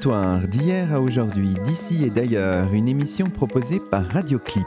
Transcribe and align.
Chemin 0.00 0.38
d'histoire 0.38 0.48
d'hier 0.48 0.92
à 0.92 1.00
aujourd'hui, 1.00 1.54
d'ici 1.64 2.04
et 2.04 2.10
d'ailleurs, 2.10 2.72
une 2.72 2.88
émission 2.88 3.28
proposée 3.30 3.80
par 3.90 4.04
Radioclip, 4.06 4.66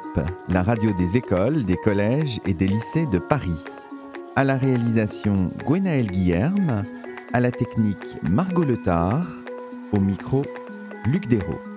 la 0.49 0.61
radio 0.61 0.91
des 0.97 1.15
écoles, 1.15 1.63
des 1.63 1.77
collèges 1.77 2.41
et 2.45 2.53
des 2.53 2.67
lycées 2.67 3.05
de 3.05 3.19
Paris. 3.19 3.63
À 4.35 4.43
la 4.43 4.57
réalisation, 4.57 5.51
Gwenaël 5.65 6.07
Guillerme, 6.07 6.83
à 7.33 7.39
la 7.39 7.51
technique, 7.51 8.17
Margot 8.23 8.63
Letard, 8.63 9.29
au 9.93 9.99
micro, 9.99 10.41
Luc 11.05 11.27
Dérault. 11.27 11.70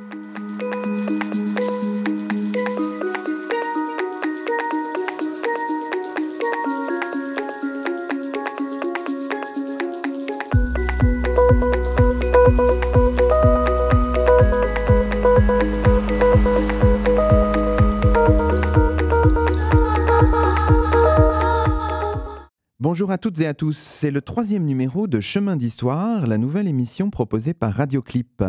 Toutes 23.24 23.40
et 23.40 23.46
à 23.46 23.54
tous, 23.54 23.78
c'est 23.78 24.10
le 24.10 24.20
troisième 24.20 24.66
numéro 24.66 25.06
de 25.06 25.18
Chemin 25.22 25.56
d'Histoire, 25.56 26.26
la 26.26 26.36
nouvelle 26.36 26.68
émission 26.68 27.08
proposée 27.08 27.54
par 27.54 27.72
Radioclip. 27.72 28.44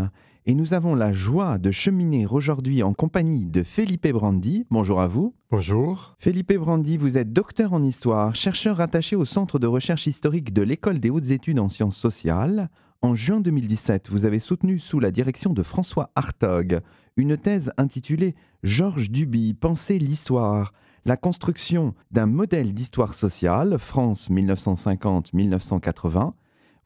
Et 0.45 0.53
nous 0.53 0.73
avons 0.73 0.95
la 0.95 1.13
joie 1.13 1.57
de 1.59 1.71
cheminer 1.71 2.27
aujourd'hui 2.27 2.83
en 2.83 2.93
compagnie 2.93 3.45
de 3.45 3.63
Felipe 3.63 4.05
Brandi. 4.09 4.65
Bonjour 4.69 4.99
à 4.99 5.07
vous. 5.07 5.33
Bonjour. 5.49 6.17
Felipe 6.19 6.51
Brandi, 6.55 6.97
vous 6.97 7.15
êtes 7.15 7.31
docteur 7.31 7.71
en 7.71 7.81
histoire, 7.83 8.35
chercheur 8.35 8.75
rattaché 8.75 9.15
au 9.15 9.23
Centre 9.23 9.59
de 9.59 9.67
recherche 9.67 10.07
historique 10.07 10.51
de 10.51 10.63
l'École 10.63 10.99
des 10.99 11.09
hautes 11.09 11.31
études 11.31 11.59
en 11.59 11.69
sciences 11.69 11.95
sociales. 11.95 12.69
En 13.01 13.15
juin 13.15 13.39
2017, 13.39 14.09
vous 14.09 14.25
avez 14.25 14.39
soutenu 14.39 14.77
sous 14.77 14.99
la 14.99 15.11
direction 15.11 15.53
de 15.53 15.63
François 15.63 16.11
Hartog 16.15 16.81
une 17.15 17.37
thèse 17.37 17.71
intitulée 17.77 18.35
Georges 18.63 19.09
Duby, 19.09 19.53
Penser 19.53 19.99
l'histoire 19.99 20.73
la 21.05 21.17
construction 21.17 21.93
d'un 22.09 22.25
modèle 22.25 22.73
d'histoire 22.73 23.13
sociale, 23.13 23.77
France 23.77 24.31
1950-1980. 24.31 26.33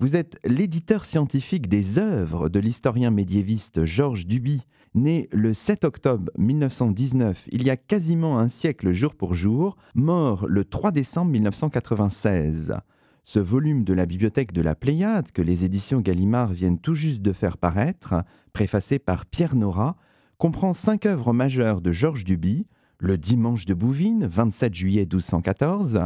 Vous 0.02 0.18
êtes 0.18 0.38
l'éditeur 0.46 1.06
scientifique 1.06 1.70
des 1.70 2.00
œuvres 2.00 2.50
de 2.50 2.60
l'historien 2.60 3.12
médiéviste 3.12 3.86
Georges 3.86 4.28
Duby, 4.28 4.62
né 4.94 5.30
le 5.32 5.54
7 5.54 5.86
octobre 5.86 6.32
1919, 6.38 7.48
il 7.52 7.64
y 7.64 7.70
a 7.70 7.78
quasiment 7.78 8.40
un 8.40 8.50
siècle 8.50 8.94
jour 8.94 9.16
pour 9.16 9.36
jour, 9.36 9.78
mort 9.96 10.48
le 10.48 10.66
3 10.66 10.92
décembre 10.92 11.32
1996. 11.32 12.76
Ce 13.24 13.40
volume 13.40 13.84
de 13.84 13.94
la 13.94 14.06
bibliothèque 14.06 14.52
de 14.52 14.62
la 14.62 14.76
Pléiade, 14.76 15.32
que 15.32 15.42
les 15.42 15.64
éditions 15.64 16.02
Gallimard 16.02 16.52
viennent 16.52 16.80
tout 16.80 16.96
juste 16.96 17.22
de 17.22 17.32
faire 17.32 17.58
paraître, 17.58 18.16
préfacé 18.52 19.00
par 19.00 19.26
Pierre 19.26 19.56
Nora, 19.56 19.96
comprend 20.38 20.74
cinq 20.74 21.06
œuvres 21.06 21.32
majeures 21.32 21.80
de 21.80 21.94
Georges 21.94 22.26
Duby, 22.26 22.66
le 23.00 23.18
dimanche 23.18 23.66
de 23.66 23.74
Bouvines, 23.74 24.28
27 24.28 24.74
juillet 24.74 25.02
1214, 25.04 26.02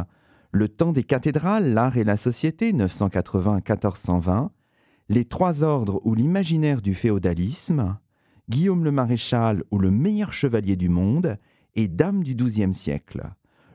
le 0.52 0.68
temps 0.68 0.92
des 0.92 1.02
cathédrales, 1.02 1.74
l'art 1.74 1.96
et 1.96 2.04
la 2.04 2.16
société, 2.16 2.72
980-1420, 2.72 4.50
les 5.08 5.24
trois 5.24 5.64
ordres 5.64 6.00
ou 6.04 6.14
l'imaginaire 6.14 6.80
du 6.80 6.94
féodalisme, 6.94 7.98
Guillaume 8.48 8.84
le 8.84 8.92
Maréchal 8.92 9.64
ou 9.72 9.78
le 9.78 9.90
meilleur 9.90 10.32
chevalier 10.32 10.76
du 10.76 10.88
monde, 10.88 11.36
et 11.74 11.88
Dame 11.88 12.22
du 12.22 12.36
XIIe 12.36 12.72
siècle. 12.72 13.24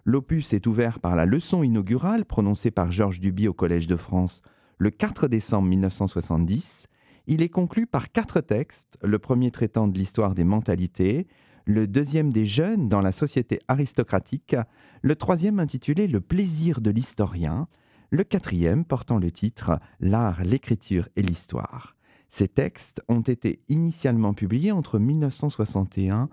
L'opus 0.06 0.54
est 0.54 0.66
ouvert 0.66 1.02
par 1.02 1.18
la 1.18 1.26
leçon 1.26 1.62
inaugurale 1.64 2.24
prononcée 2.24 2.72
par 2.72 2.92
Georges 2.92 3.20
Duby 3.20 3.50
au 3.50 3.54
Collège 3.54 3.88
de 3.88 3.98
France 3.98 4.42
le 4.78 4.92
4 4.92 5.28
décembre 5.28 5.68
1970. 5.68 6.88
Il 7.28 7.42
est 7.42 7.50
conclu 7.50 7.86
par 7.86 8.14
quatre 8.14 8.40
textes, 8.40 8.98
le 9.04 9.20
premier 9.20 9.52
traitant 9.52 9.90
de 9.90 9.98
l'histoire 9.98 10.34
des 10.34 10.46
mentalités, 10.46 11.28
le 11.66 11.88
deuxième 11.88 12.32
des 12.32 12.46
jeunes 12.46 12.90
dans 12.90 13.02
la 13.02 13.12
société 13.12 13.60
aristocratique, 13.68 14.56
le 15.02 15.16
troisième 15.16 15.60
intitulé 15.60 16.08
Le 16.08 16.22
plaisir 16.22 16.82
de 16.82 16.90
l'historien, 16.90 17.68
le 18.12 18.24
quatrième 18.24 18.86
portant 18.86 19.20
le 19.20 19.32
titre 19.32 19.80
L'art, 20.00 20.44
l'écriture 20.44 21.08
et 21.16 21.22
l'histoire. 21.22 21.96
Ces 22.28 22.48
textes 22.48 23.02
ont 23.08 23.22
été 23.22 23.60
initialement 23.70 24.34
publiés 24.34 24.72
entre 24.72 25.00
1961 25.00 26.30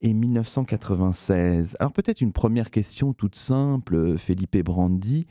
et 0.00 0.12
1996. 0.12 1.76
Alors 1.80 1.92
peut-être 1.92 2.20
une 2.20 2.32
première 2.32 2.70
question 2.70 3.12
toute 3.12 3.34
simple, 3.34 4.16
Felipe 4.16 4.56
Brandi. 4.64 5.26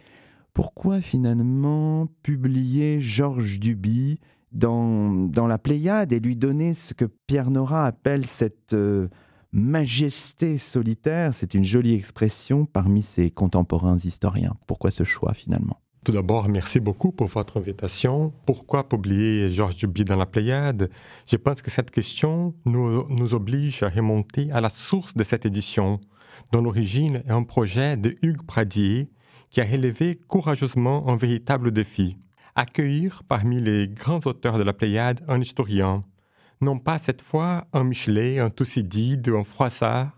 Pourquoi 0.53 1.01
finalement 1.01 2.07
publier 2.21 2.99
Georges 3.01 3.59
Duby 3.59 4.19
dans, 4.51 5.29
la 5.47 5.57
Pléiade 5.57 6.11
et 6.11 6.19
lui 6.19 6.35
donner 6.35 6.73
ce 6.73 6.93
que 6.93 7.05
Pierre 7.05 7.51
Nora 7.51 7.85
appelle 7.85 8.25
cette... 8.25 8.73
Euh, 8.73 9.07
majesté 9.51 10.57
solitaire, 10.57 11.33
c'est 11.33 11.53
une 11.53 11.65
jolie 11.65 11.93
expression 11.93 12.65
parmi 12.65 13.01
ses 13.01 13.31
contemporains 13.31 13.97
historiens. 13.97 14.55
Pourquoi 14.67 14.91
ce 14.91 15.03
choix 15.03 15.33
finalement? 15.33 15.77
Tout 16.05 16.11
d'abord, 16.13 16.47
merci 16.47 16.79
beaucoup 16.79 17.11
pour 17.11 17.27
votre 17.27 17.57
invitation. 17.57 18.31
Pourquoi 18.45 18.87
publier 18.87 19.51
Georges 19.51 19.75
Duby 19.75 20.05
dans 20.05 20.15
la 20.15 20.25
Pléiade? 20.25 20.89
Je 21.27 21.35
pense 21.35 21.61
que 21.61 21.69
cette 21.69 21.91
question 21.91 22.55
nous, 22.65 23.33
oblige 23.33 23.83
à 23.83 23.89
remonter 23.89 24.51
à 24.51 24.61
la 24.61 24.69
source 24.69 25.15
de 25.15 25.23
cette 25.23 25.45
édition, 25.45 25.99
dont 26.53 26.61
l'origine 26.61 27.21
est 27.27 27.31
un 27.31 27.43
projet 27.43 27.97
de 27.97 28.15
Hugues 28.21 28.45
Pradier 28.45 29.09
qui 29.49 29.61
a 29.61 29.65
relevé 29.65 30.15
courageusement 30.15 31.09
un 31.09 31.17
véritable 31.17 31.71
défi 31.71 32.17
accueillir 32.59 33.23
parmi 33.27 33.61
les 33.61 33.87
grands 33.87 34.19
auteurs 34.25 34.57
de 34.57 34.63
la 34.63 34.73
Pléiade 34.73 35.21
un 35.27 35.39
historien, 35.39 36.01
non 36.61 36.77
pas 36.77 36.99
cette 36.99 37.21
fois 37.21 37.67
un 37.73 37.85
Michelet, 37.85 38.39
un 38.39 38.49
Thucydide, 38.49 39.29
un 39.29 39.43
Froissart, 39.43 40.11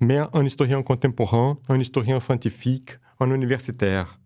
mais 0.00 0.18
un 0.32 0.44
historien 0.44 0.82
contemporain, 0.82 1.58
un 1.68 1.78
historien 1.78 2.18
scientifique, 2.20 2.98
un 3.20 3.30
universitaire. 3.30 4.18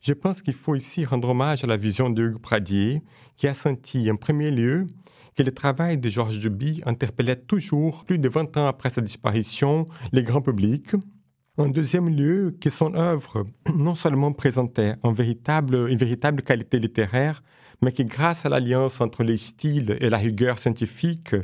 Je 0.00 0.12
pense 0.12 0.40
qu'il 0.40 0.54
faut 0.54 0.76
ici 0.76 1.04
rendre 1.04 1.30
hommage 1.30 1.64
à 1.64 1.66
la 1.66 1.76
vision 1.76 2.10
de 2.10 2.22
Hugues 2.22 2.40
Pradier, 2.40 3.02
qui 3.36 3.48
a 3.48 3.54
senti 3.54 4.10
en 4.10 4.16
premier 4.16 4.50
lieu 4.50 4.86
que 5.36 5.42
le 5.42 5.52
travail 5.52 5.98
de 5.98 6.08
Georges 6.10 6.38
Duby 6.38 6.82
interpellait 6.86 7.36
toujours, 7.36 8.04
plus 8.04 8.18
de 8.18 8.28
20 8.28 8.56
ans 8.56 8.66
après 8.66 8.90
sa 8.90 9.00
disparition, 9.00 9.86
les 10.12 10.22
grands 10.22 10.42
publics. 10.42 10.94
En 11.56 11.68
deuxième 11.68 12.08
lieu, 12.08 12.56
que 12.60 12.70
son 12.70 12.94
œuvre 12.94 13.44
non 13.74 13.94
seulement 13.94 14.32
présentait 14.32 14.94
une 15.04 15.14
véritable 15.14 16.42
qualité 16.42 16.78
littéraire, 16.78 17.42
mais 17.82 17.92
qui, 17.92 18.04
grâce 18.04 18.46
à 18.46 18.48
l'alliance 18.48 19.00
entre 19.00 19.22
les 19.22 19.36
styles 19.36 19.96
et 20.00 20.10
la 20.10 20.18
rigueur 20.18 20.58
scientifique, 20.58 21.34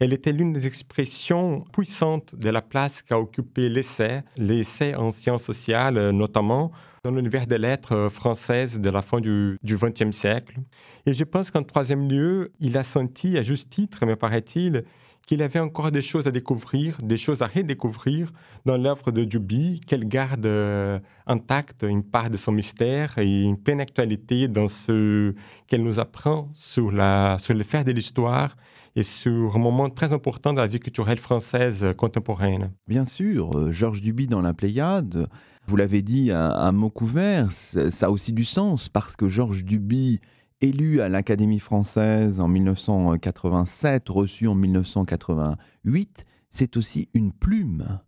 elle 0.00 0.12
était 0.12 0.32
l'une 0.32 0.52
des 0.52 0.66
expressions 0.66 1.64
puissantes 1.72 2.34
de 2.34 2.50
la 2.50 2.60
place 2.60 3.02
qu'a 3.02 3.20
occupé 3.20 3.68
l'essai, 3.68 4.22
l'essai 4.36 4.94
en 4.96 5.12
sciences 5.12 5.44
sociales 5.44 6.10
notamment, 6.10 6.72
dans 7.04 7.10
l'univers 7.10 7.46
des 7.46 7.58
lettres 7.58 8.08
françaises 8.12 8.80
de 8.80 8.90
la 8.90 9.02
fin 9.02 9.20
du 9.20 9.58
XXe 9.64 10.10
siècle. 10.10 10.56
Et 11.06 11.14
je 11.14 11.24
pense 11.24 11.50
qu'en 11.50 11.62
troisième 11.62 12.08
lieu, 12.08 12.52
il 12.58 12.76
a 12.78 12.84
senti, 12.84 13.38
à 13.38 13.42
juste 13.42 13.70
titre, 13.70 14.06
me 14.06 14.16
paraît-il, 14.16 14.84
qu'il 15.26 15.42
avait 15.42 15.60
encore 15.60 15.90
des 15.90 16.02
choses 16.02 16.26
à 16.26 16.30
découvrir, 16.30 16.98
des 17.02 17.18
choses 17.18 17.42
à 17.42 17.46
redécouvrir 17.46 18.32
dans 18.64 18.76
l'œuvre 18.76 19.12
de 19.12 19.24
Duby, 19.24 19.80
qu'elle 19.86 20.06
garde 20.06 20.46
euh, 20.46 20.98
intacte 21.26 21.84
une 21.88 22.02
part 22.02 22.30
de 22.30 22.36
son 22.36 22.52
mystère 22.52 23.18
et 23.18 23.42
une 23.42 23.56
pleine 23.56 23.80
actualité 23.80 24.48
dans 24.48 24.68
ce 24.68 25.34
qu'elle 25.66 25.82
nous 25.82 26.00
apprend 26.00 26.48
sur, 26.54 26.90
la, 26.90 27.36
sur 27.38 27.54
le 27.54 27.62
faire 27.62 27.84
de 27.84 27.92
l'histoire 27.92 28.56
et 28.94 29.02
sur 29.02 29.56
un 29.56 29.58
moment 29.58 29.88
très 29.88 30.12
important 30.12 30.52
de 30.52 30.58
la 30.58 30.66
vie 30.66 30.80
culturelle 30.80 31.18
française 31.18 31.94
contemporaine. 31.96 32.72
Bien 32.86 33.04
sûr, 33.04 33.56
euh, 33.56 33.72
Georges 33.72 34.02
Duby 34.02 34.26
dans 34.26 34.42
la 34.42 34.52
Pléiade, 34.52 35.28
vous 35.66 35.76
l'avez 35.76 36.02
dit 36.02 36.30
à, 36.32 36.72
mot 36.72 36.90
couvert, 36.90 37.52
ça 37.52 38.06
a 38.06 38.10
aussi 38.10 38.32
du 38.32 38.44
sens 38.44 38.88
parce 38.88 39.14
que 39.14 39.28
Georges 39.28 39.64
Duby 39.64 40.20
élu 40.62 41.00
à 41.00 41.08
l'Académie 41.08 41.58
française 41.58 42.40
en 42.40 42.48
1987, 42.48 44.08
reçu 44.08 44.46
en 44.46 44.54
1988, 44.54 46.24
c'est 46.50 46.76
aussi 46.76 47.08
une 47.14 47.32
plume. 47.32 48.00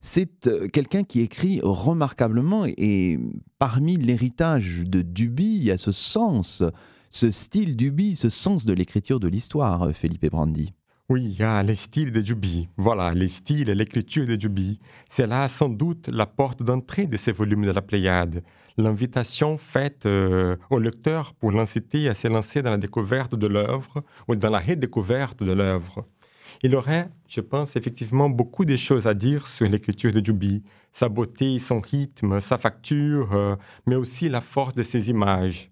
C'est 0.00 0.46
euh, 0.46 0.68
quelqu'un 0.68 1.02
qui 1.02 1.20
écrit 1.20 1.60
remarquablement 1.62 2.64
et 2.66 3.18
parmi 3.58 3.96
l'héritage 3.96 4.84
de 4.86 5.02
Duby, 5.02 5.56
il 5.56 5.64
y 5.64 5.70
a 5.70 5.76
ce 5.76 5.92
sens, 5.92 6.62
ce 7.10 7.30
style 7.30 7.76
Duby, 7.76 8.14
ce 8.14 8.28
sens 8.28 8.64
de 8.64 8.72
l'écriture 8.72 9.18
de 9.18 9.28
l'histoire, 9.28 9.90
Philippe 9.92 10.30
Brandi. 10.30 10.72
Oui, 11.08 11.24
il 11.24 11.38
y 11.38 11.42
a 11.42 11.62
les 11.62 11.74
styles 11.74 12.10
de 12.10 12.20
Duby. 12.20 12.68
Voilà, 12.76 13.14
les 13.14 13.28
styles 13.28 13.68
et 13.68 13.74
l'écriture 13.74 14.26
de 14.26 14.34
Duby. 14.34 14.80
C'est 15.08 15.26
là 15.26 15.46
sans 15.48 15.68
doute 15.68 16.08
la 16.08 16.26
porte 16.26 16.62
d'entrée 16.62 17.06
de 17.06 17.16
ces 17.16 17.30
volumes 17.32 17.64
de 17.64 17.70
la 17.70 17.82
Pléiade. 17.82 18.42
L'invitation 18.78 19.56
faite 19.56 20.04
euh, 20.04 20.56
au 20.70 20.78
lecteur 20.78 21.32
pour 21.34 21.50
l'inciter 21.50 22.08
à 22.08 22.14
se 22.14 22.28
lancer 22.28 22.62
dans 22.62 22.70
la 22.70 22.78
découverte 22.78 23.34
de 23.34 23.46
l'œuvre 23.46 24.04
ou 24.28 24.36
dans 24.36 24.50
la 24.50 24.60
redécouverte 24.60 25.42
de 25.42 25.52
l'œuvre. 25.52 26.06
Il 26.62 26.74
aurait, 26.74 27.08
je 27.28 27.40
pense, 27.40 27.76
effectivement 27.76 28.28
beaucoup 28.28 28.64
de 28.64 28.76
choses 28.76 29.06
à 29.06 29.14
dire 29.14 29.46
sur 29.48 29.68
l'écriture 29.68 30.12
de 30.12 30.20
Duby, 30.20 30.62
sa 30.92 31.08
beauté, 31.08 31.58
son 31.58 31.80
rythme, 31.80 32.40
sa 32.40 32.58
facture, 32.58 33.34
euh, 33.34 33.56
mais 33.86 33.96
aussi 33.96 34.28
la 34.28 34.40
force 34.40 34.74
de 34.74 34.82
ses 34.82 35.10
images. 35.10 35.68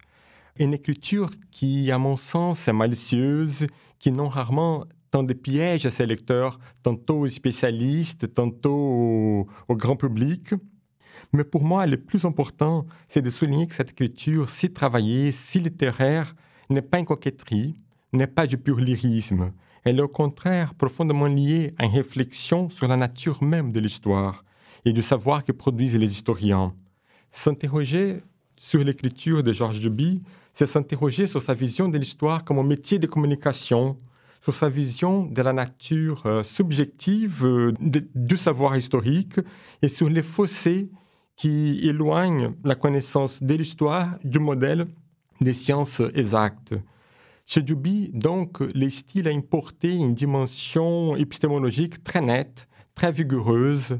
Une 0.58 0.74
écriture 0.74 1.30
qui, 1.50 1.90
à 1.90 1.98
mon 1.98 2.16
sens, 2.16 2.68
est 2.68 2.72
malicieuse, 2.72 3.66
qui 3.98 4.12
non 4.12 4.28
rarement 4.28 4.84
tend 5.10 5.22
des 5.22 5.34
pièges 5.34 5.86
à 5.86 5.90
ses 5.90 6.06
lecteurs, 6.06 6.58
tantôt 6.82 7.20
aux 7.20 7.28
spécialistes, 7.28 8.34
tantôt 8.34 9.48
au, 9.68 9.76
grand 9.76 9.96
public. 9.96 10.54
Mais 11.34 11.42
pour 11.42 11.64
moi, 11.64 11.84
le 11.86 11.96
plus 11.96 12.24
important, 12.24 12.86
c'est 13.08 13.20
de 13.20 13.28
souligner 13.28 13.66
que 13.66 13.74
cette 13.74 13.90
écriture 13.90 14.50
si 14.50 14.70
travaillée, 14.70 15.32
si 15.32 15.58
littéraire, 15.58 16.36
n'est 16.70 16.80
pas 16.80 17.00
une 17.00 17.06
coquetterie, 17.06 17.74
n'est 18.12 18.28
pas 18.28 18.46
du 18.46 18.56
pur 18.56 18.78
lyrisme. 18.78 19.50
Elle 19.82 19.98
est 19.98 20.02
au 20.02 20.06
contraire 20.08 20.74
profondément 20.74 21.26
liée 21.26 21.74
à 21.76 21.86
une 21.86 21.92
réflexion 21.92 22.70
sur 22.70 22.86
la 22.86 22.96
nature 22.96 23.42
même 23.42 23.72
de 23.72 23.80
l'histoire 23.80 24.44
et 24.84 24.92
du 24.92 25.02
savoir 25.02 25.42
que 25.42 25.50
produisent 25.50 25.96
les 25.96 26.12
historiens. 26.12 26.72
S'interroger 27.32 28.20
sur 28.56 28.84
l'écriture 28.84 29.42
de 29.42 29.52
Georges 29.52 29.80
Duby, 29.80 30.22
c'est 30.54 30.68
s'interroger 30.68 31.26
sur 31.26 31.42
sa 31.42 31.54
vision 31.54 31.88
de 31.88 31.98
l'histoire 31.98 32.44
comme 32.44 32.60
un 32.60 32.62
métier 32.62 33.00
de 33.00 33.08
communication, 33.08 33.98
sur 34.40 34.54
sa 34.54 34.68
vision 34.68 35.24
de 35.24 35.42
la 35.42 35.52
nature 35.52 36.24
euh, 36.26 36.44
subjective 36.44 37.44
euh, 37.44 37.72
du 38.14 38.36
savoir 38.36 38.76
historique 38.76 39.40
et 39.82 39.88
sur 39.88 40.08
les 40.08 40.22
fossés 40.22 40.90
qui 41.36 41.80
éloignent 41.82 42.54
la 42.64 42.74
connaissance 42.74 43.42
de 43.42 43.54
l'histoire 43.54 44.18
du 44.24 44.38
modèle 44.38 44.86
des 45.40 45.52
sciences 45.52 46.00
exactes. 46.14 46.74
Chez 47.46 47.62
Duby, 47.62 48.10
donc, 48.14 48.60
les 48.74 48.90
styles 48.90 49.28
a 49.28 49.30
une 49.30 49.42
portée, 49.42 49.94
une 49.94 50.14
dimension 50.14 51.14
épistémologique 51.16 52.02
très 52.02 52.20
nette, 52.20 52.68
très 52.94 53.12
vigoureuse. 53.12 53.98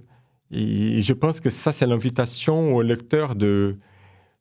Et 0.50 1.02
je 1.02 1.12
pense 1.12 1.40
que 1.40 1.50
ça, 1.50 1.72
c'est 1.72 1.86
l'invitation 1.86 2.74
au 2.74 2.82
lecteur 2.82 3.34
de, 3.34 3.78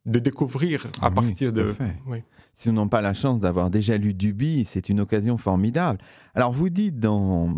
de 0.06 0.20
découvrir 0.20 0.88
à 1.02 1.12
partir 1.12 1.52
de. 1.52 1.76
Si 2.54 2.70
on 2.70 2.74
n'a 2.74 2.86
pas 2.86 3.02
la 3.02 3.16
chance 3.16 3.40
d'avoir 3.40 3.72
déjà 3.72 3.98
lu 3.98 4.14
Duby, 4.14 4.64
c'est 4.68 4.88
une 4.88 5.00
occasion 5.00 5.40
formidable. 5.40 5.98
Alors 6.36 6.54
vous 6.54 6.70
dites 6.70 7.00
dans, 7.00 7.50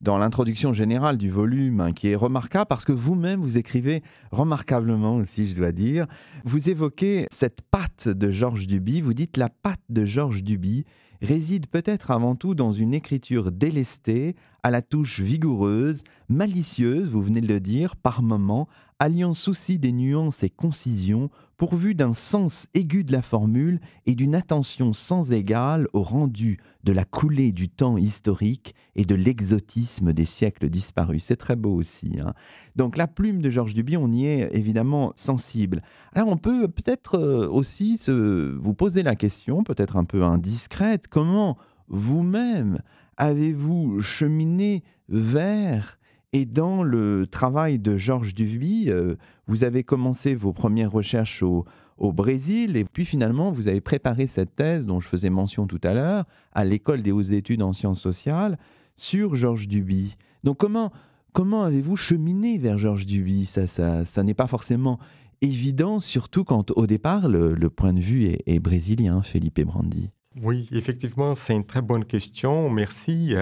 dans 0.00 0.16
l'introduction 0.16 0.72
générale 0.72 1.18
du 1.18 1.30
volume, 1.30 1.80
hein, 1.80 1.92
qui 1.92 2.08
est 2.08 2.14
remarquable 2.14 2.66
parce 2.66 2.84
que 2.84 2.92
vous-même 2.92 3.40
vous 3.40 3.58
écrivez 3.58 4.02
remarquablement 4.30 5.16
aussi, 5.16 5.46
je 5.46 5.56
dois 5.56 5.72
dire. 5.72 6.06
Vous 6.44 6.70
évoquez 6.70 7.26
cette 7.30 7.60
patte 7.70 8.08
de 8.08 8.30
Georges 8.30 8.66
Duby, 8.66 9.02
vous 9.02 9.14
dites 9.14 9.36
la 9.36 9.50
patte 9.50 9.82
de 9.90 10.04
Georges 10.06 10.42
Duby 10.42 10.84
réside 11.22 11.66
peut-être 11.66 12.10
avant 12.10 12.34
tout 12.34 12.54
dans 12.54 12.72
une 12.72 12.94
écriture 12.94 13.52
délestée, 13.52 14.36
à 14.62 14.70
la 14.70 14.82
touche 14.82 15.20
vigoureuse, 15.20 16.02
malicieuse, 16.28 17.08
vous 17.08 17.22
venez 17.22 17.40
de 17.40 17.46
le 17.46 17.60
dire, 17.60 17.96
par 17.96 18.22
moments, 18.22 18.68
alliant 18.98 19.32
souci 19.32 19.78
des 19.78 19.92
nuances 19.92 20.42
et 20.42 20.50
concisions, 20.50 21.30
pourvu 21.56 21.94
d'un 21.94 22.14
sens 22.14 22.66
aigu 22.72 23.04
de 23.04 23.12
la 23.12 23.22
formule 23.22 23.80
et 24.06 24.14
d'une 24.14 24.34
attention 24.34 24.92
sans 24.92 25.32
égale 25.32 25.88
au 25.92 26.02
rendu 26.02 26.58
de 26.84 26.92
la 26.92 27.04
coulée 27.04 27.52
du 27.52 27.68
temps 27.68 27.98
historique 27.98 28.74
et 28.96 29.04
de 29.04 29.14
l'exotisme 29.14 30.12
des 30.12 30.24
siècles 30.24 30.68
disparus. 30.68 31.24
C'est 31.24 31.36
très 31.36 31.56
beau 31.56 31.74
aussi. 31.74 32.18
Hein. 32.18 32.32
Donc 32.76 32.96
la 32.96 33.06
plume 33.06 33.42
de 33.42 33.50
Georges 33.50 33.74
Duby, 33.74 33.96
on 33.96 34.10
y 34.10 34.26
est 34.26 34.48
évidemment 34.52 35.12
sensible. 35.16 35.82
Alors 36.14 36.28
on 36.28 36.38
peut 36.38 36.68
peut-être 36.68 37.18
euh, 37.18 37.48
aussi 37.48 37.98
se, 37.98 38.56
vous 38.56 38.74
poser 38.74 39.02
la 39.02 39.16
question, 39.16 39.62
peut-être 39.62 39.96
un 39.96 40.04
peu 40.04 40.22
indiscrète, 40.22 41.08
comment 41.08 41.58
vous-même 41.88 42.80
avez-vous 43.20 44.00
cheminé 44.00 44.82
vers 45.10 45.98
et 46.32 46.46
dans 46.46 46.82
le 46.82 47.26
travail 47.26 47.78
de 47.78 47.98
Georges 47.98 48.34
Duby, 48.34 48.86
euh, 48.88 49.16
vous 49.46 49.62
avez 49.62 49.84
commencé 49.84 50.34
vos 50.34 50.54
premières 50.54 50.90
recherches 50.90 51.42
au, 51.42 51.64
Brésil 51.98 52.78
et 52.78 52.84
puis 52.84 53.04
finalement 53.04 53.52
vous 53.52 53.68
avez 53.68 53.82
préparé 53.82 54.26
cette 54.26 54.56
thèse 54.56 54.86
dont 54.86 55.00
je 55.00 55.08
faisais 55.08 55.28
mention 55.28 55.66
tout 55.66 55.80
à 55.82 55.92
l'heure 55.92 56.24
à 56.52 56.64
l'école 56.64 57.02
des 57.02 57.12
hautes 57.12 57.32
études 57.32 57.60
en 57.60 57.74
sciences 57.74 58.00
sociales 58.00 58.58
sur 58.96 59.36
Georges 59.36 59.68
Duby. 59.68 60.16
Donc 60.42 60.56
comment, 60.56 60.92
comment 61.34 61.62
avez-vous 61.62 61.96
cheminé 61.96 62.56
vers 62.56 62.78
Georges 62.78 63.04
Duby 63.04 63.44
Ça, 63.44 63.66
ça, 63.66 64.22
n'est 64.22 64.32
pas 64.32 64.46
forcément 64.46 64.98
évident, 65.42 66.00
surtout 66.00 66.44
quand 66.44 66.70
au 66.70 66.86
départ 66.86 67.28
le, 67.28 67.68
point 67.68 67.92
de 67.92 68.00
vue 68.00 68.34
est 68.46 68.60
brésilien, 68.60 69.20
Felipe 69.20 69.60
Brandi. 69.60 70.08
Oui, 70.36 70.68
effectivement, 70.70 71.34
c'est 71.34 71.54
une 71.54 71.66
très 71.66 71.82
bonne 71.82 72.04
question. 72.04 72.70
Merci. 72.70 73.34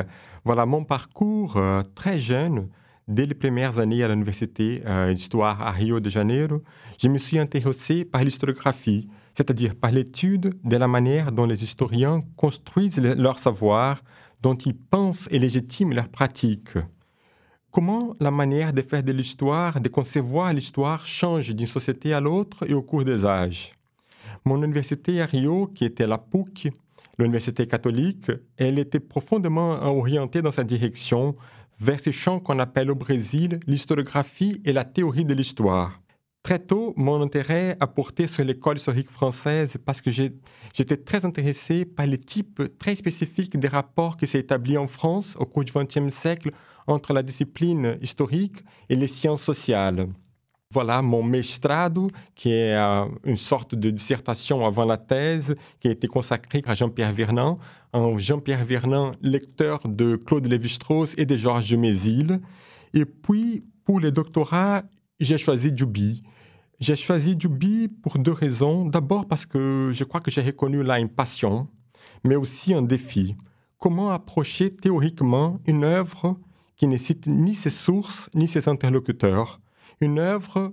Voilà 0.45 0.65
mon 0.65 0.85
parcours 0.85 1.59
euh, 1.59 1.83
très 1.95 2.19
jeune. 2.19 2.69
Dès 3.07 3.27
les 3.27 3.35
premières 3.35 3.79
années 3.79 4.03
à 4.03 4.09
l'université 4.09 4.83
euh, 4.87 5.13
d'histoire 5.13 5.61
à 5.61 5.71
Rio 5.71 6.01
de 6.01 6.09
Janeiro, 6.09 6.63
je 6.99 7.09
me 7.09 7.19
suis 7.19 7.39
intéressé 7.39 8.07
par 8.07 8.25
l'historiographie, 8.25 9.09
c'est-à-dire 9.35 9.75
par 9.77 9.93
l'étude 9.93 10.55
de 10.65 10.77
la 10.77 10.89
manière 10.89 11.31
dont 11.31 11.45
les 11.45 11.63
historiens 11.63 12.21
construisent 12.37 13.01
leur 13.01 13.39
savoir, 13.39 14.03
dont 14.41 14.55
ils 14.57 14.77
pensent 14.77 15.29
et 15.31 15.39
légitiment 15.39 15.95
leurs 15.95 16.09
pratiques. 16.09 16.79
Comment 17.71 18.17
la 18.19 18.31
manière 18.31 18.73
de 18.73 18.81
faire 18.81 19.03
de 19.03 19.13
l'histoire, 19.13 19.81
de 19.81 19.89
concevoir 19.91 20.55
l'histoire 20.55 21.07
change 21.07 21.55
d'une 21.55 21.67
société 21.67 22.15
à 22.15 22.21
l'autre 22.21 22.65
et 22.69 22.73
au 22.73 22.83
cours 22.83 23.05
des 23.05 23.27
âges? 23.27 23.73
Mon 24.45 24.63
université 24.63 25.21
à 25.21 25.27
Rio, 25.27 25.67
qui 25.67 25.85
était 25.85 26.07
la 26.07 26.19
PUC, 26.19 26.73
l'université 27.19 27.67
catholique, 27.67 28.31
elle 28.57 28.79
était 28.79 29.01
profondément 29.01 29.83
orientée 29.83 30.43
dans 30.43 30.53
sa 30.53 30.65
direction 30.65 31.37
vers 31.81 32.01
ces 32.01 32.13
champs 32.13 32.41
qu'on 32.41 32.59
appelle 32.59 32.91
au 32.91 32.95
Brésil 32.95 33.61
l'historiographie 33.67 34.61
et 34.65 34.73
la 34.73 34.85
théorie 34.85 35.25
de 35.25 35.35
l'histoire. 35.35 36.01
Très 36.43 36.61
tôt, 36.61 36.95
mon 36.97 37.21
intérêt 37.21 37.77
a 37.81 37.87
porté 37.87 38.27
sur 38.27 38.45
l'école 38.45 38.79
historique 38.79 39.11
française 39.11 39.77
parce 39.85 40.01
que 40.01 40.11
j'étais 40.11 40.97
très 40.97 41.25
intéressé 41.25 41.85
par 41.85 42.07
les 42.07 42.19
types 42.19 42.63
très 42.79 42.95
spécifiques 42.95 43.59
des 43.59 43.69
rapports 43.69 44.17
qui 44.17 44.27
s'est 44.27 44.39
établis 44.39 44.79
en 44.79 44.89
France 44.89 45.35
au 45.39 45.45
cours 45.45 45.65
du 45.65 45.73
XXe 45.73 46.15
siècle 46.15 46.53
entre 46.87 47.13
la 47.13 47.23
discipline 47.23 47.99
historique 48.01 48.65
et 48.89 48.97
les 48.97 49.09
sciences 49.09 49.43
sociales. 49.43 50.09
Voilà 50.75 51.01
mon 51.01 51.23
mestrado, 51.23 52.11
qui 52.35 52.51
est 52.51 52.77
euh, 52.77 53.07
une 53.25 53.39
sorte 53.39 53.75
de 53.75 53.89
dissertation 53.89 54.67
avant 54.67 54.85
la 54.85 54.99
thèse, 54.99 55.57
qui 55.81 55.89
a 55.89 55.91
été 55.91 56.09
consacrée 56.09 56.63
à 56.67 56.75
Jean-Pierre 56.75 57.15
Vernant, 57.15 57.57
un 57.95 58.19
Jean-Pierre 58.19 58.67
Vernant, 58.67 59.13
lecteur 59.23 59.81
de 59.89 60.17
Claude 60.17 60.47
Lévi-Strauss 60.47 61.15
et 61.17 61.25
de 61.25 61.39
Georges 61.39 61.73
Mézil. 61.75 62.43
Et 62.93 63.07
puis, 63.07 63.65
pour 63.85 63.99
le 63.99 64.13
doctorat, 64.13 64.83
j'ai 65.21 65.39
choisi 65.39 65.73
Duby. 65.73 66.23
J'ai 66.81 66.97
choisi 66.97 67.35
Duby 67.35 67.89
pour 67.89 68.19
deux 68.19 68.33
raisons. 68.33 68.85
D'abord 68.85 69.27
parce 69.27 69.47
que 69.47 69.91
je 69.95 70.05
crois 70.05 70.21
que 70.21 70.31
j'ai 70.31 70.43
reconnu 70.43 70.83
là 70.83 70.99
une 70.99 71.09
passion, 71.09 71.69
mais 72.25 72.37
aussi 72.37 72.75
un 72.75 72.83
défi. 72.83 73.37
Comment 73.79 74.11
approcher 74.11 74.69
théoriquement 74.77 75.61
une 75.67 75.85
œuvre 75.85 76.37
qui 76.77 76.87
ne 76.89 76.99
cite 76.99 77.27
ni 77.27 77.55
ses 77.55 77.71
sources 77.71 78.29
ni 78.35 78.47
ses 78.47 78.69
interlocuteurs? 78.69 79.61
Une 80.01 80.19
œuvre 80.19 80.73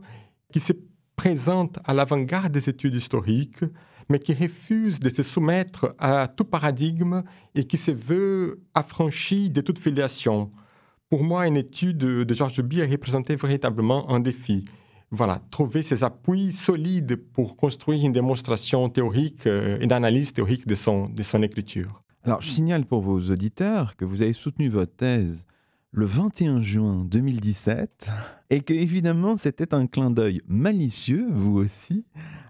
qui 0.52 0.60
se 0.60 0.74
présente 1.16 1.80
à 1.86 1.94
l'avant-garde 1.94 2.52
des 2.52 2.70
études 2.70 2.96
historiques, 2.96 3.64
mais 4.10 4.20
qui 4.20 4.34
refuse 4.34 5.00
de 5.00 5.10
se 5.10 5.24
soumettre 5.24 5.96
à 5.98 6.28
tout 6.28 6.46
paradigme 6.46 7.24
et 7.56 7.66
qui 7.66 7.78
se 7.78 7.92
veut 7.92 8.62
affranchie 8.74 9.50
de 9.50 9.62
toute 9.62 9.80
filiation. 9.80 10.52
Pour 11.10 11.24
moi, 11.24 11.48
une 11.48 11.58
étude 11.58 11.98
de 11.98 12.34
Georges 12.34 12.54
Duby 12.54 12.82
a 12.82 12.86
représenté 12.86 13.36
véritablement 13.36 14.10
un 14.12 14.20
défi. 14.20 14.66
Voilà, 15.12 15.42
trouver 15.52 15.82
ces 15.82 16.04
appuis 16.04 16.52
solides 16.52 17.16
pour 17.16 17.56
construire 17.56 18.04
une 18.04 18.12
démonstration 18.12 18.90
théorique, 18.90 19.48
euh, 19.48 19.78
une 19.80 19.94
analyse 19.94 20.34
théorique 20.34 20.68
de 20.68 20.76
son, 20.76 21.08
de 21.08 21.24
son 21.24 21.42
écriture. 21.44 22.02
Alors, 22.24 22.42
je 22.42 22.50
signale 22.50 22.86
pour 22.86 23.02
vos 23.02 23.20
auditeurs 23.20 23.96
que 23.96 24.04
vous 24.04 24.24
avez 24.24 24.34
soutenu 24.34 24.68
votre 24.68 24.96
thèse 24.96 25.46
le 25.96 26.06
21 26.06 26.62
juin 26.62 27.06
2017 27.06 28.12
et 28.50 28.60
que 28.60 28.74
évidemment 28.74 29.38
c'était 29.38 29.74
un 29.74 29.88
clin 29.88 30.12
d'œil 30.12 30.42
malicieux, 30.46 31.26
vous 31.32 31.58
aussi, 31.58 32.04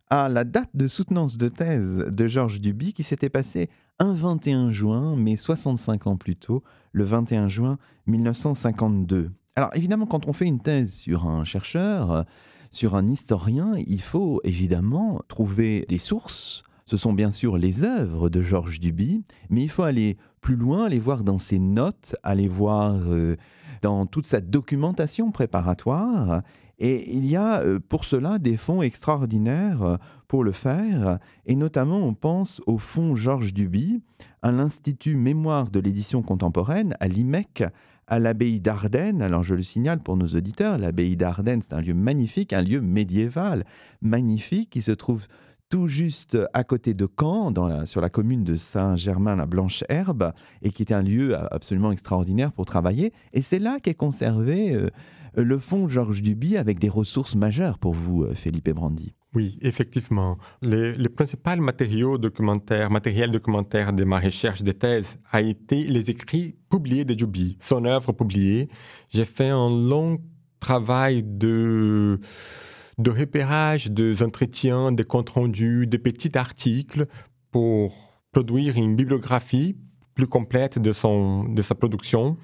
à 0.09 0.29
la 0.29 0.43
date 0.43 0.71
de 0.73 0.87
soutenance 0.87 1.37
de 1.37 1.47
thèse 1.47 2.05
de 2.09 2.27
Georges 2.27 2.59
Duby 2.59 2.93
qui 2.93 3.03
s'était 3.03 3.29
passé 3.29 3.69
un 3.99 4.15
21 4.15 4.71
juin, 4.71 5.15
mais 5.15 5.37
65 5.37 6.07
ans 6.07 6.17
plus 6.17 6.35
tôt, 6.35 6.63
le 6.91 7.03
21 7.03 7.47
juin 7.47 7.77
1952. 8.07 9.29
Alors 9.55 9.69
évidemment, 9.75 10.07
quand 10.07 10.27
on 10.27 10.33
fait 10.33 10.47
une 10.47 10.59
thèse 10.59 10.91
sur 10.91 11.27
un 11.27 11.45
chercheur, 11.45 12.25
sur 12.71 12.95
un 12.95 13.07
historien, 13.07 13.75
il 13.77 14.01
faut 14.01 14.41
évidemment 14.43 15.21
trouver 15.27 15.85
des 15.87 15.99
sources. 15.99 16.63
Ce 16.87 16.97
sont 16.97 17.13
bien 17.13 17.31
sûr 17.31 17.59
les 17.59 17.83
œuvres 17.83 18.29
de 18.29 18.41
Georges 18.41 18.79
Duby, 18.79 19.23
mais 19.49 19.61
il 19.61 19.69
faut 19.69 19.83
aller 19.83 20.17
plus 20.45 20.55
loin, 20.55 20.85
aller 20.85 20.99
voir 20.99 21.23
dans 21.23 21.39
ses 21.39 21.57
notes, 21.57 22.15
aller 22.21 22.47
voir 22.47 22.93
euh, 23.07 23.35
dans 23.81 24.05
toute 24.05 24.27
sa 24.27 24.41
documentation 24.41 25.31
préparatoire. 25.31 26.43
Et 26.77 27.11
il 27.15 27.25
y 27.25 27.35
a 27.35 27.61
euh, 27.61 27.79
pour 27.79 28.05
cela 28.05 28.37
des 28.37 28.55
fonds 28.55 28.83
extraordinaires 28.83 29.81
euh, 29.81 29.97
pour 30.27 30.43
le 30.43 30.51
faire, 30.51 31.17
et 31.47 31.55
notamment 31.55 31.97
on 31.97 32.13
pense 32.13 32.61
au 32.67 32.77
fonds 32.77 33.15
Georges 33.15 33.55
Duby, 33.55 34.03
à 34.43 34.51
l'Institut 34.51 35.15
Mémoire 35.15 35.71
de 35.71 35.79
l'édition 35.79 36.21
contemporaine, 36.21 36.95
à 36.99 37.07
l'IMEC, 37.07 37.63
à 38.05 38.19
l'abbaye 38.19 38.59
d'Ardenne. 38.59 39.23
Alors 39.23 39.43
je 39.43 39.55
le 39.55 39.63
signale 39.63 39.97
pour 39.97 40.15
nos 40.15 40.27
auditeurs, 40.27 40.77
l'abbaye 40.77 41.17
d'Ardenne, 41.17 41.63
c'est 41.63 41.73
un 41.73 41.81
lieu 41.81 41.95
magnifique, 41.95 42.53
un 42.53 42.61
lieu 42.61 42.81
médiéval 42.81 43.65
magnifique 44.03 44.69
qui 44.69 44.83
se 44.83 44.91
trouve 44.91 45.25
tout 45.69 45.87
juste 45.87 46.37
à 46.53 46.63
côté 46.63 46.93
de 46.93 47.07
Caen, 47.19 47.53
sur 47.85 48.01
la 48.01 48.09
commune 48.09 48.43
de 48.43 48.55
Saint-Germain-la-Blanche-Herbe, 48.55 50.33
et 50.61 50.71
qui 50.71 50.83
était 50.83 50.93
un 50.93 51.01
lieu 51.01 51.35
absolument 51.53 51.91
extraordinaire 51.91 52.51
pour 52.51 52.65
travailler. 52.65 53.13
Et 53.33 53.41
c'est 53.41 53.59
là 53.59 53.79
qu'est 53.81 53.95
conservé 53.95 54.73
euh, 54.73 54.89
le 55.35 55.57
fonds 55.57 55.87
Georges 55.87 56.21
Duby 56.21 56.57
avec 56.57 56.79
des 56.79 56.89
ressources 56.89 57.35
majeures 57.35 57.77
pour 57.77 57.93
vous, 57.93 58.23
euh, 58.23 58.33
Philippe 58.33 58.69
Brandi. 58.69 59.13
Oui, 59.33 59.57
effectivement. 59.61 60.37
Les, 60.61 61.09
principaux 61.09 61.57
matériaux 61.57 62.17
documentaires, 62.17 62.89
matériels 62.89 63.31
documentaires 63.31 63.91
de 63.91 64.05
ma 64.05 64.19
recherche 64.19 64.63
de 64.63 64.71
thèse 64.71 65.17
a 65.31 65.41
été 65.41 65.83
les 65.83 66.09
écrits 66.09 66.55
publiés 66.69 67.03
de 67.03 67.13
Duby, 67.13 67.57
son 67.59 67.83
œuvre 67.83 68.13
publiée. 68.13 68.69
J'ai 69.09 69.25
fait 69.25 69.49
un 69.49 69.69
long 69.69 70.19
travail 70.61 71.21
de 71.21 72.19
de 72.97 73.11
repérage 73.11 73.91
des 73.91 74.23
entretiens, 74.23 74.91
des 74.91 75.03
comptes 75.03 75.29
rendus, 75.29 75.87
des 75.87 75.99
petits 75.99 76.37
articles 76.37 77.07
pour 77.51 77.93
produire 78.31 78.77
une 78.77 78.95
bibliographie 78.95 79.75
plus 80.13 80.27
complète 80.27 80.79
de, 80.79 80.93
son, 80.93 81.43
de 81.43 81.61
sa 81.61 81.75
production. 81.75 82.37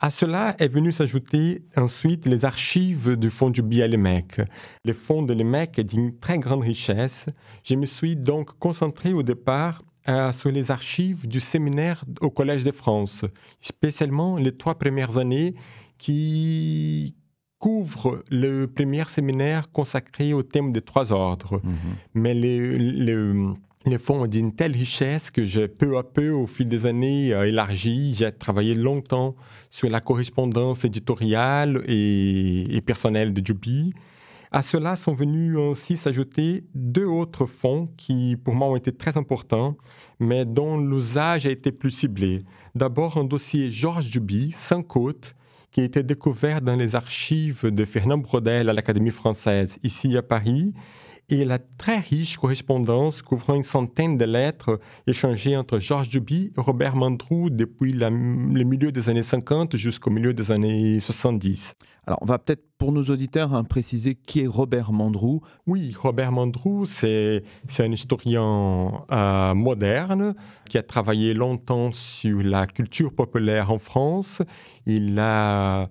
À 0.00 0.10
cela 0.10 0.56
est 0.58 0.68
venu 0.68 0.90
s'ajouter 0.90 1.62
ensuite 1.76 2.26
les 2.26 2.44
archives 2.44 3.16
du 3.16 3.30
fonds 3.30 3.50
du 3.50 3.62
BIA-LEMEC. 3.62 4.42
Le 4.84 4.92
fonds 4.92 5.22
de 5.22 5.32
l'EMEC 5.32 5.78
est 5.78 5.84
d'une 5.84 6.18
très 6.18 6.38
grande 6.38 6.62
richesse. 6.62 7.26
Je 7.62 7.76
me 7.76 7.86
suis 7.86 8.16
donc 8.16 8.58
concentré 8.58 9.12
au 9.12 9.22
départ 9.22 9.82
sur 10.32 10.50
les 10.50 10.72
archives 10.72 11.28
du 11.28 11.38
séminaire 11.38 12.04
au 12.20 12.30
Collège 12.30 12.64
de 12.64 12.72
France, 12.72 13.24
spécialement 13.60 14.36
les 14.36 14.56
trois 14.56 14.74
premières 14.74 15.18
années 15.18 15.54
qui, 15.98 17.14
couvre 17.62 18.24
le 18.28 18.66
premier 18.66 19.04
séminaire 19.06 19.70
consacré 19.70 20.32
au 20.32 20.42
thème 20.42 20.72
des 20.72 20.80
trois 20.82 21.12
ordres. 21.12 21.60
Mhm. 21.62 21.74
Mais 22.14 22.34
les, 22.34 23.98
fonds 23.98 24.22
ont 24.22 24.26
d'une 24.26 24.52
telle 24.52 24.72
richesse 24.72 25.30
que 25.30 25.46
j'ai 25.46 25.68
peu 25.68 25.96
à 25.96 26.02
peu, 26.02 26.30
au 26.30 26.48
fil 26.48 26.66
des 26.66 26.86
années, 26.86 27.32
euh, 27.32 27.46
élargi. 27.46 28.14
J'ai 28.18 28.32
travaillé 28.32 28.74
longtemps 28.74 29.36
sur 29.70 29.88
la 29.88 30.00
correspondance 30.00 30.84
éditoriale 30.84 31.84
et, 31.86 32.80
personnelle 32.84 33.32
de 33.32 33.46
Jubi. 33.46 33.92
À 34.50 34.62
cela 34.62 34.96
sont 34.96 35.14
venus 35.14 35.56
aussi 35.56 35.96
s'ajouter 35.96 36.64
deux 36.74 37.06
autres 37.06 37.46
fonds 37.46 37.88
qui, 37.96 38.36
pour 38.44 38.54
moi, 38.54 38.66
ont 38.66 38.76
été 38.76 38.90
très 38.90 39.16
importants, 39.16 39.76
mais 40.18 40.44
dont 40.44 40.76
l'usage 40.78 41.46
a 41.46 41.50
été 41.50 41.70
plus 41.70 41.92
ciblé. 41.92 42.42
D'abord, 42.74 43.18
un 43.18 43.24
dossier 43.24 43.70
Georges 43.70 44.10
Duby, 44.10 44.50
sans 44.50 44.82
côte, 44.82 45.36
qui 45.72 45.80
a 45.80 45.84
été 45.84 46.02
découvert 46.02 46.60
dans 46.60 46.76
les 46.76 46.94
archives 46.94 47.66
de 47.66 47.84
Fernand 47.86 48.18
Brodel 48.18 48.68
à 48.68 48.72
l'Académie 48.74 49.10
française, 49.10 49.78
ici 49.82 50.16
à 50.18 50.22
Paris, 50.22 50.74
et 51.32 51.46
la 51.46 51.58
très 51.58 51.98
riche 51.98 52.36
correspondance 52.36 53.22
couvrant 53.22 53.54
une 53.54 53.62
centaine 53.62 54.18
de 54.18 54.24
lettres 54.26 54.78
échangées 55.06 55.56
entre 55.56 55.78
Georges 55.78 56.10
Duby 56.10 56.52
et 56.54 56.60
Robert 56.60 56.94
Mandrou 56.94 57.48
depuis 57.48 57.94
le 57.94 58.10
milieu 58.10 58.92
des 58.92 59.08
années 59.08 59.22
50 59.22 59.78
jusqu'au 59.78 60.10
milieu 60.10 60.34
des 60.34 60.50
années 60.50 61.00
70. 61.00 61.72
Alors, 62.06 62.18
on 62.20 62.26
va 62.26 62.38
peut-être 62.38 62.64
pour 62.76 62.92
nos 62.92 63.04
auditeurs 63.04 63.54
hein, 63.54 63.64
préciser 63.64 64.14
qui 64.14 64.40
est 64.40 64.46
Robert 64.46 64.92
Mandrou. 64.92 65.40
Oui, 65.66 65.94
Robert 65.98 66.32
Mandrou, 66.32 66.84
c'est 66.84 67.44
un 67.78 67.92
historien 67.92 69.04
euh, 69.10 69.54
moderne 69.54 70.34
qui 70.68 70.76
a 70.76 70.82
travaillé 70.82 71.32
longtemps 71.32 71.92
sur 71.92 72.42
la 72.42 72.66
culture 72.66 73.14
populaire 73.14 73.70
en 73.70 73.78
France. 73.78 74.42
Il 74.84 75.18
a 75.18 75.88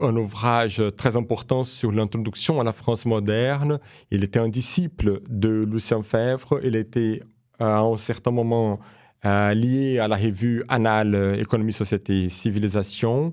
un 0.00 0.16
ouvrage 0.16 0.82
très 0.96 1.16
important 1.16 1.64
sur 1.64 1.92
l'introduction 1.92 2.60
à 2.60 2.64
la 2.64 2.72
France 2.72 3.06
moderne. 3.06 3.78
Il 4.10 4.24
était 4.24 4.38
un 4.38 4.48
disciple 4.48 5.20
de 5.28 5.64
Lucien 5.64 6.02
Fèvre. 6.02 6.60
Il 6.62 6.76
était 6.76 7.22
à 7.58 7.80
un 7.80 7.96
certain 7.96 8.30
moment 8.30 8.80
euh, 9.24 9.54
lié 9.54 9.98
à 9.98 10.08
la 10.08 10.16
revue 10.16 10.64
Annales 10.68 11.38
Économie, 11.40 11.72
Société, 11.72 12.28
Civilisation. 12.30 13.32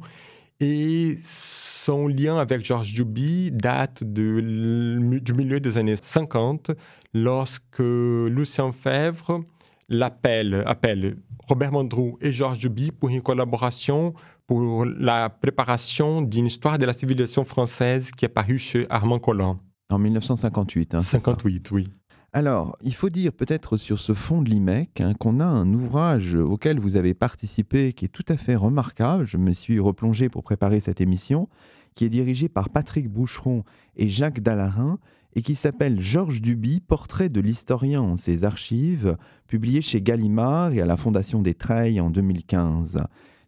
Et 0.60 1.18
son 1.24 2.08
lien 2.08 2.38
avec 2.38 2.64
Georges 2.64 2.94
Duby 2.94 3.52
date 3.52 4.04
du 4.04 5.34
milieu 5.34 5.60
des 5.60 5.78
années 5.80 5.96
50, 6.00 6.72
lorsque 7.14 7.80
Lucien 7.80 8.72
Fèvre 8.72 9.44
l'appelle, 9.90 10.64
appelle 10.68 11.18
Robert 11.48 11.72
Mandrou 11.72 12.18
et 12.22 12.32
Georges 12.32 12.60
Duby 12.60 12.92
pour 12.92 13.10
une 13.10 13.24
collaboration 13.24 14.14
pour 14.52 14.84
la 14.84 15.30
préparation 15.30 16.22
d'une 16.22 16.46
histoire 16.46 16.78
de 16.78 16.86
la 16.86 16.92
civilisation 16.92 17.46
française 17.46 18.12
qui 18.12 18.26
est 18.26 18.28
parue 18.28 18.60
chez 18.60 18.86
Armand 18.90 19.18
Collant. 19.18 19.62
En 19.90 19.98
1958. 19.98 20.94
Hein, 20.96 21.02
58, 21.02 21.72
oui. 21.72 21.88
Alors, 22.34 22.76
il 22.82 22.94
faut 22.94 23.08
dire 23.08 23.32
peut-être 23.32 23.78
sur 23.78 23.98
ce 23.98 24.14
fond 24.14 24.42
de 24.42 24.50
l'IMEC 24.50 25.00
hein, 25.00 25.14
qu'on 25.14 25.40
a 25.40 25.46
un 25.46 25.72
ouvrage 25.72 26.36
auquel 26.36 26.82
vous 26.82 26.98
avez 26.98 27.14
participé 27.14 27.94
qui 27.94 28.04
est 28.04 28.10
tout 28.10 28.26
à 28.28 28.36
fait 28.36 28.56
remarquable. 28.56 29.26
Je 29.26 29.38
me 29.38 29.54
suis 29.54 29.80
replongé 29.80 30.28
pour 30.28 30.44
préparer 30.44 30.82
cette 30.82 31.00
émission, 31.00 31.48
qui 31.96 32.04
est 32.04 32.10
dirigé 32.10 32.50
par 32.50 32.70
Patrick 32.70 33.08
Boucheron 33.08 33.64
et 33.96 34.10
Jacques 34.10 34.42
Dallarin 34.42 35.00
et 35.34 35.44
qui 35.44 35.56
s'appelle 35.56 36.02
Georges 36.02 36.42
Duby, 36.42 36.82
portrait 36.82 37.30
de 37.30 37.40
l'historien 37.40 38.02
en 38.02 38.18
ses 38.18 38.44
archives, 38.44 39.16
publié 39.48 39.82
chez 39.82 40.02
Gallimard 40.02 40.74
et 40.74 40.82
à 40.82 40.86
la 40.86 40.98
Fondation 40.98 41.42
des 41.42 41.54
Treilles 41.54 42.02
en 42.02 42.10
2015. 42.10 42.98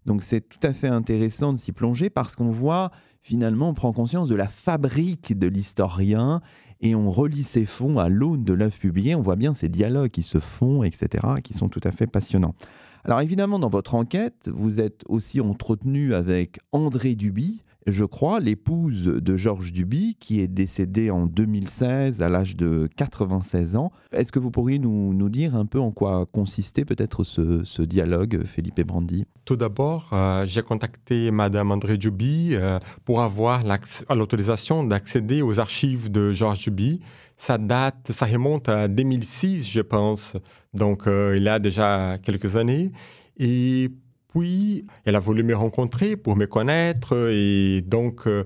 Donc 0.05 0.23
c'est 0.23 0.41
tout 0.41 0.59
à 0.63 0.73
fait 0.73 0.87
intéressant 0.87 1.53
de 1.53 1.57
s'y 1.57 1.71
plonger 1.71 2.09
parce 2.09 2.35
qu'on 2.35 2.51
voit 2.51 2.91
finalement, 3.21 3.69
on 3.69 3.73
prend 3.73 3.93
conscience 3.93 4.29
de 4.29 4.35
la 4.35 4.47
fabrique 4.47 5.37
de 5.37 5.47
l'historien 5.47 6.41
et 6.81 6.93
on 6.93 7.09
relie 7.11 7.43
ses 7.43 7.65
fonds 7.65 7.97
à 7.97 8.09
l'aune 8.09 8.43
de 8.43 8.53
l'œuvre 8.53 8.77
publiée. 8.77 9.15
On 9.15 9.21
voit 9.21 9.37
bien 9.37 9.53
ces 9.53 9.69
dialogues 9.69 10.11
qui 10.11 10.23
se 10.23 10.39
font, 10.39 10.83
etc., 10.83 11.25
qui 11.41 11.53
sont 11.53 11.69
tout 11.69 11.79
à 11.83 11.91
fait 11.91 12.07
passionnants. 12.07 12.55
Alors 13.05 13.21
évidemment, 13.21 13.59
dans 13.59 13.69
votre 13.69 13.95
enquête, 13.95 14.49
vous 14.53 14.79
êtes 14.79 15.03
aussi 15.07 15.41
entretenu 15.41 16.13
avec 16.13 16.59
André 16.71 17.15
Duby, 17.15 17.63
je 17.87 18.05
crois, 18.05 18.39
l'épouse 18.39 19.05
de 19.05 19.37
Georges 19.37 19.73
Duby, 19.73 20.15
qui 20.19 20.39
est 20.39 20.47
décédée 20.47 21.09
en 21.09 21.25
2016 21.25 22.21
à 22.21 22.29
l'âge 22.29 22.55
de 22.55 22.87
96 22.95 23.75
ans. 23.75 23.91
Est-ce 24.11 24.31
que 24.31 24.39
vous 24.39 24.51
pourriez 24.51 24.79
nous, 24.79 25.13
nous, 25.13 25.29
dire 25.29 25.55
un 25.55 25.65
peu 25.65 25.79
en 25.79 25.91
quoi 25.91 26.25
consistait 26.25 26.85
peut-être 26.85 27.23
ce, 27.23 27.81
dialogue, 27.81 28.43
Philippe 28.45 28.81
Brandi? 28.81 29.25
Tout 29.45 29.55
d'abord, 29.55 30.09
euh, 30.13 30.45
j'ai 30.47 30.61
contacté 30.61 31.31
Madame 31.31 31.71
André 31.71 31.97
Duby 31.97 32.51
euh, 32.53 32.79
pour 33.03 33.21
avoir 33.21 33.63
l'autorisation 34.09 34.83
d'accéder 34.83 35.41
aux 35.41 35.59
archives 35.59 36.11
de 36.11 36.31
Georges 36.31 36.63
Duby. 36.63 37.01
Ça 37.35 37.57
date, 37.57 38.11
ça 38.11 38.25
remonte 38.25 38.69
à 38.69 38.87
2006, 38.87 39.69
je 39.69 39.81
pense. 39.81 40.33
Donc, 40.73 41.07
euh, 41.07 41.33
il 41.35 41.43
y 41.43 41.49
a 41.49 41.59
déjà 41.59 42.17
quelques 42.23 42.55
années. 42.55 42.91
Et 43.37 43.91
puis, 44.33 44.85
elle 45.05 45.15
a 45.15 45.19
voulu 45.19 45.43
me 45.43 45.55
rencontrer 45.55 46.15
pour 46.15 46.35
me 46.35 46.45
connaître 46.47 47.29
et 47.29 47.81
donc 47.81 48.25
euh, 48.25 48.45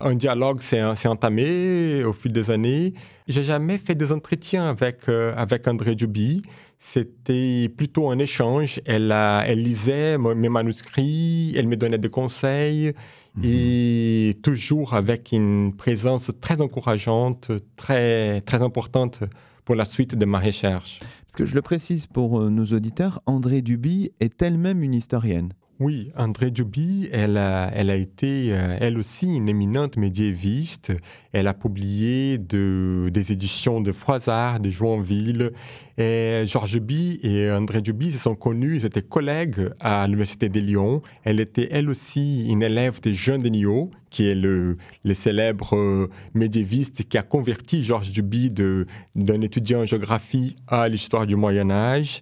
un 0.00 0.14
dialogue 0.14 0.60
s'est 0.60 0.82
entamé 0.82 2.02
au 2.04 2.12
fil 2.12 2.32
des 2.32 2.50
années. 2.50 2.94
J'ai 3.28 3.44
jamais 3.44 3.78
fait 3.78 3.94
des 3.94 4.10
entretiens 4.10 4.68
avec, 4.68 5.08
euh, 5.08 5.32
avec 5.36 5.68
André 5.68 5.94
Duby. 5.94 6.42
C'était 6.80 7.68
plutôt 7.68 8.10
un 8.10 8.18
échange. 8.18 8.80
Elle, 8.86 9.12
elle 9.12 9.62
lisait 9.62 10.18
mes 10.18 10.48
manuscrits, 10.48 11.52
elle 11.56 11.68
me 11.68 11.76
donnait 11.76 11.98
des 11.98 12.10
conseils 12.10 12.92
mhm. 13.36 13.44
et 13.44 14.38
toujours 14.42 14.94
avec 14.94 15.30
une 15.32 15.74
présence 15.76 16.30
très 16.40 16.60
encourageante, 16.60 17.50
très, 17.76 18.40
très 18.42 18.62
importante 18.62 19.20
pour 19.68 19.76
la 19.76 19.84
suite 19.84 20.16
de 20.16 20.24
ma 20.24 20.38
recherche. 20.38 20.98
Parce 21.00 21.34
que 21.34 21.44
je 21.44 21.54
le 21.54 21.60
précise 21.60 22.06
pour 22.06 22.40
euh, 22.40 22.48
nos 22.48 22.64
auditeurs, 22.64 23.20
André 23.26 23.60
Duby 23.60 24.12
est 24.18 24.40
elle-même 24.40 24.82
une 24.82 24.94
historienne. 24.94 25.52
Oui, 25.80 26.10
André 26.16 26.50
Duby, 26.50 27.08
elle 27.12 27.36
a, 27.36 27.94
été, 27.94 28.52
euh, 28.52 28.76
elle 28.80 28.98
aussi, 28.98 29.36
une 29.36 29.48
éminente 29.48 29.96
médiéviste. 29.96 30.92
Elle 31.32 31.46
a 31.46 31.54
publié 31.54 32.36
de, 32.36 33.10
des 33.12 33.30
éditions 33.30 33.80
de 33.80 33.92
Froissart, 33.92 34.58
de 34.58 34.70
Joinville. 34.70 35.52
Et 35.96 36.42
Georges 36.48 36.72
Duby 36.72 37.20
et 37.22 37.48
André 37.52 37.80
Duby 37.80 38.10
se 38.10 38.18
sont 38.18 38.34
connus, 38.34 38.78
ils 38.78 38.86
étaient 38.86 39.02
collègues 39.02 39.70
à 39.78 40.04
l'Université 40.06 40.48
de 40.48 40.58
Lyon. 40.58 41.00
Elle 41.22 41.38
était, 41.38 41.68
elle 41.70 41.90
aussi, 41.90 42.48
une 42.48 42.64
élève 42.64 43.00
de 43.00 43.12
Jean 43.12 43.38
Denis, 43.38 43.66
qui 44.10 44.26
est 44.26 44.34
le, 44.34 44.78
le 45.04 45.14
célèbre 45.14 45.76
euh, 45.76 46.10
médiéviste 46.34 47.08
qui 47.08 47.18
a 47.18 47.22
converti 47.22 47.84
Georges 47.84 48.10
Duby 48.10 48.50
d'un 48.50 49.40
étudiant 49.42 49.82
en 49.82 49.86
géographie 49.86 50.56
à 50.66 50.88
l'histoire 50.88 51.24
du 51.24 51.36
Moyen-Âge. 51.36 52.20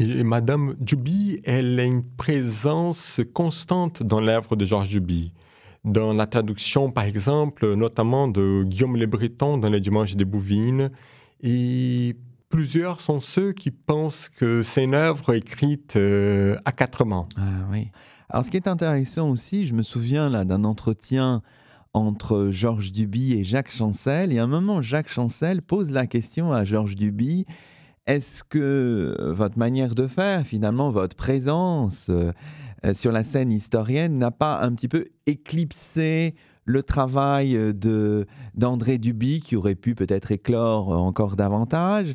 Et 0.00 0.22
Madame 0.22 0.76
Duby, 0.78 1.40
elle 1.42 1.80
a 1.80 1.84
une 1.84 2.04
présence 2.04 3.20
constante 3.34 4.00
dans 4.04 4.20
l'œuvre 4.20 4.54
de 4.54 4.64
Georges 4.64 4.90
Duby. 4.90 5.32
Dans 5.84 6.12
la 6.12 6.28
traduction, 6.28 6.92
par 6.92 7.02
exemple, 7.02 7.74
notamment 7.74 8.28
de 8.28 8.62
Guillaume 8.62 8.96
Le 8.96 9.06
Breton 9.06 9.58
dans 9.58 9.68
Les 9.68 9.80
Dimanches 9.80 10.14
des 10.14 10.24
Bouvines. 10.24 10.90
Et 11.42 12.14
plusieurs 12.48 13.00
sont 13.00 13.20
ceux 13.20 13.52
qui 13.52 13.72
pensent 13.72 14.28
que 14.28 14.62
c'est 14.62 14.84
une 14.84 14.94
œuvre 14.94 15.34
écrite 15.34 15.96
euh, 15.96 16.56
à 16.64 16.70
quatre 16.70 17.04
mains. 17.04 17.24
Ah 17.36 17.66
oui. 17.72 17.90
Alors, 18.28 18.44
ce 18.44 18.52
qui 18.52 18.56
est 18.56 18.68
intéressant 18.68 19.28
aussi, 19.30 19.66
je 19.66 19.74
me 19.74 19.82
souviens 19.82 20.28
là 20.28 20.44
d'un 20.44 20.62
entretien 20.62 21.42
entre 21.92 22.50
Georges 22.52 22.92
Duby 22.92 23.32
et 23.32 23.42
Jacques 23.42 23.72
Chancel. 23.72 24.32
Et 24.32 24.38
à 24.38 24.44
un 24.44 24.46
moment, 24.46 24.80
Jacques 24.80 25.10
Chancel 25.10 25.60
pose 25.60 25.90
la 25.90 26.06
question 26.06 26.52
à 26.52 26.64
Georges 26.64 26.94
Duby 26.94 27.46
est-ce 28.08 28.42
que 28.42 29.14
votre 29.32 29.58
manière 29.58 29.94
de 29.94 30.06
faire, 30.06 30.44
finalement, 30.44 30.90
votre 30.90 31.14
présence 31.14 32.06
euh, 32.08 32.32
sur 32.94 33.12
la 33.12 33.22
scène 33.22 33.52
historienne 33.52 34.16
n'a 34.18 34.30
pas 34.30 34.60
un 34.62 34.72
petit 34.72 34.88
peu 34.88 35.04
éclipsé 35.26 36.34
le 36.64 36.82
travail 36.82 37.52
de 37.74 38.26
d'André 38.54 38.98
Duby 38.98 39.40
qui 39.40 39.56
aurait 39.56 39.74
pu 39.74 39.94
peut-être 39.94 40.32
éclore 40.32 40.88
encore 40.90 41.36
davantage? 41.36 42.14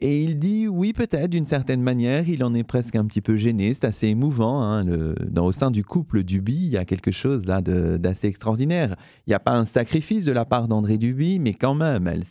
Et 0.00 0.22
il 0.22 0.36
dit 0.36 0.66
oui, 0.66 0.92
peut-être 0.92 1.30
d'une 1.30 1.46
certaine 1.46 1.82
manière, 1.82 2.28
il 2.28 2.42
en 2.42 2.54
est 2.54 2.62
presque 2.62 2.96
un 2.96 3.04
petit 3.04 3.20
peu 3.20 3.36
gêné. 3.36 3.74
C'est 3.74 3.84
assez 3.84 4.08
émouvant. 4.08 4.62
Hein, 4.62 4.84
dans, 5.28 5.46
au 5.46 5.52
sein 5.52 5.70
du 5.70 5.84
couple 5.84 6.22
Duby, 6.22 6.54
il 6.54 6.70
y 6.70 6.78
a 6.78 6.84
quelque 6.84 7.10
chose 7.10 7.46
là 7.46 7.60
d'assez 7.60 8.28
extraordinaire. 8.28 8.96
Il 9.26 9.30
n'y 9.30 9.34
a 9.34 9.40
pas 9.40 9.56
un 9.56 9.66
sacrifice 9.66 10.24
de 10.24 10.32
la 10.32 10.44
part 10.44 10.68
d'André 10.68 10.96
Duby, 10.96 11.38
mais 11.38 11.52
quand 11.52 11.74
même, 11.74 12.06
elle, 12.06 12.24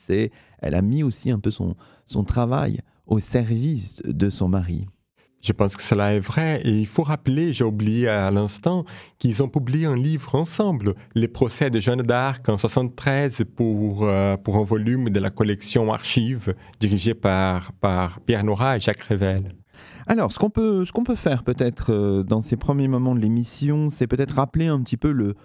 elle 0.60 0.76
a 0.76 0.82
mis 0.82 1.04
aussi 1.04 1.30
un 1.30 1.40
peu 1.40 1.52
son, 1.52 1.76
son 2.06 2.24
travail 2.24 2.80
au 3.06 3.20
service 3.20 4.02
de 4.06 4.30
son 4.30 4.48
mari. 4.48 4.88
Je 5.42 5.54
pense 5.54 5.76
que 5.78 5.84
cela 5.84 6.14
est 6.14 6.20
vrai 6.20 6.62
et 6.66 6.70
il 6.70 6.86
faut 6.86 7.04
rappeler, 7.04 7.54
j'ai 7.54 7.64
oublié 7.64 8.10
à 8.10 8.30
l'instant, 8.30 8.84
qu'ils 9.20 9.42
ont 9.42 9.48
publié 9.48 9.86
un 9.86 9.96
livre 9.96 10.36
ensemble, 10.36 10.96
Les 11.16 11.30
procès 11.30 11.70
de 11.70 11.80
Jeanne 11.80 12.02
d'Arc 12.02 12.50
en 12.50 12.58
73 12.58 13.46
pour, 13.56 14.04
euh, 14.04 14.36
pour 14.36 14.58
un 14.58 14.64
volume 14.64 15.10
de 15.10 15.20
la 15.20 15.30
collection 15.30 15.94
Archives 15.94 16.54
dirigée 16.80 17.14
par, 17.14 17.72
par 17.74 18.20
Pierre 18.22 18.44
Nora 18.44 18.78
et 18.78 18.80
Jacques 18.82 19.02
Rével. 19.02 19.48
Alors, 20.08 20.32
ce 20.32 20.40
qu'on 20.40 20.50
peut, 20.50 20.84
peut 21.06 21.16
faire 21.16 21.44
peut-être 21.44 21.94
euh, 21.94 22.24
dans 22.24 22.42
ces 22.42 22.58
premiers 22.58 22.88
moments 22.88 23.16
de 23.16 23.22
l'émission, 23.22 23.90
c'est 23.90 24.08
peut-être 24.08 24.34
rappeler 24.34 24.68
un 24.68 24.82
petit 24.82 24.98
peu 24.98 25.12
le, 25.12 25.36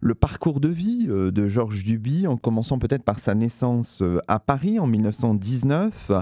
le 0.00 0.14
parcours 0.14 0.60
de 0.60 0.68
vie 0.68 1.06
euh, 1.08 1.30
de 1.30 1.48
Georges 1.48 1.84
Duby, 1.84 2.26
en 2.26 2.36
commençant 2.36 2.78
peut-être 2.78 3.04
par 3.04 3.18
sa 3.18 3.34
naissance 3.34 4.02
à 4.28 4.38
Paris 4.38 4.78
en 4.78 4.86
1919, 4.86 6.12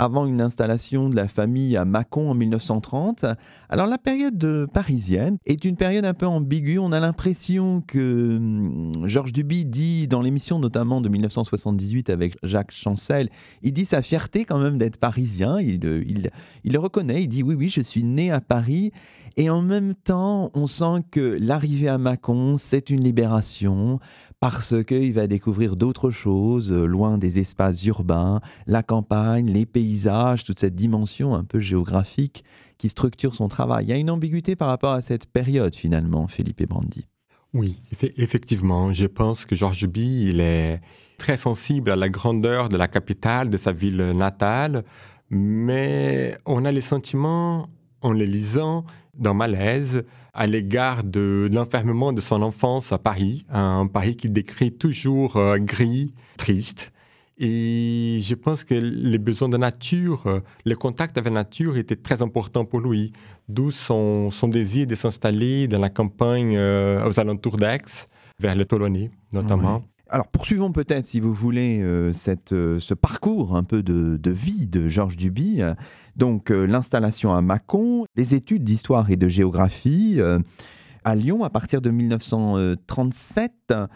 avant 0.00 0.24
une 0.24 0.40
installation 0.40 1.10
de 1.10 1.16
la 1.16 1.28
famille 1.28 1.76
à 1.76 1.84
Mâcon 1.84 2.30
en 2.30 2.34
1930. 2.34 3.26
Alors 3.68 3.86
la 3.86 3.98
période 3.98 4.66
parisienne 4.72 5.36
est 5.44 5.66
une 5.66 5.76
période 5.76 6.06
un 6.06 6.14
peu 6.14 6.26
ambiguë. 6.26 6.78
On 6.78 6.90
a 6.92 7.00
l'impression 7.00 7.82
que 7.86 8.38
hum, 8.38 8.92
Georges 9.06 9.34
Duby 9.34 9.66
dit 9.66 10.08
dans 10.08 10.22
l'émission 10.22 10.58
notamment 10.58 11.02
de 11.02 11.10
1978 11.10 12.08
avec 12.08 12.38
Jacques 12.42 12.72
Chancel, 12.72 13.28
il 13.60 13.74
dit 13.74 13.84
sa 13.84 14.00
fierté 14.00 14.46
quand 14.46 14.58
même 14.58 14.78
d'être 14.78 14.96
parisien. 14.96 15.60
Il 15.60 16.30
le 16.64 16.78
reconnaît, 16.78 17.22
il 17.22 17.28
dit 17.28 17.42
oui 17.42 17.54
oui 17.54 17.68
je 17.68 17.82
suis 17.82 18.02
né 18.02 18.30
à 18.30 18.40
Paris. 18.40 18.92
Et 19.36 19.50
en 19.50 19.62
même 19.62 19.94
temps, 19.94 20.50
on 20.54 20.66
sent 20.66 21.04
que 21.10 21.36
l'arrivée 21.40 21.88
à 21.88 21.98
Mâcon, 21.98 22.56
c'est 22.58 22.90
une 22.90 23.02
libération 23.02 24.00
parce 24.40 24.74
qu'il 24.84 25.12
va 25.12 25.26
découvrir 25.26 25.76
d'autres 25.76 26.10
choses, 26.10 26.72
euh, 26.72 26.86
loin 26.86 27.18
des 27.18 27.38
espaces 27.38 27.84
urbains, 27.84 28.40
la 28.66 28.82
campagne, 28.82 29.50
les 29.50 29.66
paysages, 29.66 30.44
toute 30.44 30.60
cette 30.60 30.74
dimension 30.74 31.34
un 31.34 31.44
peu 31.44 31.60
géographique 31.60 32.44
qui 32.78 32.88
structure 32.88 33.34
son 33.34 33.48
travail. 33.48 33.84
Il 33.84 33.90
y 33.90 33.92
a 33.92 33.96
une 33.98 34.10
ambiguïté 34.10 34.56
par 34.56 34.68
rapport 34.68 34.92
à 34.94 35.02
cette 35.02 35.26
période 35.26 35.74
finalement, 35.74 36.26
Philippe 36.26 36.66
Brandi. 36.66 37.06
Oui, 37.52 37.82
effectivement, 38.16 38.94
je 38.94 39.06
pense 39.06 39.44
que 39.44 39.56
Georges 39.56 39.80
Duby, 39.80 40.30
il 40.30 40.40
est 40.40 40.80
très 41.18 41.36
sensible 41.36 41.90
à 41.90 41.96
la 41.96 42.08
grandeur 42.08 42.68
de 42.68 42.76
la 42.76 42.88
capitale, 42.88 43.50
de 43.50 43.58
sa 43.58 43.72
ville 43.72 44.12
natale, 44.12 44.84
mais 45.28 46.38
on 46.46 46.64
a 46.64 46.72
les 46.72 46.80
sentiments, 46.80 47.68
en 48.02 48.12
les 48.12 48.26
lisant, 48.26 48.84
d'un 49.20 49.34
malaise 49.34 50.02
à 50.34 50.46
l'égard 50.46 51.04
de 51.04 51.48
l'enfermement 51.52 52.12
de 52.12 52.20
son 52.20 52.42
enfance 52.42 52.92
à 52.92 52.98
Paris, 52.98 53.44
un 53.50 53.86
Paris 53.86 54.16
qu'il 54.16 54.32
décrit 54.32 54.72
toujours 54.72 55.36
euh, 55.36 55.58
gris, 55.58 56.14
triste. 56.36 56.92
Et 57.38 58.20
je 58.22 58.34
pense 58.34 58.64
que 58.64 58.74
les 58.74 59.18
besoins 59.18 59.48
de 59.48 59.56
nature, 59.56 60.26
euh, 60.26 60.40
le 60.66 60.76
contact 60.76 61.16
avec 61.16 61.32
la 61.32 61.40
nature 61.40 61.78
était 61.78 61.96
très 61.96 62.20
important 62.20 62.64
pour 62.64 62.80
lui, 62.80 63.12
d'où 63.48 63.70
son, 63.70 64.30
son, 64.30 64.48
désir 64.48 64.86
de 64.86 64.94
s'installer 64.94 65.66
dans 65.66 65.78
la 65.78 65.88
campagne 65.88 66.54
euh, 66.56 67.08
aux 67.08 67.18
alentours 67.18 67.56
d'Aix, 67.56 68.08
vers 68.38 68.54
le 68.54 68.64
Tolonais 68.64 69.10
notamment. 69.32 69.84
Alors 70.08 70.26
poursuivons 70.26 70.72
peut-être, 70.72 71.06
si 71.06 71.20
vous 71.20 71.32
voulez, 71.32 71.84
cette, 72.12 72.50
ce 72.50 72.94
parcours 72.94 73.56
un 73.56 73.62
peu 73.62 73.84
de, 73.84 74.16
de 74.16 74.30
vie 74.32 74.66
de 74.66 74.88
Georges 74.88 75.16
Duby. 75.16 75.62
Donc 76.16 76.50
euh, 76.50 76.66
l'installation 76.66 77.34
à 77.34 77.40
Mâcon, 77.40 78.04
les 78.16 78.34
études 78.34 78.64
d'histoire 78.64 79.10
et 79.10 79.16
de 79.16 79.28
géographie 79.28 80.16
euh, 80.18 80.38
à 81.04 81.14
Lyon 81.14 81.44
à 81.44 81.50
partir 81.50 81.80
de 81.80 81.90
1937. 81.90 83.52
Euh, 83.72 83.86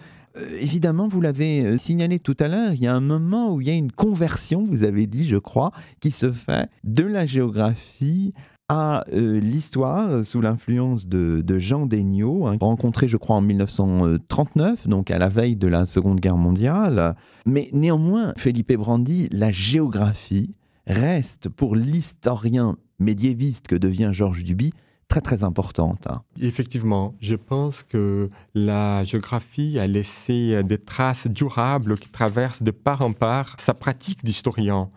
évidemment, 0.58 1.08
vous 1.08 1.20
l'avez 1.20 1.78
signalé 1.78 2.18
tout 2.18 2.36
à 2.40 2.48
l'heure, 2.48 2.72
il 2.72 2.80
y 2.80 2.86
a 2.86 2.94
un 2.94 3.00
moment 3.00 3.54
où 3.54 3.60
il 3.60 3.68
y 3.68 3.70
a 3.70 3.74
une 3.74 3.92
conversion, 3.92 4.64
vous 4.64 4.82
avez 4.82 5.06
dit, 5.06 5.28
je 5.28 5.36
crois, 5.36 5.70
qui 6.00 6.10
se 6.10 6.32
fait 6.32 6.68
de 6.82 7.04
la 7.04 7.24
géographie 7.24 8.34
à 8.68 9.04
l'histoire 9.12 10.24
sous 10.24 10.40
l'influence 10.40 11.06
de, 11.06 11.58
Jean 11.58 11.86
Degnaud, 11.86 12.46
hein, 12.46 12.56
rencontré 12.60 13.08
je 13.08 13.16
crois 13.18 13.36
en 13.36 13.42
1939, 13.42 14.88
donc 14.88 15.10
à 15.10 15.18
la 15.18 15.28
veille 15.28 15.56
de 15.56 15.68
la 15.68 15.86
Seconde 15.86 16.18
Guerre 16.18 16.38
mondiale. 16.38 17.14
Mais 17.46 17.68
néanmoins, 17.72 18.32
Felipe 18.36 18.72
Brandi, 18.72 19.28
la 19.30 19.52
géographie 19.52 20.54
reste 20.86 21.48
pour 21.48 21.76
l'historien 21.76 22.76
médiéviste 22.98 23.66
que 23.66 23.76
devient 23.76 24.10
Georges 24.12 24.44
Duby 24.44 24.72
très 25.08 25.20
très 25.20 25.44
importante. 25.44 26.08
Effectivement, 26.40 27.14
je 27.20 27.34
pense 27.34 27.82
que 27.82 28.30
la 28.54 29.04
géographie 29.04 29.78
a 29.78 29.86
laissé 29.86 30.62
des 30.64 30.78
traces 30.78 31.26
durables 31.26 31.98
qui 31.98 32.08
traversent 32.08 32.62
de 32.62 32.70
part 32.70 33.02
en 33.02 33.12
part 33.12 33.56
sa 33.58 33.74
pratique 33.74 34.24
d'historien. 34.24 34.90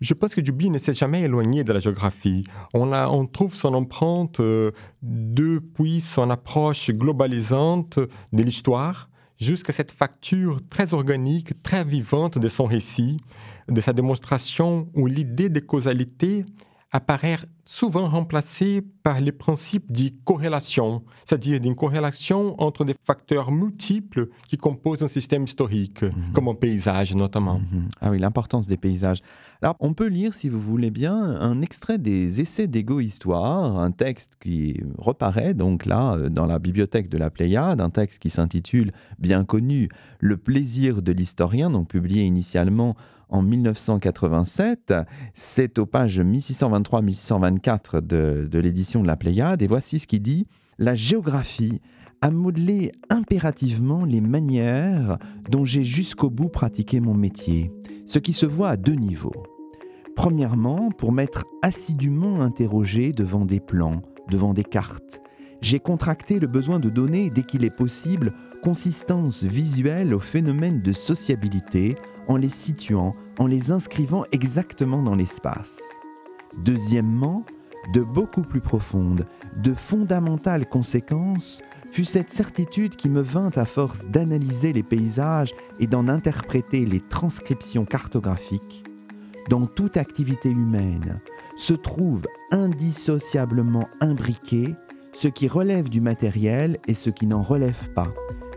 Je 0.00 0.14
pense 0.14 0.34
que 0.34 0.40
Duby 0.40 0.70
ne 0.70 0.78
s'est 0.78 0.94
jamais 0.94 1.22
éloigné 1.22 1.62
de 1.62 1.72
la 1.74 1.80
géographie. 1.80 2.44
On, 2.72 2.92
a, 2.92 3.08
on 3.08 3.26
trouve 3.26 3.54
son 3.54 3.74
empreinte 3.74 4.40
euh, 4.40 4.70
depuis 5.02 6.00
son 6.00 6.30
approche 6.30 6.90
globalisante 6.90 7.98
de 8.32 8.42
l'histoire 8.42 9.10
jusqu'à 9.38 9.72
cette 9.72 9.90
facture 9.90 10.60
très 10.68 10.94
organique, 10.94 11.62
très 11.62 11.84
vivante 11.84 12.38
de 12.38 12.48
son 12.48 12.64
récit, 12.64 13.18
de 13.70 13.80
sa 13.80 13.92
démonstration 13.92 14.88
où 14.94 15.06
l'idée 15.06 15.48
de 15.48 15.60
causalité 15.60 16.44
apparaît 16.92 17.38
souvent 17.64 18.08
remplacée 18.08 18.82
par 19.04 19.20
les 19.20 19.30
principes 19.30 19.92
de 19.92 20.10
corrélation, 20.24 21.04
c'est-à-dire 21.24 21.60
d'une 21.60 21.76
corrélation 21.76 22.60
entre 22.60 22.84
des 22.84 22.96
facteurs 23.04 23.52
multiples 23.52 24.28
qui 24.48 24.56
composent 24.56 25.02
un 25.02 25.08
système 25.08 25.44
historique, 25.44 26.02
mhm. 26.02 26.32
comme 26.34 26.48
un 26.48 26.54
paysage 26.54 27.14
notamment. 27.14 27.60
Mhm. 27.60 27.88
Ah 28.00 28.10
oui, 28.10 28.18
l'importance 28.18 28.66
des 28.66 28.76
paysages. 28.76 29.22
Alors, 29.62 29.76
on 29.78 29.92
peut 29.92 30.06
lire, 30.06 30.34
si 30.34 30.48
vous 30.48 30.60
voulez 30.60 30.90
bien, 30.90 31.14
un 31.14 31.60
extrait 31.62 31.98
des 31.98 32.40
Essais 32.40 32.66
d'égo-histoire, 32.66 33.78
un 33.78 33.90
texte 33.90 34.32
qui 34.40 34.80
reparaît 34.98 35.54
donc 35.54 35.84
là 35.84 36.14
euh, 36.14 36.28
dans 36.28 36.46
la 36.46 36.58
bibliothèque 36.58 37.08
de 37.08 37.18
la 37.18 37.30
Pléiade, 37.30 37.80
un 37.80 37.90
texte 37.90 38.18
qui 38.18 38.30
s'intitule, 38.30 38.92
bien 39.18 39.44
connu, 39.44 39.90
Le 40.18 40.36
plaisir 40.36 41.02
de 41.02 41.12
l'historien, 41.12 41.70
donc 41.70 41.88
publié 41.88 42.24
initialement 42.24 42.96
en 43.30 43.42
1987. 43.42 44.94
C'est 45.34 45.78
aux 45.78 45.86
pages 45.86 46.20
1623-1624 46.20 48.00
de, 48.00 48.58
l'édition 48.58 49.02
de 49.02 49.06
la 49.06 49.16
Pléiade. 49.16 49.62
Et 49.62 49.66
voici 49.66 49.98
ce 49.98 50.06
qu'il 50.06 50.22
dit. 50.22 50.46
La 50.78 50.94
géographie 50.94 51.80
a 52.22 52.30
modelé 52.30 52.92
impérativement 53.08 54.04
les 54.04 54.20
manières 54.20 55.18
dont 55.50 55.64
j'ai 55.64 55.84
jusqu'au 55.84 56.30
bout 56.30 56.48
pratiqué 56.48 57.00
mon 57.00 57.14
métier, 57.14 57.70
ce 58.06 58.18
qui 58.18 58.32
se 58.32 58.46
voit 58.46 58.70
à 58.70 58.76
deux 58.76 58.94
niveaux. 58.94 59.44
Premièrement, 60.16 60.90
pour 60.90 61.12
m'être 61.12 61.44
assidûment 61.62 62.40
interrogé 62.40 63.12
devant 63.12 63.44
des 63.44 63.60
plans, 63.60 64.02
devant 64.30 64.54
des 64.54 64.64
cartes, 64.64 65.20
j'ai 65.60 65.78
contracté 65.78 66.38
le 66.38 66.46
besoin 66.46 66.80
de 66.80 66.88
donner, 66.88 67.28
dès 67.30 67.42
qu'il 67.42 67.64
est 67.64 67.70
possible, 67.70 68.32
consistance 68.62 69.42
visuelle 69.42 70.14
aux 70.14 70.20
phénomènes 70.20 70.80
de 70.80 70.92
sociabilité 70.92 71.96
en 72.28 72.36
les 72.36 72.48
situant, 72.48 73.14
en 73.38 73.46
les 73.46 73.70
inscrivant 73.70 74.24
exactement 74.32 75.02
dans 75.02 75.14
l'espace. 75.14 75.78
Deuxièmement, 76.58 77.44
de 77.92 78.02
beaucoup 78.02 78.42
plus 78.42 78.60
profonde, 78.60 79.26
de 79.56 79.74
fondamentales 79.74 80.66
conséquences, 80.66 81.62
fut 81.92 82.04
cette 82.04 82.30
certitude 82.30 82.96
qui 82.96 83.08
me 83.08 83.20
vint 83.20 83.50
à 83.56 83.64
force 83.64 84.06
d'analyser 84.06 84.72
les 84.72 84.82
paysages 84.82 85.54
et 85.80 85.86
d'en 85.86 86.08
interpréter 86.08 86.86
les 86.86 87.00
transcriptions 87.00 87.84
cartographiques. 87.84 88.84
Dans 89.48 89.66
toute 89.66 89.96
activité 89.96 90.50
humaine 90.50 91.20
se 91.56 91.74
trouve 91.74 92.22
indissociablement 92.52 93.88
imbriqué 94.00 94.74
ce 95.12 95.28
qui 95.28 95.48
relève 95.48 95.88
du 95.88 96.00
matériel 96.00 96.78
et 96.86 96.94
ce 96.94 97.10
qui 97.10 97.26
n'en 97.26 97.42
relève 97.42 97.90
pas, 97.94 98.12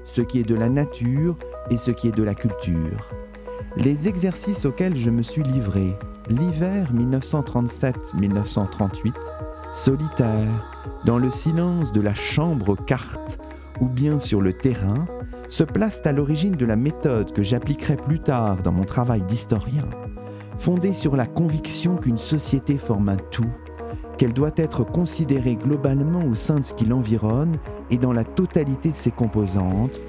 ce 0.06 0.21
qui 0.21 0.39
est 0.39 0.47
de 0.47 0.56
la 0.56 0.69
nature 0.69 1.38
et 1.71 1.78
ce 1.78 1.91
qui 1.91 2.08
est 2.08 2.15
de 2.15 2.23
la 2.23 2.36
culture. 2.36 3.22
Les 3.75 4.07
exercices 4.07 4.65
auxquels 4.65 4.99
je 4.99 5.09
me 5.09 5.23
suis 5.23 5.41
livré. 5.41 5.97
L'hiver 6.29 6.93
1937-1938, 6.93 9.15
solitaire, 9.71 10.51
dans 11.05 11.17
le 11.17 11.31
silence 11.31 11.91
de 11.91 11.99
la 11.99 12.13
chambre 12.13 12.75
carte 12.75 13.39
ou 13.81 13.88
bien 13.88 14.19
sur 14.19 14.41
le 14.41 14.53
terrain, 14.53 15.07
se 15.49 15.63
placent 15.63 16.05
à 16.05 16.12
l'origine 16.12 16.55
de 16.55 16.67
la 16.67 16.75
méthode 16.75 17.33
que 17.33 17.41
j'appliquerai 17.41 17.97
plus 17.97 18.19
tard 18.19 18.57
dans 18.57 18.71
mon 18.71 18.83
travail 18.83 19.23
d'historien, 19.23 19.89
fondée 20.59 20.93
sur 20.93 21.15
la 21.15 21.25
conviction 21.25 21.97
qu'une 21.97 22.19
société 22.19 22.77
forme 22.77 23.09
un 23.09 23.17
tout, 23.31 23.49
qu'elle 24.19 24.33
doit 24.33 24.53
être 24.55 24.83
considérée 24.83 25.55
globalement 25.55 26.23
au 26.23 26.36
sein 26.36 26.59
de 26.59 26.65
ce 26.65 26.75
qui 26.75 26.86
l'environne 26.86 27.55
et 27.89 27.97
dans 27.97 28.13
la 28.13 28.23
totalité 28.23 28.89
de 28.89 28.95
ses 28.95 29.12
composantes, 29.12 29.99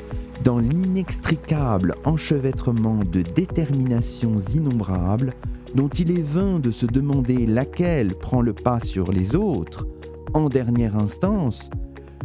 dans 0.43 0.59
l'inextricable 0.59 1.95
enchevêtrement 2.05 2.99
de 3.05 3.23
déterminations 3.23 4.41
innombrables 4.41 5.33
dont 5.75 5.89
il 5.89 6.19
est 6.19 6.23
vain 6.23 6.59
de 6.59 6.71
se 6.71 6.87
demander 6.87 7.47
laquelle 7.47 8.15
prend 8.15 8.41
le 8.41 8.53
pas 8.53 8.81
sur 8.81 9.13
les 9.13 9.35
autres, 9.35 9.87
en 10.33 10.49
dernière 10.49 10.97
instance, 10.97 11.71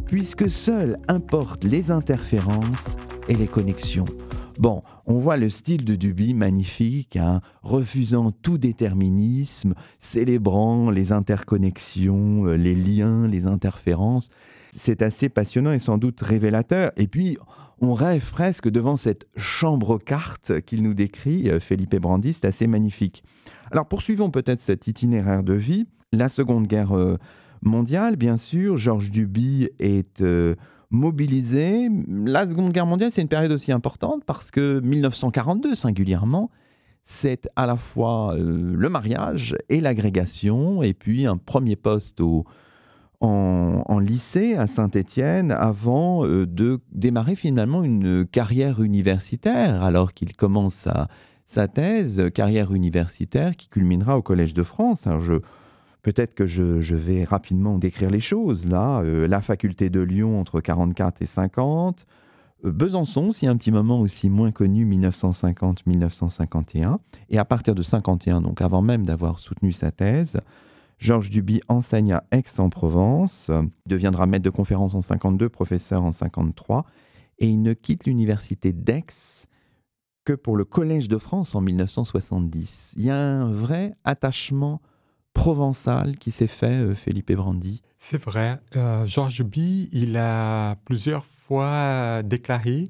puisque 0.05 0.49
seules 0.49 0.97
importent 1.07 1.63
les 1.63 1.91
interférences 1.91 2.95
et 3.27 3.35
les 3.35 3.47
connexions. 3.47 4.05
Bon, 4.59 4.83
on 5.05 5.19
voit 5.19 5.37
le 5.37 5.49
style 5.49 5.85
de 5.85 5.95
Duby 5.95 6.33
magnifique, 6.33 7.15
hein, 7.15 7.39
refusant 7.63 8.31
tout 8.31 8.57
déterminisme, 8.57 9.73
célébrant 9.99 10.91
les 10.91 11.13
interconnexions, 11.13 12.45
euh, 12.45 12.57
les 12.57 12.75
liens, 12.75 13.25
les 13.25 13.47
interférences. 13.47 14.29
C'est 14.71 15.01
assez 15.01 15.29
passionnant 15.29 15.71
et 15.71 15.79
sans 15.79 15.97
doute 15.97 16.19
révélateur. 16.19 16.91
Et 16.97 17.07
puis, 17.07 17.37
on 17.81 17.93
rêve 17.93 18.29
presque 18.31 18.69
devant 18.69 18.97
cette 18.97 19.27
chambre 19.37 19.91
aux 19.91 19.97
cartes 19.99 20.61
qu'il 20.61 20.83
nous 20.83 20.93
décrit, 20.93 21.49
euh, 21.49 21.59
Felipe 21.59 21.95
Brandi, 21.95 22.33
c'est 22.33 22.45
assez 22.45 22.67
magnifique. 22.67 23.23
Alors 23.71 23.87
poursuivons 23.87 24.31
peut-être 24.31 24.59
cet 24.59 24.87
itinéraire 24.87 25.43
de 25.43 25.53
vie. 25.53 25.85
La 26.11 26.29
Seconde 26.29 26.67
Guerre 26.67 26.97
euh, 26.97 27.17
mondiale, 27.61 28.15
bien 28.15 28.37
sûr, 28.37 28.77
Georges 28.77 29.11
Duby 29.11 29.69
est 29.79 30.21
euh, 30.21 30.55
mobilisé. 30.89 31.89
La 32.07 32.47
Seconde 32.47 32.71
Guerre 32.71 32.85
mondiale, 32.85 33.11
c'est 33.11 33.21
une 33.21 33.27
période 33.27 33.51
aussi 33.51 33.71
importante 33.71 34.23
parce 34.25 34.51
que 34.51 34.79
1942 34.79 35.75
singulièrement, 35.75 36.49
c'est 37.03 37.49
à 37.55 37.65
la 37.65 37.77
fois 37.77 38.35
le 38.37 38.89
mariage 38.89 39.55
et 39.69 39.79
l'agrégation, 39.79 40.83
et 40.83 40.93
puis 40.93 41.25
un 41.25 41.37
premier 41.37 41.75
poste 41.75 42.21
au, 42.21 42.45
en, 43.21 43.99
lycée 43.99 44.55
à 44.55 44.67
Saint-Étienne 44.67 45.51
avant 45.51 46.25
euh, 46.25 46.45
de 46.45 46.79
démarrer 46.91 47.35
finalement 47.35 47.83
une 47.83 48.25
carrière 48.25 48.81
universitaire 48.81 49.83
alors 49.83 50.13
qu'il 50.13 50.33
commence 50.35 50.87
sa, 51.43 51.67
thèse, 51.67 52.29
carrière 52.33 52.73
universitaire 52.73 53.57
qui 53.57 53.67
culminera 53.67 54.17
au 54.17 54.21
Collège 54.21 54.53
de 54.53 54.63
France. 54.63 55.03
peut-être 56.01 56.33
que 56.33 56.47
je, 56.47 56.95
vais 56.95 57.25
rapidement 57.25 57.77
décrire 57.77 58.09
les 58.09 58.21
choses 58.21 58.65
là. 58.67 59.01
Euh, 59.01 59.27
la 59.27 59.41
faculté 59.41 59.89
de 59.89 59.99
Lyon 59.99 60.39
entre 60.39 60.61
44 60.61 61.21
et 61.21 61.25
50. 61.25 62.05
Euh, 62.65 62.71
Besançon, 62.71 63.33
si 63.33 63.47
un 63.47 63.57
petit 63.57 63.71
moment 63.71 63.99
aussi 63.99 64.29
moins 64.29 64.51
connu, 64.51 64.85
1950-1951. 64.85 66.99
Et 67.29 67.37
à 67.37 67.45
partir 67.45 67.75
de 67.75 67.83
51, 67.83 68.41
donc 68.41 68.61
avant 68.61 68.81
même 68.81 69.05
d'avoir 69.05 69.39
soutenu 69.39 69.73
sa 69.73 69.91
thèse, 69.91 70.39
Georges 70.99 71.29
Duby 71.29 71.61
enseigne 71.69 72.13
à 72.13 72.23
Aix-en-Provence, 72.31 73.49
deviendra 73.85 74.25
maître 74.25 74.43
de 74.43 74.49
conférence 74.49 74.93
en 74.93 75.01
52, 75.01 75.49
professeur 75.49 76.03
en 76.03 76.11
53, 76.11 76.85
et 77.39 77.47
il 77.47 77.61
ne 77.61 77.73
quitte 77.73 78.05
l'université 78.05 78.73
d'Aix 78.73 79.47
que 80.25 80.33
pour 80.33 80.57
le 80.57 80.65
Collège 80.65 81.07
de 81.07 81.17
France 81.17 81.55
en 81.55 81.61
1970. 81.61 82.95
Il 82.97 83.05
y 83.05 83.09
a 83.09 83.17
un 83.17 83.49
vrai 83.49 83.95
attachement 84.03 84.81
provençal 85.33 86.17
qui 86.17 86.31
s'est 86.31 86.47
fait, 86.47 86.81
euh, 86.81 86.95
Felipe. 86.95 87.31
C'est 87.97 88.21
vrai. 88.21 88.59
Euh, 88.75 89.05
Georges 89.05 89.35
Duby, 89.35 89.87
il 89.93 90.17
a 90.17 90.75
plusieurs 90.83 91.25
fois 91.25 92.23
déclaré 92.23 92.89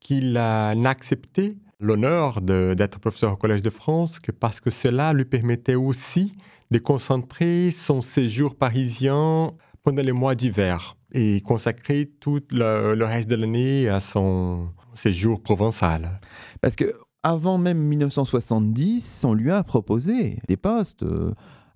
qu'il 0.00 0.32
n'a 0.32 0.70
accepté 0.88 1.58
l'honneur 1.80 2.40
d'être 2.40 3.00
professeur 3.00 3.32
au 3.32 3.36
Collège 3.36 3.62
de 3.62 3.70
France 3.70 4.20
que 4.20 4.32
parce 4.32 4.60
que 4.60 4.70
cela 4.70 5.12
lui 5.12 5.24
permettait 5.24 5.74
aussi 5.74 6.36
de 6.70 6.78
concentrer 6.78 7.70
son 7.70 8.02
séjour 8.02 8.54
parisien 8.54 9.50
pendant 9.82 10.02
les 10.02 10.12
mois 10.12 10.34
d'hiver 10.34 10.96
et 11.12 11.40
consacrer 11.40 12.10
tout 12.20 12.40
le, 12.52 13.02
reste 13.02 13.28
de 13.28 13.34
l'année 13.34 13.88
à 13.88 13.98
son 14.00 14.68
séjour 14.94 15.42
provençal. 15.42 16.20
Parce 16.60 16.76
que 16.76 16.94
avant 17.22 17.58
même 17.58 17.78
1970, 17.78 19.24
on 19.24 19.34
lui 19.34 19.50
a 19.50 19.62
proposé 19.62 20.38
des 20.48 20.56
postes. 20.56 21.04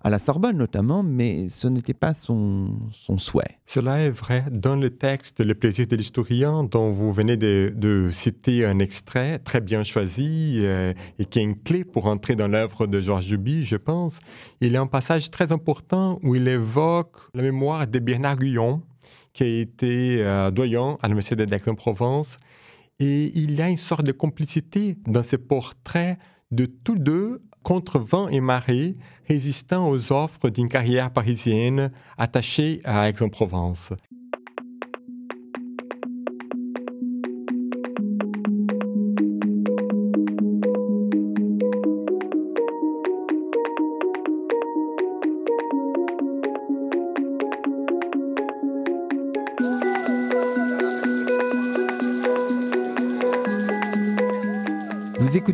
À 0.05 0.11
la 0.11 0.19
Sorbonne 0.19 0.57
notamment, 0.57 1.01
mais 1.01 1.49
ce 1.49 1.67
n'était 1.67 1.95
pas 1.95 2.13
son, 2.13 2.77
son, 2.91 3.17
souhait. 3.17 3.57
Cela 3.65 4.01
est 4.01 4.11
vrai. 4.11 4.45
Dans 4.51 4.75
le 4.75 4.91
texte 4.91 5.43
Le 5.43 5.55
plaisir 5.55 5.87
de 5.87 5.95
l'historien, 5.95 6.63
dont 6.63 6.91
vous 6.91 7.11
venez 7.11 7.37
de, 7.37 8.09
citer 8.11 8.67
un 8.67 8.77
extrait 8.77 9.39
très 9.39 9.61
bien 9.61 9.83
choisi 9.83 10.59
euh, 10.61 10.93
et 11.17 11.25
qui 11.25 11.39
est 11.39 11.41
une 11.41 11.59
clé 11.59 11.83
pour 11.83 12.05
entrer 12.05 12.35
dans 12.35 12.47
l'œuvre 12.47 12.85
de 12.85 13.01
Georges 13.01 13.25
Duby, 13.25 13.65
je 13.65 13.77
pense, 13.77 14.19
il 14.61 14.73
y 14.73 14.77
a 14.77 14.81
un 14.81 14.85
passage 14.85 15.31
très 15.31 15.51
important 15.51 16.19
où 16.21 16.35
il 16.35 16.47
évoque 16.47 17.17
la 17.33 17.41
mémoire 17.41 17.87
de 17.87 17.97
Bernard 17.97 18.35
Guyon, 18.35 18.83
qui 19.33 19.41
a 19.41 19.47
été 19.47 20.23
euh, 20.23 20.51
doyen 20.51 20.99
à 21.01 21.07
l'Université 21.07 21.47
d'Aix-en-Provence. 21.47 22.37
Et 22.99 23.31
il 23.33 23.55
y 23.55 23.61
a 23.63 23.69
une 23.69 23.75
sorte 23.75 24.05
de 24.05 24.11
complicité 24.11 24.97
dans 25.07 25.23
ces 25.23 25.39
portraits 25.39 26.19
de 26.51 26.67
tous 26.67 26.99
deux 26.99 27.41
contre 27.65 27.97
vent 27.97 28.29
et 28.29 28.41
marée, 28.41 28.95
résistant 29.27 29.89
aux 29.89 30.13
offres 30.13 30.49
d'une 30.49 30.69
carrière 30.69 31.11
parisienne 31.11 31.91
attachée 32.15 32.79
à 32.85 33.09
Aix-en-Provence. 33.09 33.91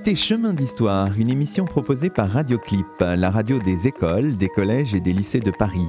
Écoutez 0.01 0.15
Chemin 0.15 0.53
d'Histoire, 0.53 1.09
une 1.15 1.29
émission 1.29 1.65
proposée 1.65 2.09
par 2.09 2.27
Radioclip, 2.27 2.87
la 3.01 3.29
radio 3.29 3.59
des 3.59 3.85
écoles, 3.85 4.35
des 4.35 4.49
collèges 4.49 4.95
et 4.95 4.99
des 4.99 5.13
lycées 5.13 5.41
de 5.41 5.51
Paris. 5.51 5.85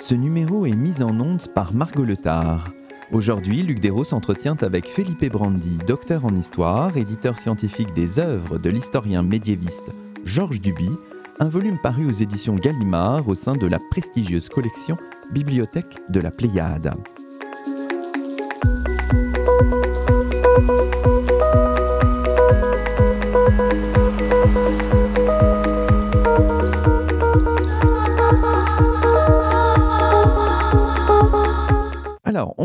Ce 0.00 0.16
numéro 0.16 0.66
est 0.66 0.74
mis 0.74 1.00
en 1.00 1.20
onde 1.20 1.46
par 1.54 1.72
Margot 1.72 2.04
Letard. 2.04 2.72
Aujourd'hui, 3.12 3.62
Luc 3.62 3.78
Dérault 3.78 4.02
s'entretient 4.02 4.56
avec 4.62 4.88
Felipe 4.88 5.30
Brandi, 5.30 5.78
docteur 5.86 6.24
en 6.24 6.34
histoire, 6.34 6.96
éditeur 6.96 7.38
scientifique 7.38 7.92
des 7.94 8.18
œuvres 8.18 8.58
de 8.58 8.68
l'historien 8.68 9.22
médiéviste 9.22 9.92
Georges 10.24 10.60
Duby, 10.60 10.90
un 11.38 11.48
volume 11.48 11.78
paru 11.80 12.08
aux 12.08 12.20
éditions 12.20 12.56
Gallimard 12.56 13.28
au 13.28 13.36
sein 13.36 13.54
de 13.54 13.68
la 13.68 13.78
prestigieuse 13.92 14.48
collection 14.48 14.96
Bibliothèque 15.30 16.00
de 16.08 16.18
la 16.18 16.32
Pléiade. 16.32 16.96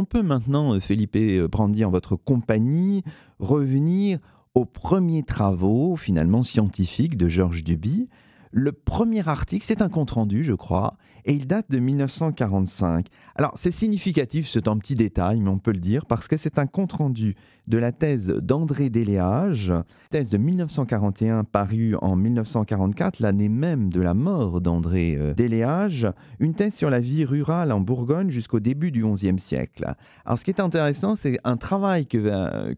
Peut 0.08 0.24
maintenant, 0.24 0.74
euh, 0.74 0.80
Felipe 0.80 1.15
euh, 1.15 1.48
Brandi, 1.48 1.86
en 1.86 1.91
votre 1.91 2.15
compagnie, 2.15 3.04
revenir 3.39 4.20
aux 4.56 4.65
premiers 4.65 5.24
travaux, 5.24 5.96
finalement 5.96 6.43
scientifiques, 6.43 7.17
de 7.17 7.30
Georges 7.30 7.63
Duby. 7.63 8.10
Le 8.52 8.72
premier 8.72 9.28
article, 9.28 9.66
c'est 9.66 9.82
un 9.82 9.90
compte-rendu, 9.90 10.44
je 10.44 10.54
crois, 10.54 10.98
et 11.26 11.34
il 11.34 11.48
date 11.48 11.70
de 11.70 11.80
1945. 11.80 13.08
Alors, 13.36 13.52
c'est 13.56 13.72
significatif, 13.72 14.48
c'est 14.48 14.68
un 14.68 14.78
petit 14.78 14.96
détail, 14.96 15.42
mais 15.42 15.50
on 15.50 15.60
peut 15.60 15.74
le 15.74 15.80
dire, 15.80 16.06
parce 16.06 16.28
que 16.28 16.38
c'est 16.38 16.58
un 16.58 16.68
compte-rendu 16.68 17.36
de 17.68 17.78
la 17.78 17.92
thèse 17.92 18.28
d'André 18.28 18.90
Déléage, 18.90 19.74
thèse 20.10 20.30
de 20.30 20.38
1941 20.38 21.44
parue 21.44 21.96
en 22.02 22.16
1944, 22.16 23.20
l'année 23.20 23.50
même 23.50 23.92
de 23.92 24.02
la 24.02 24.14
mort 24.14 24.62
d'André 24.62 25.18
euh, 25.18 25.34
Déléage, 25.34 26.08
une 26.40 26.54
thèse 26.54 26.76
sur 26.76 26.90
la 26.90 27.02
vie 27.02 27.26
rurale 27.26 27.74
en 27.74 27.82
Bourgogne 27.82 28.30
jusqu'au 28.30 28.62
début 28.62 28.92
du 28.92 29.04
XIe 29.06 29.38
siècle. 29.38 29.94
Alors, 30.26 30.40
ce 30.40 30.46
qui 30.46 30.52
est 30.52 30.62
intéressant, 30.62 31.18
c'est 31.18 31.40
un 31.44 31.58
travail 31.58 32.08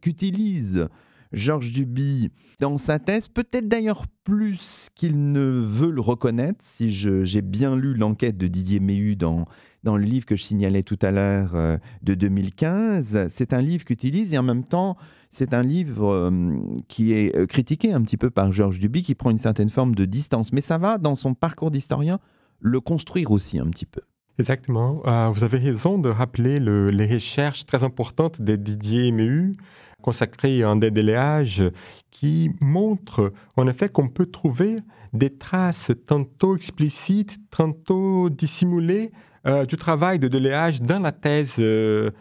qu'utilise 0.02 0.88
Georges 1.32 1.72
Duby 1.72 2.32
dans 2.60 2.78
sa 2.78 3.00
thèse, 3.00 3.28
peut-être 3.28 3.68
d'ailleurs 3.68 4.06
plus 4.24 4.89
qu'il 4.96 5.32
ne 5.32 5.42
veut 5.42 5.92
le 5.92 6.02
reconnaître, 6.02 6.60
si 6.62 6.89
j'ai 6.92 7.42
bien 7.42 7.76
lu 7.76 7.94
l'enquête 7.94 8.38
de 8.38 8.48
Didier 8.48 8.80
Méhu 8.80 9.15
dans, 9.15 9.46
le 9.84 10.04
livre 10.04 10.26
que 10.26 10.36
je 10.36 10.44
signalais 10.44 10.84
tout 10.84 10.98
à 11.02 11.12
l'heure 11.12 11.56
euh, 11.56 11.78
de 12.04 12.13
2015. 12.13 13.28
C'est 13.30 13.54
un 13.54 13.62
livre 13.62 13.86
qu'utilise 13.86 14.34
et 14.34 14.38
en 14.38 14.44
même 14.44 14.63
temps, 14.63 14.98
c'est 15.30 15.54
un 15.54 15.63
livre 15.63 16.08
euh, 16.08 16.58
qui 16.88 17.13
est 17.13 17.36
euh, 17.36 17.46
critiqué 17.46 17.94
un 17.94 18.02
petit 18.02 18.18
peu 18.18 18.30
par 18.30 18.52
Georges 18.52 18.80
Duby, 18.80 19.04
qui 19.04 19.15
prend 19.15 19.30
une 19.30 19.38
certaine 19.38 19.70
forme 19.70 19.96
de 19.96 20.06
distance. 20.06 20.52
Mais 20.52 20.62
ça 20.62 20.78
va, 20.78 20.98
dans 20.98 21.15
son 21.15 21.34
parcours 21.34 21.72
d'historien, 21.72 22.20
le 22.60 22.82
construire 22.82 23.32
aussi 23.32 23.60
un 23.60 23.68
petit 23.68 23.86
peu. 23.86 24.02
Exactement. 24.39 25.02
Vous 25.34 25.44
avez 25.44 25.58
raison 25.58 25.98
de 25.98 26.10
rappeler 26.10 26.62
les 26.62 27.13
recherches 27.13 27.65
très 27.65 27.84
importantes 27.84 28.42
de 28.42 28.56
Didier 28.56 29.12
Méhu 29.12 29.58
consacrées 30.02 30.64
à 30.64 30.70
un 30.70 30.76
déléage 30.76 31.64
qui 32.12 32.52
montrent 32.60 33.34
en 33.56 33.68
effet 33.68 33.90
qu'on 33.90 34.08
peut 34.08 34.26
trouver 34.26 34.78
des 35.14 35.36
traces 35.36 35.92
tantôt 36.06 36.56
explicites, 36.56 37.38
tantôt 37.50 38.30
dissimulées 38.30 39.12
euh, 39.48 39.66
du 39.66 39.78
travail 39.78 40.20
de 40.20 40.28
déléage 40.28 40.82
dans 40.82 41.00
la 41.00 41.12
thèse 41.12 41.56
euh, 41.60 42.12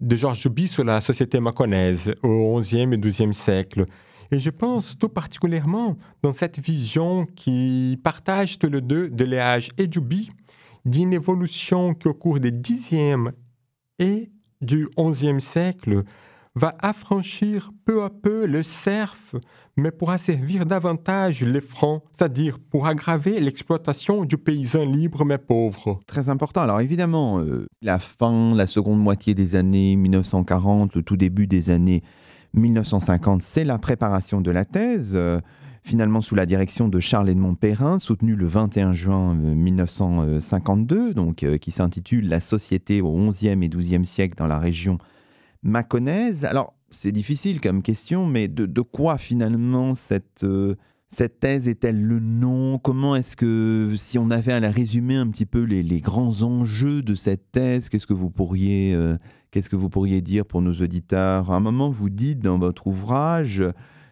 de 0.00 0.16
Georges 0.16 0.42
Jouby 0.42 0.68
sur 0.68 0.84
la 0.84 1.00
société 1.00 1.40
maconaise 1.40 2.14
au 2.22 2.60
XIe 2.60 2.92
et 2.92 2.98
XIIe 2.98 3.32
siècle. 3.32 3.86
Et 4.30 4.40
je 4.40 4.50
pense 4.50 4.98
tout 4.98 5.08
particulièrement 5.08 5.96
dans 6.22 6.32
cette 6.32 6.58
vision 6.58 7.26
qui 7.36 7.98
partage 8.02 8.58
tous 8.58 8.68
les 8.68 8.80
deux, 8.80 9.08
Deléage 9.08 9.70
et 9.78 9.90
Jouby, 9.90 10.30
d'une 10.84 11.12
évolution 11.12 11.94
qui 11.94 12.08
au 12.08 12.14
cours 12.14 12.40
des 12.40 12.52
Xe 12.52 13.30
et 13.98 14.30
du 14.60 14.88
XIe 14.98 15.40
siècle 15.40 16.02
va 16.54 16.74
affranchir 16.80 17.72
peu 17.84 18.02
à 18.04 18.10
peu 18.10 18.46
le 18.46 18.62
serf, 18.62 19.34
mais 19.76 19.90
pour 19.90 20.10
asservir 20.10 20.66
davantage 20.66 21.42
les 21.42 21.60
francs, 21.60 22.02
c'est-à-dire 22.12 22.58
pour 22.58 22.86
aggraver 22.86 23.40
l'exploitation 23.40 24.24
du 24.24 24.38
paysan 24.38 24.84
libre 24.84 25.24
mais 25.24 25.38
pauvre. 25.38 26.00
Très 26.06 26.28
important. 26.28 26.62
Alors 26.62 26.80
évidemment, 26.80 27.40
euh, 27.40 27.66
la 27.82 27.98
fin, 27.98 28.54
la 28.54 28.66
seconde 28.66 29.00
moitié 29.00 29.34
des 29.34 29.56
années 29.56 29.96
1940, 29.96 30.94
le 30.94 31.02
tout 31.02 31.16
début 31.16 31.48
des 31.48 31.70
années 31.70 32.02
1950, 32.54 33.42
c'est 33.42 33.64
la 33.64 33.78
préparation 33.78 34.40
de 34.40 34.50
la 34.50 34.64
thèse. 34.64 35.12
Euh, 35.14 35.40
finalement 35.86 36.22
sous 36.22 36.34
la 36.34 36.46
direction 36.46 36.88
de 36.88 36.98
Charles-Edmond 36.98 37.56
Perrin, 37.56 37.98
soutenu 37.98 38.36
le 38.36 38.46
21 38.46 38.94
juin 38.94 39.34
1952, 39.34 41.10
euh, 41.10 41.12
donc, 41.12 41.44
qui 41.60 41.70
s'intitule 41.70 42.26
La 42.26 42.40
société 42.40 43.02
au 43.02 43.14
XIe 43.14 43.48
et 43.48 43.68
XIIe 43.68 44.06
siècle 44.06 44.34
dans 44.38 44.46
la 44.46 44.58
région 44.58 44.96
Alors, 45.64 46.74
c'est 46.90 47.12
difficile 47.12 47.60
comme 47.60 47.82
question, 47.82 48.26
mais 48.26 48.48
de, 48.48 48.80
quoi 48.82 49.16
finalement 49.16 49.94
cette, 49.94 50.44
euh, 50.44 50.74
cette 51.10 51.40
thèse 51.40 51.68
est-elle 51.68 52.02
le 52.02 52.20
nom? 52.20 52.78
Comment 52.78 53.16
est-ce 53.16 53.34
que, 53.34 53.94
si 53.96 54.18
on 54.18 54.30
avait 54.30 54.52
à 54.52 54.60
la 54.60 54.70
résumer 54.70 55.16
un 55.16 55.26
petit 55.28 55.46
peu 55.46 55.62
les, 55.62 56.00
grands 56.00 56.42
enjeux 56.42 57.02
de 57.02 57.14
cette 57.14 57.50
thèse, 57.50 57.88
qu'est-ce 57.88 58.06
que 58.06 58.12
vous 58.12 58.30
pourriez, 58.30 58.94
euh, 58.94 59.16
qu'est-ce 59.50 59.70
que 59.70 59.76
vous 59.76 59.88
pourriez 59.88 60.20
dire 60.20 60.44
pour 60.44 60.60
nos 60.60 60.74
auditeurs? 60.74 61.50
À 61.50 61.56
un 61.56 61.60
moment, 61.60 61.90
vous 61.90 62.10
dites 62.10 62.40
dans 62.40 62.58
votre 62.58 62.86
ouvrage, 62.86 63.64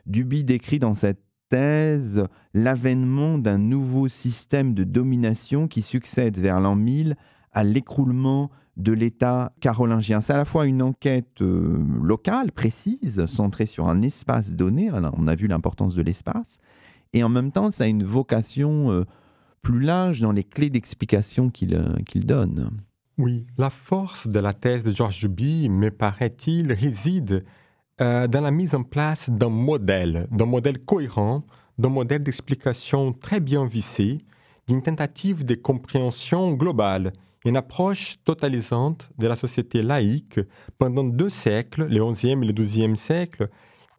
Duby 0.07 0.45
décrit 0.45 0.79
dans 0.79 0.95
cette 0.95 1.23
thèse 1.51 2.25
l'avènement 2.55 3.37
d'un 3.37 3.59
nouveau 3.59 4.09
système 4.09 4.73
de 4.73 4.85
domination 4.85 5.69
qui 5.69 5.83
succède 5.83 6.39
vers 6.39 6.61
l'an 6.61 6.77
1000 6.77 7.15
à 7.53 7.63
l'écroulement 7.63 8.51
de 8.77 8.93
l'État 8.93 9.53
carolingien. 9.61 10.21
C'est 10.21 10.33
à 10.33 10.37
la 10.37 10.45
fois 10.45 10.67
une 10.67 10.83
enquête 10.83 11.43
euh, 11.43 11.79
locale, 12.03 12.53
précise, 12.53 13.27
centrée 13.27 13.67
sur 13.67 13.89
un 13.89 14.03
espace 14.03 14.55
donné, 14.55 14.91
on 14.93 15.27
a 15.27 15.35
vu 15.35 15.47
l'importance 15.47 15.95
de 15.95 16.03
l'espace, 16.03 16.59
et 17.13 17.23
en 17.23 17.29
même 17.29 17.53
temps, 17.53 17.71
ça 17.71 17.85
a 17.85 17.87
une 17.87 18.05
vocation 18.05 18.91
euh, 18.91 19.05
plus 19.61 19.81
large 19.81 20.21
dans 20.21 20.33
les 20.33 20.45
clés 20.45 20.71
d'explication 20.71 21.51
qu'il 21.51 21.75
euh, 21.75 21.97
donne. 22.15 22.71
Oui, 23.19 23.47
la 23.59 23.69
force 23.69 24.27
de 24.27 24.41
la 24.41 24.55
thèse 24.55 24.83
de 24.83 24.91
Georges 24.91 25.21
Duby, 25.21 25.69
me 25.69 25.91
paraît-il, 25.91 26.73
réside 26.73 27.45
dans 27.99 28.41
la 28.43 28.51
mise 28.51 28.75
en 28.75 28.83
place 28.83 29.31
d'un 29.31 29.51
modèle, 29.51 30.27
d'un 30.33 30.47
modèle 30.47 30.81
cohérent, 30.81 31.45
d'un 31.79 31.91
modèle 31.91 32.25
d'explication 32.25 33.13
très 33.13 33.39
bien 33.39 33.65
vissé, 33.65 34.25
d'une 34.67 34.83
tentative 34.83 35.45
de 35.45 35.55
compréhension 35.55 36.53
globale 36.55 37.13
une 37.45 37.57
approche 37.57 38.17
totalisante 38.25 39.11
de 39.19 39.27
la 39.27 39.37
société 39.37 39.83
laïque 39.83 40.41
pendant 40.79 41.05
deux 41.05 41.31
siècles, 41.31 41.87
le 41.87 42.13
XIe 42.13 42.31
et 42.31 42.37
le 42.37 42.53
XIIe 42.53 42.97
siècle, 42.97 43.49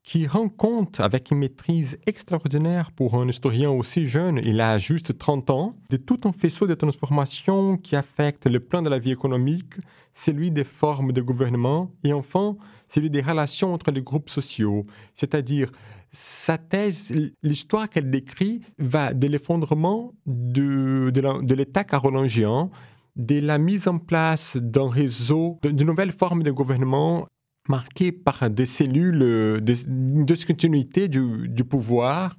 qui 0.04 0.28
rend 0.28 0.50
compte 0.50 1.00
avec 1.00 1.32
une 1.32 1.38
maîtrise 1.38 1.98
extraordinaire 2.06 2.92
pour 2.92 3.16
un 3.16 3.28
historien 3.28 3.72
aussi 3.72 4.08
jeune, 4.08 4.40
il 4.44 4.60
a 4.60 4.78
juste 4.78 5.18
30 5.18 5.50
ans, 5.50 5.76
de 5.90 5.98
tout 5.98 6.20
un 6.26 6.34
faisceau 6.34 6.68
de 6.68 6.74
transformations 6.74 7.78
qui 7.78 7.96
affectent 7.96 8.48
le 8.48 8.60
plan 8.60 8.82
de 8.82 8.90
la 8.90 9.00
vie 9.00 9.12
économique, 9.12 9.76
celui 10.14 10.52
des 10.52 10.66
formes 10.66 11.14
de 11.14 11.22
gouvernement 11.22 11.90
et 12.04 12.12
enfin 12.12 12.58
celui 12.90 13.10
des 13.10 13.22
relations 13.22 13.74
entre 13.74 13.92
les 13.92 14.02
groupes 14.02 14.30
sociaux. 14.30 14.86
C'est-à-dire, 15.14 15.72
sa 16.12 16.58
thèse, 16.58 17.12
l'histoire 17.42 17.90
qu'elle 17.90 18.12
décrit 18.12 18.62
va 18.78 19.14
de 19.14 19.26
l'effondrement 19.28 20.14
de, 20.28 21.10
de 21.12 21.54
l'État 21.56 21.86
carolingien 21.86 22.70
de 23.16 23.40
la 23.40 23.58
mise 23.58 23.88
en 23.88 24.00
place 24.00 24.58
d'un 24.58 24.90
réseau, 24.90 25.60
de, 25.62 25.70
nouvelles 25.84 26.12
formes 26.12 26.44
de 26.44 26.52
gouvernement 26.52 27.28
marquées 27.70 28.12
par 28.12 28.50
des 28.50 28.66
cellules 28.66 29.20
de 29.20 30.24
discontinuité 30.24 31.08
du, 31.08 31.64
pouvoir 31.64 32.36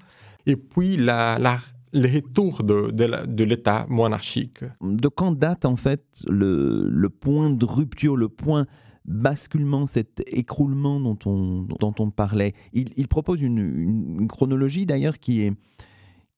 et 0.47 0.57
puis 0.57 0.97
la, 0.97 1.39
le 1.93 2.15
retour 2.15 2.63
de, 2.63 2.91
de 2.91 3.45
l'État 3.45 3.87
monarchique. 3.89 4.65
De 4.83 5.09
quand 5.09 5.33
date 5.33 5.65
en 5.65 5.77
fait 5.77 6.05
le, 6.29 6.89
le, 6.91 7.09
point 7.09 7.51
de 7.51 7.65
rupture, 7.65 8.17
le 8.17 8.29
point 8.29 8.67
basculement, 9.07 9.87
cet 9.87 10.23
écroulement 10.27 11.01
dont 11.01 11.19
on, 11.25 11.67
dont 11.79 11.95
on 11.99 12.11
parlait? 12.11 12.53
Il, 12.73 13.09
propose 13.09 13.41
une 13.41 14.27
chronologie 14.29 14.87
d'ailleurs 14.87 15.19
qui 15.19 15.43
est 15.43 15.53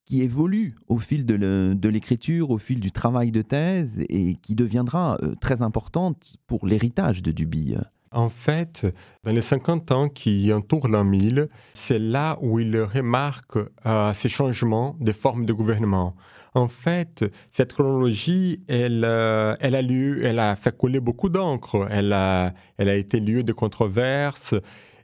qui 0.07 0.23
évolue 0.23 0.77
au 0.89 0.99
fil 0.99 1.27
de 1.27 1.89
l'écriture, 1.89 2.51
au 2.51 2.59
fil 2.59 2.81
du 2.81 2.93
travail 2.93 3.31
de 3.33 3.43
thèse 3.43 4.05
et 4.09 4.37
qui 4.37 4.55
deviendra 4.55 5.19
euh, 5.23 5.35
très 5.41 5.63
importante 5.63 6.37
pour 6.47 6.67
l'héritage 6.67 7.23
de 7.23 7.33
Duby. 7.33 7.75
En 8.13 8.29
fait, 8.29 8.87
dans 9.25 9.33
les 9.33 9.43
50 9.43 9.93
ans 9.93 10.09
qui 10.09 10.53
entourent 10.53 10.89
l'an 10.89 11.05
1000, 11.05 11.49
c'est 11.75 11.99
là 11.99 12.39
où 12.41 12.61
il 12.61 12.81
remarque 12.81 13.59
euh, 13.85 14.13
ces 14.15 14.29
changements 14.29 14.97
des 15.01 15.13
formes 15.13 15.45
de 15.45 15.53
gouvernement. 15.53 16.15
En 16.55 16.69
fait, 16.69 17.25
cette 17.51 17.75
chronologie, 17.75 18.63
elle, 18.69 19.05
euh, 19.05 19.55
elle 19.61 19.75
a 19.75 19.83
lieu, 19.83 20.25
elle 20.25 20.39
a 20.39 20.57
fait 20.57 20.75
couler 20.75 21.01
beaucoup 21.01 21.29
d'encre, 21.29 21.87
elle 21.91 22.13
a, 22.13 22.55
elle 22.79 22.89
a 22.89 22.95
été 22.95 23.21
lieu 23.21 23.43
de 23.43 23.53
controverses. 23.53 24.55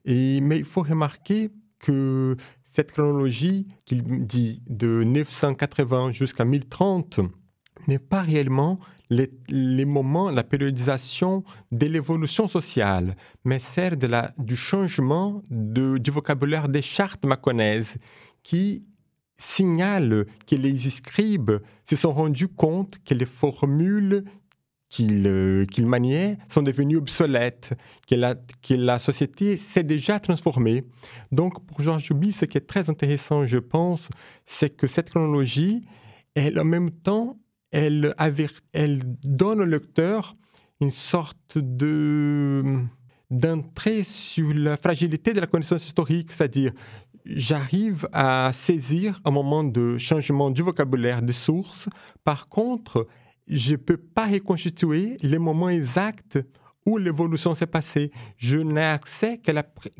Et, 0.04 0.40
mais 0.40 0.56
il 0.56 0.64
faut 0.64 0.82
remarquer 0.82 1.50
que 1.80 2.36
cette 2.72 2.92
chronologie 2.92 3.68
qu'il 3.84 4.02
dit 4.26 4.62
de 4.66 5.04
980 5.04 6.12
jusqu'à 6.12 6.44
1030 6.44 7.20
n'est 7.86 7.98
pas 7.98 8.22
réellement 8.22 8.80
les, 9.10 9.84
moments, 9.84 10.30
la 10.30 10.42
périodisation 10.42 11.44
de 11.70 11.86
l'évolution 11.86 12.48
sociale, 12.48 13.14
mais 13.44 13.58
celle 13.58 13.98
de 13.98 14.06
la, 14.06 14.32
du 14.38 14.56
changement 14.56 15.42
de, 15.50 15.98
du 15.98 16.10
vocabulaire 16.10 16.68
des 16.68 16.80
chartes 16.80 17.26
maconaises 17.26 17.96
qui 18.42 18.86
signalent 19.36 20.24
que 20.46 20.56
les 20.56 20.78
scribes 20.78 21.52
se 21.88 21.96
sont 21.96 22.14
rendus 22.14 22.48
compte 22.48 22.98
que 23.04 23.12
les 23.12 23.26
formules 23.26 24.24
qu'il 24.92 25.26
euh, 25.26 25.66
maniait 25.78 26.36
sont 26.50 26.62
devenus 26.62 26.98
obsolètes, 26.98 27.72
que 28.06 28.14
la, 28.74 28.98
société 28.98 29.56
s'est 29.56 29.84
déjà 29.84 30.20
transformée. 30.20 30.84
Donc, 31.32 31.64
pour 31.66 31.80
Georges 31.80 32.04
Jouby, 32.04 32.30
ce 32.30 32.44
qui 32.44 32.58
est 32.58 32.66
très 32.66 32.90
intéressant, 32.90 33.46
je 33.46 33.56
pense, 33.56 34.10
c'est 34.44 34.76
que 34.76 34.86
cette 34.86 35.08
chronologie, 35.08 35.80
elle, 36.34 36.60
en 36.60 36.64
même 36.64 36.90
temps, 36.90 37.38
elle, 37.70 38.14
elle 38.74 39.00
donne 39.24 39.62
au 39.62 39.64
lecteur 39.64 40.36
une 40.82 40.90
sorte 40.90 41.56
de 41.56 42.62
d'entrée 43.30 44.04
sur 44.04 44.52
la 44.52 44.76
fragilité 44.76 45.32
de 45.32 45.40
la 45.40 45.46
connaissance 45.46 45.86
historique, 45.86 46.32
c'est-à-dire 46.32 46.72
j'arrive 47.24 48.06
à 48.12 48.50
saisir 48.52 49.22
un 49.24 49.30
moment 49.30 49.64
de 49.64 49.96
changement 49.96 50.50
du 50.50 50.60
vocabulaire 50.60 51.22
des 51.22 51.32
sources. 51.32 51.88
Par 52.24 52.44
contre, 52.44 53.06
je 53.46 53.72
ne 53.72 53.76
peux 53.76 53.96
pas 53.96 54.26
reconstituer 54.26 55.16
les 55.22 55.38
moments 55.38 55.68
exacts 55.68 56.38
où 56.86 56.98
l'évolution 56.98 57.54
s'est 57.54 57.66
passée. 57.66 58.10
Je 58.36 58.56
n'ai 58.58 58.82
accès 58.82 59.40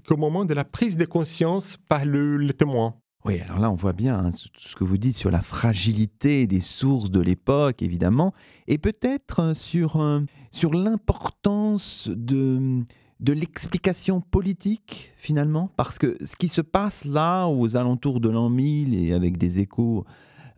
qu'au 0.07 0.16
moment 0.16 0.44
de 0.44 0.55
la 0.55 0.64
prise 0.64 0.96
de 0.96 1.05
conscience 1.05 1.76
par 1.88 2.05
le, 2.05 2.52
témoin. 2.52 2.96
Oui, 3.24 3.40
alors 3.40 3.61
là, 3.61 3.70
on 3.70 3.76
voit 3.76 3.92
bien 3.92 4.18
hein, 4.18 4.31
ce 4.33 4.74
que 4.74 4.83
vous 4.83 4.98
dites 4.98 5.16
sur 5.16 5.31
la 5.31 5.42
fragilité 5.42 6.48
des 6.48 6.61
sources 6.61 7.11
de 7.11 7.20
l'époque, 7.20 7.83
évidemment, 7.83 8.35
et 8.66 8.78
peut-être 8.78 9.40
euh, 9.40 9.55
sur, 9.55 10.00
euh, 10.00 10.20
sur 10.50 10.74
l'importance 10.74 12.11
de, 12.12 12.83
de 13.20 13.33
l'explication 13.33 14.20
politique, 14.20 15.12
finalement, 15.16 15.70
parce 15.76 15.98
que 15.98 16.16
ce 16.24 16.35
qui 16.35 16.48
se 16.48 16.61
passe 16.61 17.05
là, 17.05 17.46
aux 17.46 17.76
alentours 17.76 18.18
de 18.18 18.28
l'an 18.28 18.50
1000, 18.50 18.96
et 18.96 19.12
avec 19.12 19.38
des 19.38 19.61
échos 19.61 20.05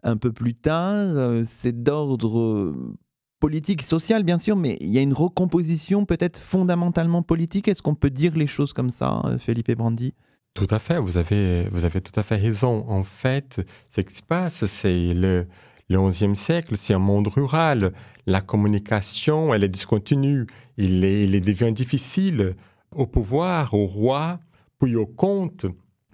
un 0.04 0.16
peu 0.16 0.32
plus 0.32 0.54
tard. 0.54 0.94
Euh, 0.94 1.42
c'est 1.46 1.82
d'ordre 1.82 2.38
euh, 2.38 2.94
politique, 3.40 3.82
social, 3.82 4.22
bien 4.22 4.38
sûr, 4.38 4.56
mais 4.56 4.76
il 4.80 4.90
y 4.90 4.98
a 4.98 5.00
une 5.00 5.12
recomposition 5.12 6.04
peut-être 6.04 6.38
fondamentalement 6.38 7.22
politique. 7.22 7.68
Est-ce 7.68 7.82
qu'on 7.82 7.94
peut 7.94 8.10
dire 8.10 8.36
les 8.36 8.46
choses 8.46 8.72
comme 8.72 8.90
ça, 8.90 9.22
euh, 9.24 9.38
Felipe 9.38 9.72
Brandi? 9.72 10.14
Tout 10.54 10.68
à 10.70 10.78
fait, 10.78 11.00
vous 11.00 11.16
avez, 11.16 11.68
vous 11.70 11.84
avez 11.84 12.00
tout 12.00 12.18
à 12.18 12.22
fait 12.22 12.36
raison. 12.36 12.84
En 12.88 13.02
fait, 13.02 13.60
ce 13.90 14.02
qui 14.02 14.14
se 14.14 14.22
passe, 14.22 14.66
c'est 14.66 15.12
le, 15.12 15.46
Le 15.88 16.10
XIe 16.10 16.36
siècle, 16.36 16.76
c'est 16.76 16.94
un 16.94 16.98
monde 17.00 17.26
rural. 17.26 17.92
La 18.26 18.40
communication, 18.40 19.52
elle 19.52 19.64
est 19.64 19.68
discontinue. 19.68 20.46
Il, 20.76 21.04
il 21.04 21.40
devient 21.40 21.72
difficile 21.72 22.54
au 22.94 23.06
pouvoir, 23.06 23.74
au 23.74 23.86
roi, 23.86 24.38
puis 24.78 24.94
au 24.94 25.06
comte 25.06 25.66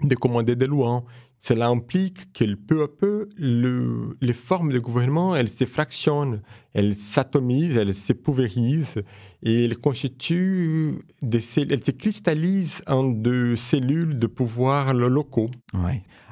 de 0.03 0.15
commander 0.15 0.57
des 0.57 0.67
lois. 0.67 1.05
Cela 1.41 1.69
implique 1.69 2.35
que 2.35 2.55
peu 2.55 2.83
à 2.83 2.89
peu, 2.89 3.31
les 3.39 4.33
formes 4.35 4.73
de 4.73 4.79
gouvernement, 4.79 5.35
elles 5.35 5.49
se 5.49 5.65
fractionnent, 5.65 6.43
elles 6.75 6.95
s'atomisent, 6.95 7.79
elles 7.79 7.95
se 7.95 8.13
pulvérisent 8.13 9.03
et 9.43 9.65
elles 9.65 9.79
constituent, 9.79 10.99
des, 11.23 11.43
elles 11.57 11.83
se 11.83 11.93
cristallisent 11.93 12.83
en 12.87 13.05
deux 13.11 13.57
cellules 13.57 14.19
de 14.19 14.27
pouvoir 14.27 14.93
locaux. 14.93 15.51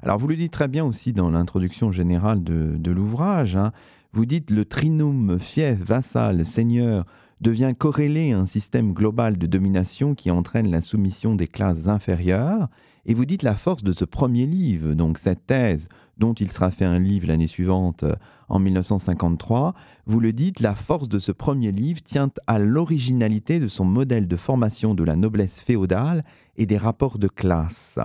Alors 0.02 0.18
vous 0.18 0.28
le 0.28 0.36
dites 0.36 0.52
très 0.52 0.68
bien 0.68 0.84
aussi 0.84 1.14
dans 1.14 1.30
l'introduction 1.30 1.90
générale 1.90 2.44
de, 2.44 2.90
l'ouvrage. 2.90 3.56
Hein. 3.56 3.72
Vous 4.12 4.26
dites 4.26 4.50
le 4.50 4.66
trinum 4.66 5.38
fief, 5.40 5.78
vassal, 5.78 6.44
seigneur 6.44 7.06
devient 7.40 7.72
corrélé 7.76 8.32
à 8.32 8.40
un 8.40 8.46
système 8.46 8.92
global 8.92 9.38
de 9.38 9.46
domination 9.46 10.14
qui 10.14 10.30
entraîne 10.30 10.70
la 10.70 10.82
soumission 10.82 11.34
des 11.34 11.46
classes 11.46 11.86
inférieures 11.86 12.68
et 13.08 13.14
vous 13.14 13.24
dites 13.24 13.42
la 13.42 13.56
force 13.56 13.82
de 13.82 13.94
ce 13.94 14.04
premier 14.04 14.44
livre, 14.44 14.92
donc 14.92 15.16
cette 15.16 15.46
thèse 15.46 15.88
dont 16.18 16.34
il 16.34 16.50
sera 16.52 16.70
fait 16.70 16.84
un 16.84 16.98
livre 16.98 17.26
l'année 17.26 17.46
suivante, 17.46 18.02
euh, 18.02 18.14
en 18.50 18.58
1953, 18.58 19.74
vous 20.06 20.20
le 20.20 20.34
dites, 20.34 20.60
la 20.60 20.74
force 20.74 21.08
de 21.08 21.18
ce 21.18 21.32
premier 21.32 21.72
livre 21.72 22.02
tient 22.02 22.30
à 22.46 22.58
l'originalité 22.58 23.60
de 23.60 23.68
son 23.68 23.86
modèle 23.86 24.28
de 24.28 24.36
formation 24.36 24.94
de 24.94 25.04
la 25.04 25.16
noblesse 25.16 25.58
féodale 25.58 26.22
et 26.58 26.66
des 26.66 26.76
rapports 26.76 27.18
de 27.18 27.28
classe. 27.28 27.98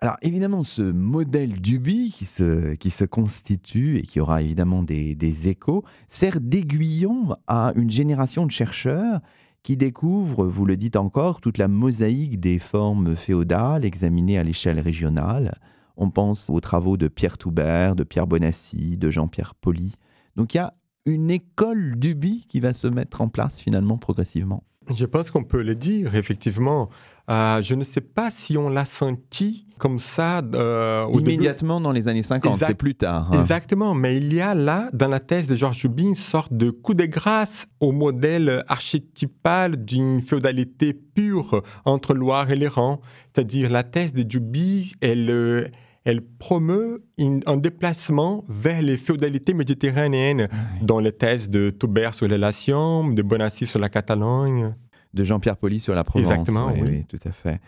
Alors 0.00 0.16
évidemment, 0.22 0.62
ce 0.62 0.80
modèle 0.80 1.60
d'Ubi 1.60 2.10
qui 2.10 2.24
se, 2.24 2.74
qui 2.74 2.90
se 2.90 3.04
constitue 3.04 3.98
et 3.98 4.02
qui 4.02 4.18
aura 4.18 4.40
évidemment 4.40 4.82
des, 4.82 5.14
des 5.14 5.48
échos, 5.48 5.84
sert 6.08 6.40
d'aiguillon 6.40 7.36
à 7.46 7.72
une 7.76 7.90
génération 7.90 8.46
de 8.46 8.50
chercheurs 8.50 9.20
qui 9.62 9.76
découvre, 9.76 10.46
vous 10.46 10.64
le 10.64 10.76
dites 10.76 10.96
encore, 10.96 11.40
toute 11.40 11.58
la 11.58 11.68
mosaïque 11.68 12.40
des 12.40 12.58
formes 12.58 13.16
féodales 13.16 13.84
examinées 13.84 14.38
à 14.38 14.42
l'échelle 14.42 14.80
régionale. 14.80 15.58
On 15.96 16.10
pense 16.10 16.50
aux 16.50 16.60
travaux 16.60 16.96
de 16.96 17.08
Pierre 17.08 17.38
Toubert, 17.38 17.94
de 17.94 18.04
Pierre 18.04 18.26
Bonassi, 18.26 18.96
de 18.96 19.10
Jean-Pierre 19.10 19.54
Poli. 19.54 19.94
Donc 20.36 20.54
il 20.54 20.56
y 20.56 20.60
a 20.60 20.74
une 21.06 21.30
école 21.30 21.96
d'Ubi 21.96 22.46
qui 22.48 22.60
va 22.60 22.72
se 22.72 22.86
mettre 22.86 23.20
en 23.20 23.28
place 23.28 23.60
finalement 23.60 23.98
progressivement. 23.98 24.64
Je 24.90 25.04
pense 25.04 25.30
qu'on 25.30 25.44
peut 25.44 25.62
le 25.62 25.74
dire, 25.74 26.16
effectivement. 26.16 26.88
Euh, 27.30 27.62
je 27.62 27.74
ne 27.74 27.84
sais 27.84 28.00
pas 28.00 28.30
si 28.30 28.58
on 28.58 28.68
l'a 28.68 28.84
senti 28.84 29.66
comme 29.82 29.98
ça 29.98 30.42
euh, 30.54 31.04
Immédiatement 31.12 31.80
dans 31.80 31.90
les 31.90 32.06
années 32.06 32.22
50, 32.22 32.60
c'est 32.60 32.76
plus 32.76 32.94
tard. 32.94 33.32
Hein. 33.32 33.40
Exactement, 33.40 33.94
mais 33.96 34.16
il 34.16 34.32
y 34.32 34.40
a 34.40 34.54
là, 34.54 34.88
dans 34.92 35.08
la 35.08 35.18
thèse 35.18 35.48
de 35.48 35.56
Georges 35.56 35.80
Duby, 35.80 36.04
une 36.04 36.14
sorte 36.14 36.52
de 36.52 36.70
coup 36.70 36.94
de 36.94 37.04
grâce 37.04 37.66
au 37.80 37.90
modèle 37.90 38.62
archétypal 38.68 39.84
d'une 39.84 40.22
féodalité 40.22 40.94
pure 40.94 41.64
entre 41.84 42.14
Loire 42.14 42.48
et 42.52 42.54
l'Iran. 42.54 43.00
C'est-à-dire 43.34 43.70
la 43.70 43.82
thèse 43.82 44.12
de 44.12 44.22
Duby, 44.22 44.92
elle, 45.00 45.28
euh, 45.28 45.66
elle 46.04 46.20
promeut 46.20 47.04
un 47.18 47.56
déplacement 47.56 48.44
vers 48.48 48.82
les 48.82 48.96
féodalités 48.96 49.52
méditerranéennes, 49.52 50.46
dans 50.82 51.00
les 51.00 51.10
thèses 51.10 51.50
de 51.50 51.70
Toubert 51.70 52.14
sur 52.14 52.28
les 52.28 52.36
relations, 52.36 53.08
de 53.08 53.22
Bonassi 53.22 53.66
sur 53.66 53.80
la 53.80 53.88
Catalogne. 53.88 54.76
De 55.12 55.24
Jean-Pierre 55.24 55.56
Poli 55.56 55.80
sur 55.80 55.96
la 55.96 56.04
Provence. 56.04 56.30
Exactement, 56.30 56.72
oui. 56.72 57.04
tout 57.06 57.18
à 57.26 57.32
fait. 57.32 57.60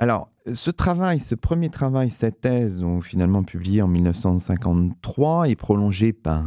Alors, 0.00 0.30
ce 0.54 0.70
travail, 0.70 1.18
ce 1.18 1.34
premier 1.34 1.70
travail, 1.70 2.10
cette 2.10 2.40
thèse, 2.40 2.84
finalement 3.02 3.42
publié 3.42 3.82
en 3.82 3.88
1953 3.88 5.48
et 5.48 5.56
prolongé 5.56 6.12
par 6.12 6.44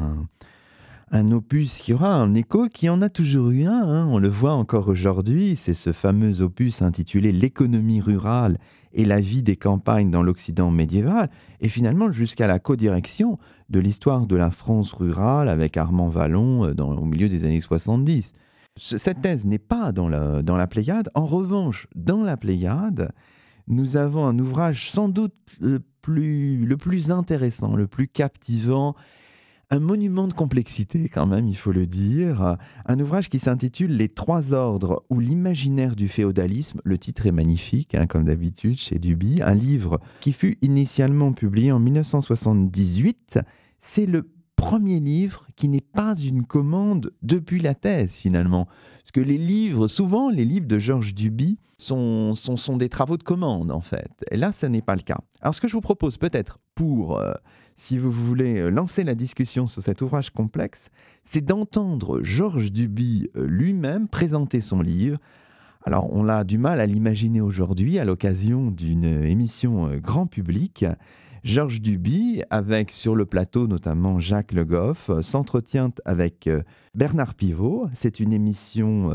un, 1.12 1.32
opus 1.32 1.80
qui 1.80 1.94
aura 1.94 2.14
un 2.14 2.34
écho, 2.34 2.70
qui 2.70 2.88
en 2.88 3.02
a 3.02 3.10
toujours 3.10 3.50
eu 3.50 3.66
un, 3.66 3.84
hein. 3.84 4.08
on 4.10 4.20
le 4.20 4.30
voit 4.30 4.54
encore 4.54 4.88
aujourd'hui, 4.88 5.58
c'est 5.58 5.74
ce 5.74 5.92
fameux 5.92 6.40
opus 6.40 6.82
intitulé 6.82 7.34
L'économie 7.34 8.00
rurale 8.00 8.58
et 8.94 9.04
la 9.04 9.20
vie 9.20 9.44
des 9.44 9.58
campagnes 9.58 10.12
dans 10.12 10.24
l'Occident 10.24 10.72
médiéval, 10.72 11.30
et 11.60 11.68
finalement 11.68 12.10
jusqu'à 12.10 12.48
la 12.48 12.60
codirection 12.60 13.36
de 13.70 13.80
l'histoire 13.80 14.28
de 14.28 14.38
la 14.38 14.52
France 14.52 14.94
rurale 14.94 15.50
avec 15.50 15.76
Armand 15.76 16.10
Vallon 16.10 16.66
euh, 16.66 16.74
au 16.74 17.06
milieu 17.06 17.28
des 17.28 17.44
années 17.44 17.60
70. 17.60 18.32
Cette 18.78 19.22
thèse 19.22 19.46
n'est 19.46 19.60
pas 19.60 19.92
dans 19.92 20.08
la, 20.08 20.42
dans 20.42 20.56
la 20.56 20.68
Pléiade. 20.68 21.10
En 21.16 21.26
revanche, 21.26 21.88
dans 21.96 22.24
la 22.24 22.38
Pléiade, 22.38 23.12
nous 23.72 23.98
avons 23.98 24.26
un 24.26 24.38
ouvrage 24.38 24.92
sans 24.92 25.10
doute 25.10 25.34
le 25.60 25.80
plus, 26.02 27.12
intéressant, 27.12 27.76
le 27.76 27.88
plus 27.88 28.08
captivant 28.08 28.96
un 29.74 29.80
monument 29.80 30.28
de 30.28 30.34
complexité 30.34 31.08
quand 31.08 31.26
même, 31.26 31.48
il 31.48 31.56
faut 31.56 31.72
le 31.72 31.88
dire. 31.88 32.58
Un 32.86 33.00
ouvrage 33.00 33.30
qui 33.30 33.40
s'intitule 33.40 33.96
Les 33.96 34.10
trois 34.10 34.52
ordres 34.52 35.06
ou 35.10 35.22
l'imaginaire 35.22 35.96
du 35.96 36.10
féodalisme. 36.10 36.82
Le 36.84 36.98
titre 36.98 37.26
est 37.26 37.32
magnifique, 37.32 37.96
hein, 37.96 38.06
comme 38.06 38.26
d'habitude, 38.26 38.78
chez 38.78 39.00
Duby. 39.00 39.42
Un 39.42 39.56
livre 39.56 40.02
qui 40.20 40.34
fut 40.34 40.58
initialement 40.62 41.32
publié 41.32 41.72
en 41.72 41.80
1978. 41.80 43.40
C'est 43.80 44.06
le 44.06 44.30
premier 44.62 45.00
livre 45.00 45.48
qui 45.56 45.68
n'est 45.68 45.82
pas 45.82 46.16
une 46.16 46.46
commande 46.46 47.12
depuis 47.24 47.60
la 47.60 47.74
thèse 47.74 48.14
finalement. 48.14 48.68
Parce 49.00 49.12
que 49.12 49.20
les 49.20 49.40
livres, 49.40 49.88
souvent 49.88 50.30
les 50.30 50.46
livres 50.46 50.68
de 50.68 50.78
Georges 50.78 51.16
Duby 51.16 51.58
sont, 51.80 52.36
sont, 52.36 52.78
des 52.78 52.88
travaux 52.88 53.18
de 53.18 53.24
commande 53.24 53.72
en 53.72 53.82
fait. 53.82 54.24
Et 54.30 54.38
là, 54.38 54.52
ce 54.52 54.68
n'est 54.68 54.84
pas 54.84 54.96
le 54.96 55.02
cas. 55.02 55.18
Alors 55.42 55.56
ce 55.56 55.62
que 55.62 55.68
je 55.68 55.74
vous 55.74 55.82
propose 55.82 56.18
peut-être 56.18 56.60
pour... 56.76 57.18
Euh, 57.18 57.34
si 57.76 57.98
vous 57.98 58.12
voulez 58.12 58.60
euh, 58.60 58.70
lancer 58.70 59.04
la 59.04 59.16
discussion 59.16 59.66
sur 59.66 59.82
cet 59.82 60.04
ouvrage 60.04 60.30
complexe, 60.30 60.90
c'est 61.24 61.44
d'entendre 61.44 62.22
Georges 62.22 62.72
Duby 62.72 63.32
euh, 63.36 63.48
lui-même 63.48 64.08
présenter 64.08 64.62
son 64.62 64.82
livre. 64.82 65.18
Alors, 65.84 66.08
on 66.14 66.30
a 66.30 66.44
du 66.44 66.60
mal 66.60 66.80
à 66.80 66.86
l'imaginer 66.86 67.42
aujourd'hui 67.42 67.98
à 67.98 68.06
l'occasion 68.06 68.70
d'une 68.70 69.06
émission 69.26 69.96
grand 69.98 70.28
public. 70.28 70.86
Georges 71.44 71.82
Duby, 71.82 72.44
avec 72.50 72.92
sur 72.92 73.16
le 73.16 73.26
plateau 73.26 73.68
notamment 73.68 74.20
Jacques 74.20 74.52
Le 74.52 74.64
Goff, 74.64 75.10
s'entretient 75.22 75.92
avec 76.06 76.48
Bernard 76.94 77.34
Pivot. 77.34 77.90
C'est 77.96 78.20
une 78.20 78.32
émission 78.32 79.10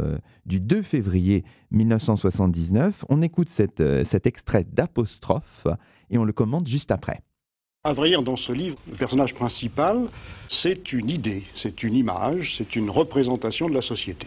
du 0.44 0.58
2 0.58 0.82
février 0.82 1.44
1979. 1.70 3.04
On 3.08 3.22
écoute 3.22 3.48
cet 3.48 4.26
extrait 4.26 4.64
d'Apostrophe 4.64 5.68
et 6.10 6.18
on 6.18 6.24
le 6.24 6.32
commente 6.32 6.66
juste 6.66 6.90
après. 6.90 7.20
À 7.86 7.92
vrai 7.92 8.08
dire, 8.08 8.22
dans 8.22 8.36
ce 8.36 8.50
livre, 8.50 8.76
le 8.90 8.96
personnage 8.96 9.32
principal, 9.32 10.08
c'est 10.48 10.92
une 10.92 11.08
idée, 11.08 11.44
c'est 11.54 11.84
une 11.84 11.94
image, 11.94 12.56
c'est 12.58 12.74
une 12.74 12.90
représentation 12.90 13.68
de 13.68 13.74
la 13.74 13.82
société. 13.82 14.26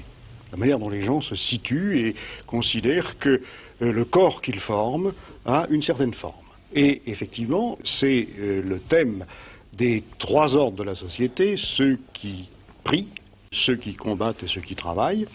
La 0.54 0.58
manière 0.58 0.80
dont 0.80 0.90
les 0.90 1.04
gens 1.04 1.20
se 1.20 1.36
situent 1.36 2.00
et 2.00 2.16
considèrent 2.48 3.20
que 3.20 3.42
euh, 3.82 3.92
le 3.92 4.06
corps 4.06 4.42
qu'ils 4.42 4.62
forment 4.62 5.12
a 5.46 5.68
une 5.70 5.82
certaine 5.82 6.14
forme. 6.14 6.49
Et 6.74 7.02
effectivement, 7.08 7.78
c'est 7.84 8.28
euh, 8.40 8.62
le 8.62 8.80
thème 8.80 9.26
des 9.74 10.04
trois 10.20 10.56
ordres 10.56 10.78
de 10.78 10.84
la 10.84 10.96
société, 10.96 11.56
ceux 11.58 12.00
qui 12.14 12.50
prient, 12.84 13.08
ceux 13.52 13.76
qui 13.76 13.96
combattent 13.96 14.44
et 14.44 14.48
ceux 14.48 14.62
qui 14.62 14.76
travaillent, 14.76 15.28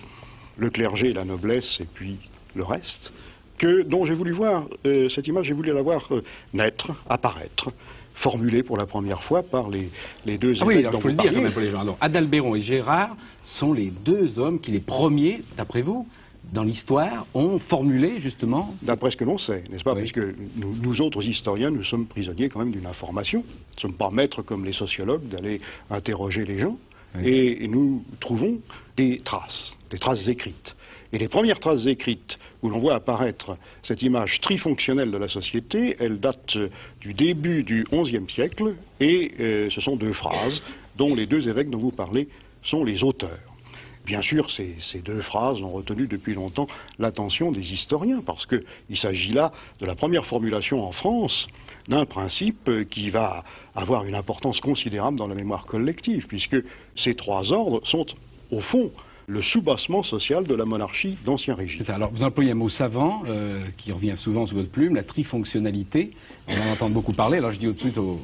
le 0.57 0.71
clergé, 0.71 1.13
la 1.13 1.25
noblesse 1.25 1.81
et 1.81 1.87
puis 1.93 2.19
le 2.55 2.63
reste, 2.63 3.13
que, 3.59 3.83
dont 3.83 4.05
j'ai 4.05 4.15
voulu 4.15 4.33
voir, 4.33 4.67
euh, 4.87 5.09
cette 5.09 5.27
image, 5.27 5.47
j'ai 5.47 5.55
voulu 5.55 5.73
la 5.73 5.83
voir 5.83 6.09
naître, 6.53 6.93
apparaître, 7.09 7.73
formulé 8.15 8.63
pour 8.63 8.77
la 8.77 8.87
première 8.87 9.23
fois 9.23 9.43
par 9.43 9.69
les, 9.69 9.91
les 10.25 10.39
deux 10.39 10.55
ah 10.61 10.65
Oui, 10.65 10.85
il 10.85 11.01
faut 11.01 11.09
le 11.09 11.15
dire 11.15 11.33
quand 11.33 11.43
même 11.43 11.53
pour 11.53 11.63
les 11.63 11.71
gens. 11.71 11.81
Alors, 11.81 11.97
Adalbéron 12.01 12.55
et 12.55 12.61
Gérard 12.61 13.17
sont 13.43 13.73
les 13.73 13.91
deux 13.91 14.39
hommes 14.39 14.61
qui, 14.61 14.71
les 14.71 14.81
premiers, 14.81 15.43
d'après 15.57 15.83
vous, 15.83 16.07
dans 16.53 16.65
l'histoire, 16.65 17.27
ont 17.35 17.59
formulé 17.59 18.21
justement... 18.21 18.75
D'après 18.83 19.11
ce 19.11 19.17
que 19.17 19.25
l'on 19.25 19.39
sait, 19.39 19.65
n'est-ce 19.71 19.85
pas 19.85 19.95
Puisque 19.95 20.21
nous, 20.57 21.01
autres 21.01 21.25
historiens, 21.25 21.71
nous 21.71 21.85
sommes 21.85 22.07
prisonniers 22.07 22.49
quand 22.49 22.61
même 22.61 22.73
d'une 22.73 22.87
information. 22.87 23.41
Nous 23.41 23.77
ne 23.77 23.81
sommes 23.81 23.97
pas 23.97 24.11
maîtres 24.11 24.43
comme 24.43 24.65
les 24.65 24.73
sociologues 24.73 25.29
d'aller 25.29 25.61
interroger 25.91 26.45
les 26.45 26.59
gens. 26.59 26.77
Et 27.23 27.69
nous 27.69 28.05
trouvons 28.19 28.59
des 28.97 29.19
traces, 29.19 29.77
des 29.91 29.99
traces 29.99 30.27
écrites. 30.27 30.75
Et 31.13 31.19
les 31.19 31.29
premières 31.29 31.61
traces 31.61 31.87
écrites 31.87 32.39
où 32.61 32.69
l'on 32.69 32.81
voit 32.81 32.95
apparaître 32.95 33.57
cette 33.85 34.03
image 34.03 34.41
trifonctionnelle 34.41 35.13
de 35.13 35.17
la 35.17 35.29
société, 35.29 35.95
elles 36.01 36.19
datent 36.19 36.59
du 37.01 37.15
début 37.15 37.63
du 37.63 37.87
XIe 37.93 38.29
siècle 38.29 38.75
et 38.99 39.31
euh, 39.39 39.71
ce 39.71 39.81
sont 39.81 39.95
deux 39.95 40.13
phrases 40.13 40.61
dont 40.97 41.15
les 41.15 41.27
deux 41.27 41.49
évêques 41.49 41.71
dont 41.71 41.79
vous 41.79 41.93
parlez 41.93 42.29
sont 42.65 42.83
les 42.83 43.05
auteurs. 43.05 43.54
Bien 44.05 44.21
sûr, 44.21 44.51
ces, 44.51 45.01
deux 45.03 45.23
phrases 45.23 45.63
ont 45.63 45.73
retenu 45.73 46.07
depuis 46.07 46.35
longtemps 46.35 46.67
l'attention 46.99 47.53
des 47.53 47.73
historiens, 47.73 48.21
parce 48.21 48.45
qu'il 48.45 48.99
s'agit 48.99 49.33
là 49.33 49.51
de 49.81 49.87
la 49.87 49.95
première 49.95 50.27
formulation 50.27 50.85
en 50.85 50.93
France 50.93 51.47
d'un 51.89 52.05
principe 52.05 52.71
qui 52.91 53.11
va 53.11 53.45
avoir 53.75 54.05
une 54.05 54.15
importance 54.15 54.61
considérable 54.61 55.19
dans 55.19 55.29
la 55.29 55.35
mémoire 55.35 55.65
collective, 55.65 56.27
puisque 56.27 56.57
ces 56.97 57.15
trois 57.15 57.53
ordres 57.53 57.81
sont, 57.87 58.07
au 58.51 58.61
fond, 58.61 58.91
le 59.27 59.43
soubassement 59.43 60.03
social 60.03 60.45
de 60.45 60.55
la 60.55 60.65
monarchie 60.65 61.17
d'Ancien 61.25 61.55
Régime. 61.55 61.85
Alors 61.89 62.11
vous 62.11 62.25
employez 62.25 62.51
un 62.51 62.57
mot 62.57 62.69
savant 62.69 63.23
euh, 63.27 63.65
qui 63.79 63.93
revient 63.93 64.17
souvent 64.17 64.45
sous 64.47 64.55
votre 64.55 64.71
plume, 64.71 64.95
la 64.95 65.03
trifonctionnalité. 65.03 66.11
On 66.47 66.61
en 66.61 66.73
entend 66.73 66.91
beaucoup 66.91 67.15
parler. 67.15 67.39
Alors 67.39 67.51
je 67.51 67.59
dis 67.59 67.69
au-dessus 67.69 67.99
aux, 67.99 68.21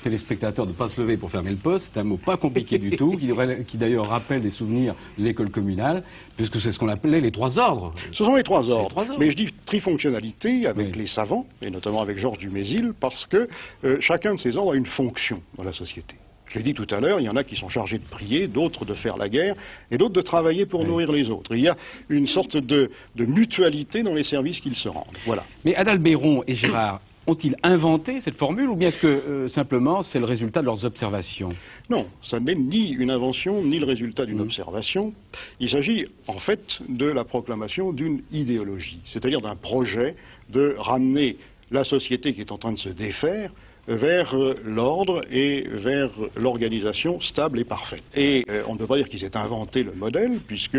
téléspectateurs 0.00 0.66
de 0.66 0.72
ne 0.72 0.76
pas 0.76 0.88
se 0.88 1.00
lever 1.00 1.16
pour 1.16 1.30
fermer 1.30 1.50
le 1.50 1.56
poste. 1.56 1.90
C'est 1.92 2.00
un 2.00 2.04
mot 2.04 2.16
pas 2.16 2.36
compliqué 2.36 2.78
du 2.78 2.90
tout, 2.90 3.12
qui, 3.12 3.30
qui 3.66 3.78
d'ailleurs 3.78 4.08
rappelle 4.08 4.42
des 4.42 4.50
souvenirs 4.50 4.94
de 5.18 5.24
l'école 5.24 5.50
communale, 5.50 6.02
puisque 6.36 6.60
c'est 6.60 6.72
ce 6.72 6.78
qu'on 6.78 6.88
appelait 6.88 7.20
les 7.20 7.32
trois 7.32 7.58
ordres. 7.58 7.92
Ce 8.12 8.24
sont 8.24 8.34
les 8.34 8.42
trois 8.42 8.70
ordres. 8.70 9.04
Mais 9.18 9.30
je 9.30 9.36
dis 9.36 9.52
trifonctionnalité 9.64 10.66
avec 10.66 10.96
les 10.96 11.06
savants, 11.06 11.46
et 11.62 11.70
notamment 11.70 12.00
avec 12.00 12.18
Georges 12.18 12.38
Dumézil, 12.38 12.92
parce 12.98 13.26
que 13.26 13.48
euh, 13.84 13.98
chacun 14.00 14.34
de 14.34 14.40
ces 14.40 14.56
ordres 14.56 14.72
a 14.72 14.76
une 14.76 14.86
fonction 14.86 15.42
dans 15.56 15.64
la 15.64 15.72
société. 15.72 16.16
Je 16.48 16.58
l'ai 16.58 16.64
dit 16.64 16.74
tout 16.74 16.86
à 16.90 17.00
l'heure, 17.00 17.20
il 17.20 17.26
y 17.26 17.28
en 17.28 17.36
a 17.36 17.44
qui 17.44 17.56
sont 17.56 17.68
chargés 17.68 17.98
de 17.98 18.04
prier, 18.04 18.46
d'autres 18.46 18.84
de 18.84 18.94
faire 18.94 19.16
la 19.16 19.28
guerre, 19.28 19.56
et 19.90 19.98
d'autres 19.98 20.14
de 20.14 20.20
travailler 20.20 20.64
pour 20.64 20.84
nourrir 20.84 21.10
les 21.10 21.28
autres. 21.28 21.54
Il 21.54 21.62
y 21.62 21.68
a 21.68 21.76
une 22.08 22.26
sorte 22.26 22.56
de, 22.56 22.90
mutualité 23.16 24.02
dans 24.02 24.14
les 24.14 24.22
services 24.22 24.60
qu'ils 24.60 24.76
se 24.76 24.88
rendent. 24.88 25.18
Voilà. 25.26 25.44
Mais 25.64 25.74
Adalbéron 25.74 26.44
et 26.46 26.54
Gérard 26.54 27.00
ont-ils 27.26 27.56
inventé 27.62 28.20
cette 28.20 28.36
formule 28.36 28.68
ou 28.68 28.76
bien 28.76 28.88
est-ce 28.88 28.98
que 28.98 29.06
euh, 29.06 29.48
simplement 29.48 30.02
c'est 30.02 30.18
le 30.18 30.24
résultat 30.24 30.60
de 30.60 30.66
leurs 30.66 30.84
observations? 30.84 31.50
Non, 31.90 32.06
ça 32.22 32.40
n'est 32.40 32.54
ni 32.54 32.90
une 32.90 33.10
invention 33.10 33.62
ni 33.62 33.78
le 33.78 33.86
résultat 33.86 34.26
d'une 34.26 34.38
mmh. 34.38 34.42
observation. 34.42 35.12
Il 35.60 35.70
s'agit 35.70 36.06
en 36.26 36.38
fait 36.38 36.80
de 36.88 37.06
la 37.06 37.24
proclamation 37.24 37.92
d'une 37.92 38.22
idéologie, 38.32 39.00
c'est-à-dire 39.06 39.40
d'un 39.40 39.56
projet 39.56 40.14
de 40.50 40.74
ramener 40.78 41.36
la 41.70 41.84
société 41.84 42.32
qui 42.32 42.40
est 42.40 42.52
en 42.52 42.58
train 42.58 42.72
de 42.72 42.78
se 42.78 42.88
défaire 42.88 43.50
vers 43.88 44.34
euh, 44.34 44.54
l'ordre 44.64 45.20
et 45.30 45.64
vers 45.68 46.10
l'organisation 46.36 47.20
stable 47.20 47.60
et 47.60 47.64
parfaite. 47.64 48.02
Et 48.14 48.44
euh, 48.50 48.62
on 48.66 48.74
ne 48.74 48.78
peut 48.78 48.86
pas 48.86 48.96
dire 48.96 49.08
qu'ils 49.08 49.24
aient 49.24 49.36
inventé 49.36 49.82
le 49.82 49.92
modèle, 49.92 50.40
puisque 50.46 50.78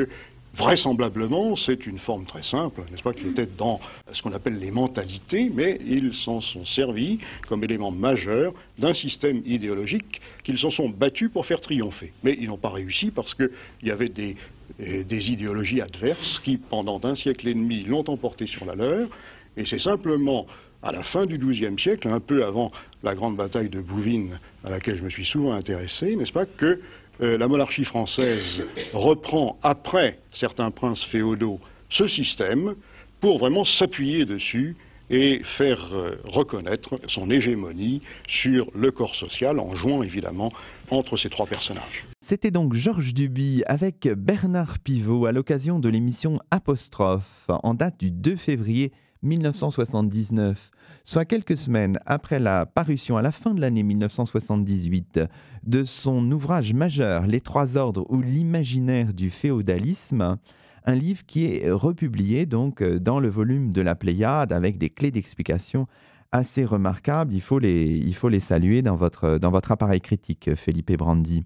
vraisemblablement, 0.58 1.56
c'est 1.56 1.86
une 1.86 2.00
forme 2.00 2.26
très 2.26 2.44
simple, 2.44 2.82
n'est-ce 2.90 3.04
pas, 3.04 3.14
qui 3.14 3.28
était 3.28 3.46
dans 3.46 3.80
ce 4.12 4.22
qu'on 4.22 4.34
appelle 4.34 4.58
les 4.58 4.72
mentalités, 4.72 5.52
mais 5.54 5.80
ils 5.86 6.14
s'en 6.14 6.42
sont 6.42 6.66
servis 6.66 7.20
comme 7.48 7.64
élément 7.64 7.92
majeur 7.92 8.54
d'un 8.78 8.94
système 8.94 9.42
idéologique 9.46 10.20
qu'ils 10.44 10.58
s'en 10.58 10.72
sont 10.72 10.90
battus 10.90 11.30
pour 11.32 11.46
faire 11.46 11.62
triompher. 11.62 12.12
Mais 12.24 12.36
ils 12.40 12.48
n'ont 12.48 12.58
pas 12.58 12.72
réussi 12.72 13.12
parce 13.12 13.36
qu'il 13.36 13.50
y 13.84 13.92
avait 13.92 14.10
des, 14.10 14.36
euh, 14.80 15.04
des 15.04 15.32
idéologies 15.32 15.82
adverses 15.82 16.40
qui, 16.44 16.58
pendant 16.58 17.00
un 17.04 17.16
siècle 17.16 17.48
et 17.48 17.54
demi, 17.54 17.84
l'ont 17.84 18.10
emporté 18.10 18.48
sur 18.48 18.66
la 18.66 18.76
leur, 18.76 19.08
et 19.56 19.66
c'est 19.66 19.80
simplement 19.80 20.48
à 20.82 20.92
la 20.92 21.04
fin 21.04 21.26
du 21.26 21.38
XIIe 21.38 21.78
siècle, 21.80 22.08
un 22.08 22.20
peu 22.20 22.46
avant 22.46 22.72
la 23.04 23.16
grande 23.16 23.36
bataille 23.36 23.70
de 23.70 23.82
Bouvines, 23.82 24.40
à 24.64 24.70
laquelle 24.70 24.96
je 24.96 25.04
me 25.04 25.10
suis 25.10 25.26
souvent 25.26 25.54
intéressé, 25.54 26.16
n'est-ce 26.16 26.32
pas, 26.32 26.46
que 26.46 26.80
euh, 27.22 27.38
la 27.38 27.48
monarchie 27.48 27.86
française 27.86 28.64
reprend, 28.94 29.58
après 29.64 30.20
certains 30.34 30.72
princes 30.72 31.04
féodaux, 31.06 31.60
ce 31.90 32.08
système 32.08 32.76
pour 33.22 33.40
vraiment 33.40 33.66
s'appuyer 33.66 34.26
dessus 34.26 34.76
et 35.10 35.42
faire 35.58 35.90
euh, 35.94 36.16
reconnaître 36.26 37.00
son 37.08 37.32
hégémonie 37.32 38.02
sur 38.28 38.70
le 38.76 38.92
corps 38.92 39.16
social 39.16 39.60
en 39.60 39.76
jouant 39.76 40.04
évidemment 40.04 40.52
entre 40.90 41.18
ces 41.18 41.30
trois 41.30 41.48
personnages. 41.48 42.06
C'était 42.20 42.52
donc 42.52 42.74
Georges 42.74 43.14
Duby 43.14 43.64
avec 43.68 44.08
Bernard 44.08 44.80
Pivot 44.80 45.26
à 45.26 45.32
l'occasion 45.32 45.80
de 45.80 45.90
l'émission 45.90 46.40
Apostrophe 46.52 47.48
en 47.48 47.74
date 47.74 48.00
du 48.00 48.12
2 48.12 48.36
février 48.36 48.92
1979, 49.24 50.72
soit 51.04 51.26
quelques 51.26 51.58
semaines 51.58 52.00
après 52.06 52.40
la 52.40 52.66
parution 52.66 53.18
à 53.18 53.22
la 53.22 53.32
fin 53.32 53.54
de 53.54 53.62
l'année 53.62 53.84
1978 53.84 55.20
de 55.64 55.84
son 55.84 56.32
ouvrage 56.32 56.74
majeur 56.74 57.28
Les 57.28 57.42
Trois 57.42 57.78
Ordres 57.78 58.06
ou 58.10 58.22
l'imaginaire 58.22 59.14
du 59.14 59.30
féodalisme, 59.30 60.38
un 60.86 60.96
livre 60.96 61.26
qui 61.26 61.46
est 61.46 61.70
republié 61.70 62.46
donc 62.46 62.84
dans 62.84 63.20
le 63.20 63.30
volume 63.30 63.72
de 63.72 63.82
la 63.82 63.96
Pléiade 63.96 64.54
avec 64.54 64.78
des 64.78 64.90
clés 64.90 65.12
d'explication 65.12 65.88
assez 66.32 66.66
remarquables. 66.66 67.34
Il 67.34 67.42
faut 67.42 67.60
les, 67.60 67.98
il 67.98 68.16
faut 68.16 68.30
les 68.30 68.40
saluer 68.40 68.82
dans 68.82 68.96
votre, 68.96 69.38
dans 69.38 69.52
votre 69.52 69.72
appareil 69.72 70.02
critique, 70.02 70.56
Felipe 70.56 70.92
Brandi. 70.94 71.44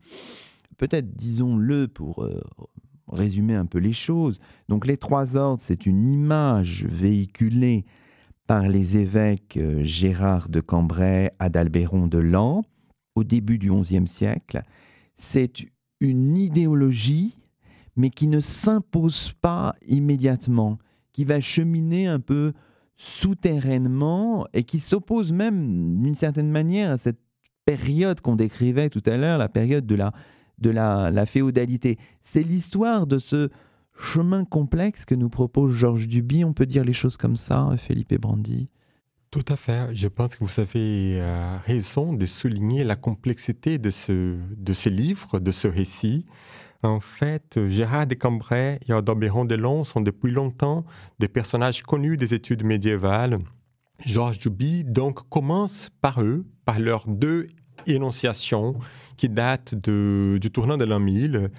Peut-être 0.77 1.15
disons-le 1.15 1.87
pour 1.87 2.23
euh, 2.23 2.41
résumer 3.15 3.55
un 3.55 3.65
peu 3.65 3.79
les 3.79 3.93
choses. 3.93 4.39
Donc 4.69 4.85
les 4.85 4.97
trois 4.97 5.37
ordres, 5.37 5.61
c'est 5.61 5.85
une 5.85 6.07
image 6.07 6.85
véhiculée 6.85 7.85
par 8.47 8.67
les 8.67 8.97
évêques 8.97 9.57
euh, 9.57 9.83
Gérard 9.83 10.49
de 10.49 10.59
Cambrai, 10.59 11.31
Adalbéron 11.39 12.07
de 12.07 12.17
Lan, 12.17 12.63
au 13.15 13.23
début 13.23 13.57
du 13.57 13.71
XIe 13.71 14.07
siècle. 14.07 14.61
C'est 15.15 15.65
une 15.99 16.37
idéologie, 16.37 17.37
mais 17.95 18.09
qui 18.09 18.27
ne 18.27 18.39
s'impose 18.39 19.33
pas 19.41 19.75
immédiatement, 19.87 20.79
qui 21.13 21.25
va 21.25 21.39
cheminer 21.39 22.07
un 22.07 22.19
peu 22.19 22.53
souterrainement 22.97 24.47
et 24.53 24.63
qui 24.63 24.79
s'oppose 24.79 25.31
même 25.31 26.01
d'une 26.03 26.15
certaine 26.15 26.51
manière 26.51 26.91
à 26.91 26.97
cette 26.97 27.19
période 27.65 28.21
qu'on 28.21 28.35
décrivait 28.35 28.89
tout 28.89 29.03
à 29.05 29.17
l'heure, 29.17 29.37
la 29.37 29.49
période 29.49 29.85
de 29.85 29.95
la 29.95 30.11
de 30.61 30.69
la, 30.69 31.25
féodalité. 31.25 31.97
C'est 32.21 32.43
l'histoire 32.43 33.07
de 33.07 33.19
ce 33.19 33.49
chemin 33.97 34.45
complexe 34.45 35.05
que 35.05 35.15
nous 35.15 35.29
propose 35.29 35.73
Georges 35.73 36.07
Duby. 36.07 36.45
On 36.45 36.53
peut 36.53 36.65
dire 36.65 36.83
les 36.83 36.93
choses 36.93 37.17
comme 37.17 37.35
ça, 37.35 37.69
Philippe 37.77 38.19
Brandi 38.19 38.69
Tout 39.29 39.45
à 39.47 39.55
fait. 39.55 39.93
Je 39.93 40.07
pense 40.07 40.35
que 40.35 40.43
vous 40.43 40.59
avez 40.59 41.19
euh, 41.21 41.57
raison 41.65 42.13
de 42.13 42.25
souligner 42.25 42.83
la 42.83 42.95
complexité 42.95 43.77
de 43.77 43.91
ce, 43.91 44.37
de 44.55 44.89
livre, 44.89 45.39
de 45.39 45.51
ce 45.51 45.67
récit. 45.67 46.25
En 46.83 46.99
fait, 46.99 47.59
Gérard 47.67 48.07
de 48.07 48.15
Cambrai 48.15 48.79
et 48.87 48.93
Adalbéron 48.93 49.45
de 49.45 49.53
Long 49.55 49.83
sont 49.83 50.01
depuis 50.01 50.31
longtemps 50.31 50.83
des 51.19 51.27
personnages 51.27 51.83
connus 51.83 52.17
des 52.17 52.33
études 52.33 52.63
médiévales. 52.63 53.37
Georges 54.03 54.39
Duby 54.39 54.83
donc 54.83 55.29
commence 55.29 55.89
par 56.01 56.23
eux, 56.23 56.43
par 56.65 56.79
leurs 56.79 57.07
deux 57.07 57.49
énonciations 57.87 58.73
qui 59.17 59.29
date 59.29 59.75
du 59.75 60.51
tournant 60.51 60.77
de 60.77 60.85
l'an 60.85 60.99
1000, 60.99 61.49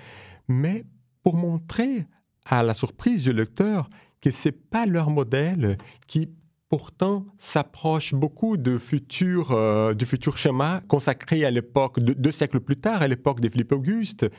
mais 0.49 0.85
pour 1.23 1.37
montrer 1.37 2.07
à 2.47 2.63
la 2.63 2.75
surprise 2.75 3.23
du 3.23 3.33
lecteur 3.33 3.89
que 4.21 4.31
ce 4.31 4.49
n'est 4.49 4.53
pas 4.53 4.87
leur 4.87 5.11
modèle 5.11 5.77
qui 6.07 6.29
pourtant 6.69 7.27
s'approche 7.37 8.15
beaucoup 8.15 8.57
de 8.57 8.79
futurs, 8.79 9.53
euh, 9.53 9.93
du 9.93 10.07
futur 10.07 10.39
schéma 10.39 10.81
consacré 10.89 11.45
à 11.45 11.51
l'époque, 11.51 12.01
deux, 12.01 12.33
siècles 12.33 12.61
plus 12.61 12.77
tard, 12.77 13.03
à 13.03 13.09
l'époque 13.09 13.41
de 13.41 13.49
Philippe 13.51 13.73
Auguste, 13.73 14.31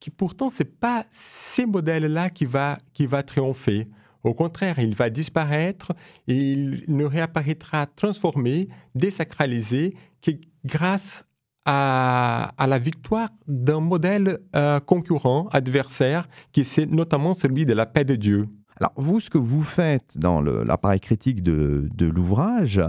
qui 0.00 0.08
pourtant 0.08 0.48
ce 0.48 0.62
n'est 0.62 0.70
pas 0.70 1.04
ces 1.10 1.66
modèles-là 1.66 2.30
qui 2.30 2.46
va, 2.46 2.78
qui 2.94 3.06
va 3.06 3.22
triompher. 3.22 3.88
Au 4.26 4.34
contraire, 4.34 4.80
il 4.80 4.96
va 4.96 5.08
disparaître 5.08 5.92
et 6.26 6.34
il 6.34 6.82
ne 6.88 7.04
réapparaîtra 7.04 7.86
transformé, 7.86 8.68
désacralisé, 8.96 9.94
que 10.20 10.32
grâce 10.64 11.26
à, 11.64 12.52
la 12.58 12.78
victoire 12.80 13.28
d'un 13.46 13.78
modèle 13.78 14.40
euh, 14.56 14.80
concurrent, 14.80 15.46
adversaire, 15.52 16.28
qui 16.50 16.64
c'est 16.64 16.86
notamment 16.86 17.34
celui 17.34 17.66
de 17.66 17.72
la 17.72 17.86
paix 17.86 18.04
de 18.04 18.16
Dieu. 18.16 18.48
Alors 18.80 18.92
vous, 18.96 19.20
ce 19.20 19.30
que 19.30 19.38
vous 19.38 19.62
faites 19.62 20.18
dans 20.18 20.40
l'appareil 20.40 20.98
critique 20.98 21.44
de, 21.44 21.88
de 21.94 22.06
l'ouvrage, 22.06 22.82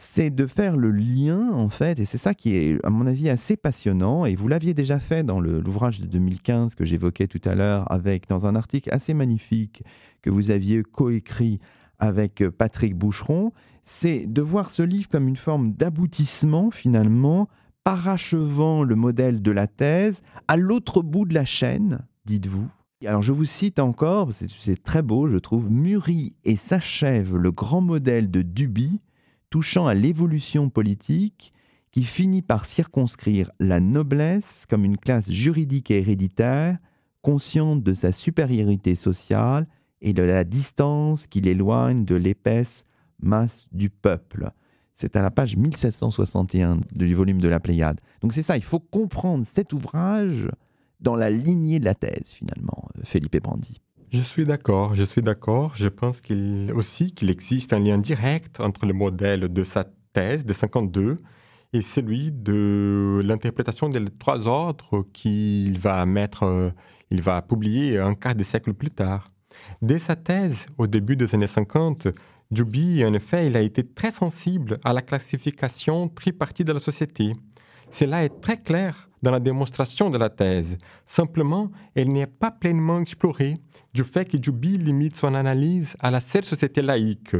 c'est 0.00 0.30
de 0.30 0.46
faire 0.46 0.76
le 0.76 0.92
lien, 0.92 1.50
en 1.52 1.68
fait, 1.68 1.98
et 1.98 2.04
c'est 2.04 2.18
ça 2.18 2.32
qui 2.32 2.54
est, 2.54 2.78
à 2.84 2.90
mon 2.90 3.04
avis, 3.08 3.28
assez 3.28 3.56
passionnant, 3.56 4.26
et 4.26 4.36
vous 4.36 4.46
l'aviez 4.46 4.72
déjà 4.72 5.00
fait 5.00 5.24
dans 5.24 5.40
l'ouvrage 5.40 6.00
de 6.00 6.06
2015 6.06 6.76
que 6.76 6.84
j'évoquais 6.84 7.26
tout 7.26 7.40
à 7.44 7.56
l'heure, 7.56 7.90
avec, 7.90 8.28
dans 8.28 8.46
un 8.46 8.54
article 8.54 8.90
assez 8.92 9.12
magnifique 9.12 9.82
que 10.22 10.30
vous 10.30 10.52
aviez 10.52 10.84
coécrit 10.84 11.58
avec 11.98 12.48
Patrick 12.48 12.94
Boucheron, 12.94 13.52
c'est 13.82 14.24
de 14.26 14.40
voir 14.40 14.70
ce 14.70 14.82
livre 14.82 15.08
comme 15.08 15.26
une 15.26 15.36
forme 15.36 15.72
d'aboutissement, 15.72 16.70
finalement, 16.70 17.48
parachevant 17.82 18.84
le 18.84 18.94
modèle 18.94 19.42
de 19.42 19.50
la 19.50 19.66
thèse 19.66 20.22
à 20.46 20.56
l'autre 20.56 21.02
bout 21.02 21.24
de 21.24 21.34
la 21.34 21.44
chaîne, 21.44 22.06
dites-vous. 22.24 22.68
Alors 23.04 23.22
je 23.22 23.32
vous 23.32 23.46
cite 23.46 23.80
encore, 23.80 24.30
c'est 24.32 24.82
très 24.82 25.02
beau, 25.02 25.28
je 25.28 25.38
trouve, 25.38 25.70
mûrit 25.72 26.36
et 26.44 26.54
s'achève 26.54 27.36
le 27.36 27.50
grand 27.50 27.80
modèle 27.80 28.30
de 28.30 28.42
Duby 28.42 29.00
touchant 29.50 29.86
à 29.86 29.94
l'évolution 29.94 30.68
politique 30.68 31.52
qui 31.90 32.04
finit 32.04 32.42
par 32.42 32.64
circonscrire 32.64 33.50
la 33.60 33.80
noblesse 33.80 34.66
comme 34.68 34.84
une 34.84 34.98
classe 34.98 35.30
juridique 35.30 35.90
et 35.90 35.98
héréditaire, 35.98 36.78
consciente 37.22 37.82
de 37.82 37.94
sa 37.94 38.12
supériorité 38.12 38.94
sociale 38.94 39.66
et 40.00 40.12
de 40.12 40.22
la 40.22 40.44
distance 40.44 41.26
qui 41.26 41.40
l'éloigne 41.40 42.04
de 42.04 42.14
l'épaisse 42.14 42.84
masse 43.20 43.66
du 43.72 43.90
peuple. 43.90 44.50
C'est 44.92 45.16
à 45.16 45.22
la 45.22 45.30
page 45.30 45.56
1761 45.56 46.80
du 46.92 47.14
volume 47.14 47.40
de 47.40 47.48
la 47.48 47.60
Pléiade. 47.60 48.00
Donc 48.20 48.32
c'est 48.32 48.42
ça, 48.42 48.56
il 48.56 48.64
faut 48.64 48.80
comprendre 48.80 49.44
cet 49.46 49.72
ouvrage 49.72 50.48
dans 51.00 51.16
la 51.16 51.30
lignée 51.30 51.78
de 51.78 51.84
la 51.84 51.94
thèse, 51.94 52.32
finalement, 52.32 52.88
Philippe 53.04 53.40
Brandi. 53.42 53.80
Je 54.10 54.22
suis 54.22 54.46
d'accord, 54.46 54.94
je 54.94 55.04
suis 55.04 55.20
d'accord. 55.20 55.72
Je 55.74 55.88
pense 55.88 56.22
aussi 56.74 57.12
qu'il 57.12 57.28
existe 57.28 57.74
un 57.74 57.78
lien 57.78 57.98
direct 57.98 58.58
entre 58.58 58.86
le 58.86 58.94
modèle 58.94 59.52
de 59.52 59.64
sa 59.64 59.84
thèse 60.14 60.46
de 60.46 60.52
52 60.54 61.18
et 61.74 61.82
celui 61.82 62.32
de 62.32 63.20
l'interprétation 63.22 63.90
des 63.90 64.02
trois 64.06 64.48
ordres 64.48 65.06
qu'il 65.12 65.78
va 65.78 66.06
mettre, 66.06 66.44
euh, 66.44 66.70
il 67.10 67.20
va 67.20 67.42
publier 67.42 67.98
un 67.98 68.14
quart 68.14 68.34
de 68.34 68.42
siècle 68.44 68.72
plus 68.72 68.90
tard. 68.90 69.28
Dès 69.82 69.98
sa 69.98 70.16
thèse, 70.16 70.66
au 70.78 70.86
début 70.86 71.16
des 71.16 71.34
années 71.34 71.46
50, 71.46 72.08
Duby, 72.50 73.04
en 73.04 73.12
effet, 73.12 73.48
il 73.48 73.56
a 73.56 73.60
été 73.60 73.86
très 73.86 74.10
sensible 74.10 74.78
à 74.84 74.94
la 74.94 75.02
classification 75.02 76.08
tripartite 76.08 76.66
de 76.66 76.72
la 76.72 76.80
société. 76.80 77.34
Cela 77.90 78.24
est 78.24 78.40
très 78.40 78.62
clair 78.62 79.07
dans 79.22 79.30
la 79.30 79.40
démonstration 79.40 80.10
de 80.10 80.18
la 80.18 80.30
thèse. 80.30 80.76
Simplement, 81.06 81.70
elle 81.94 82.08
n'est 82.08 82.26
pas 82.26 82.50
pleinement 82.50 83.00
explorée 83.00 83.54
du 83.94 84.04
fait 84.04 84.26
que 84.26 84.36
Duby 84.36 84.78
limite 84.78 85.16
son 85.16 85.34
analyse 85.34 85.96
à 86.00 86.10
la 86.10 86.20
seule 86.20 86.44
société 86.44 86.82
laïque. 86.82 87.36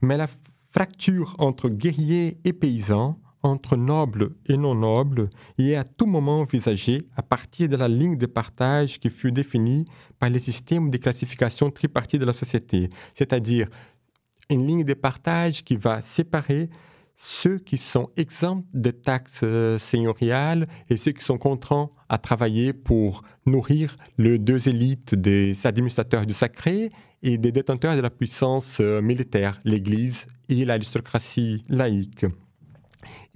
Mais 0.00 0.16
la 0.16 0.28
fracture 0.70 1.34
entre 1.38 1.68
guerriers 1.68 2.38
et 2.44 2.52
paysans, 2.52 3.18
entre 3.42 3.76
nobles 3.76 4.30
et 4.46 4.56
non 4.56 4.74
nobles, 4.74 5.28
y 5.58 5.70
est 5.70 5.76
à 5.76 5.84
tout 5.84 6.06
moment 6.06 6.40
envisagée 6.40 7.08
à 7.16 7.22
partir 7.22 7.68
de 7.68 7.76
la 7.76 7.88
ligne 7.88 8.16
de 8.16 8.26
partage 8.26 9.00
qui 9.00 9.10
fut 9.10 9.32
définie 9.32 9.84
par 10.18 10.30
les 10.30 10.38
systèmes 10.38 10.90
de 10.90 10.96
classification 10.96 11.70
tripartite 11.70 12.20
de 12.20 12.26
la 12.26 12.32
société, 12.32 12.88
c'est-à-dire 13.14 13.68
une 14.48 14.66
ligne 14.66 14.84
de 14.84 14.94
partage 14.94 15.64
qui 15.64 15.76
va 15.76 16.00
séparer 16.00 16.68
ceux 17.24 17.58
qui 17.58 17.78
sont 17.78 18.10
exempts 18.16 18.64
de 18.74 18.90
taxes 18.90 19.42
euh, 19.44 19.78
seigneuriales 19.78 20.66
et 20.90 20.96
ceux 20.96 21.12
qui 21.12 21.24
sont 21.24 21.38
contraints 21.38 21.88
à 22.08 22.18
travailler 22.18 22.72
pour 22.72 23.22
nourrir 23.46 23.96
les 24.18 24.38
deux 24.38 24.68
élites 24.68 25.14
des 25.14 25.56
administrateurs 25.64 26.26
du 26.26 26.34
sacré 26.34 26.90
et 27.22 27.38
des 27.38 27.52
détenteurs 27.52 27.94
de 27.94 28.00
la 28.00 28.10
puissance 28.10 28.78
euh, 28.80 29.00
militaire, 29.00 29.60
l'Église 29.64 30.26
et 30.48 30.64
l'aristocratie 30.64 31.64
laïque. 31.68 32.26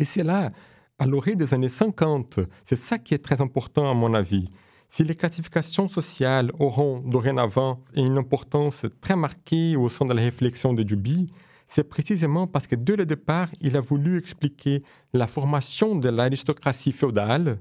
Et 0.01 0.05
c'est 0.05 0.24
là, 0.24 0.51
à 0.99 1.07
l'orée 1.07 1.37
des 1.37 1.55
années 1.55 1.68
50, 1.68 2.41
c'est 2.64 2.74
ça 2.74 2.99
qui 2.99 3.14
est 3.14 3.24
très 3.24 3.41
important 3.41 3.89
à 3.89 3.95
mon 3.95 4.14
avis. 4.14 4.47
Si 4.91 5.05
les 5.05 5.14
classifications 5.14 5.89
sociales 5.89 6.51
auront 6.59 6.99
dorénavant 6.99 7.84
une 7.95 8.18
importance 8.18 8.84
très 9.01 9.14
marquée 9.14 9.76
au 9.76 9.89
sein 9.91 10.07
de 10.07 10.12
la 10.12 10.22
réflexion 10.22 10.74
de 10.74 10.82
Duby, 10.82 11.28
c'est 11.69 11.89
précisément 11.89 12.47
parce 12.47 12.67
que 12.67 12.77
dès 12.77 12.97
le 12.97 13.07
départ, 13.07 13.49
il 13.61 13.77
a 13.77 13.81
voulu 13.81 14.19
expliquer 14.19 14.83
la 15.12 15.27
formation 15.27 15.97
de 15.97 16.09
l'aristocratie 16.09 16.93
féodale, 16.93 17.59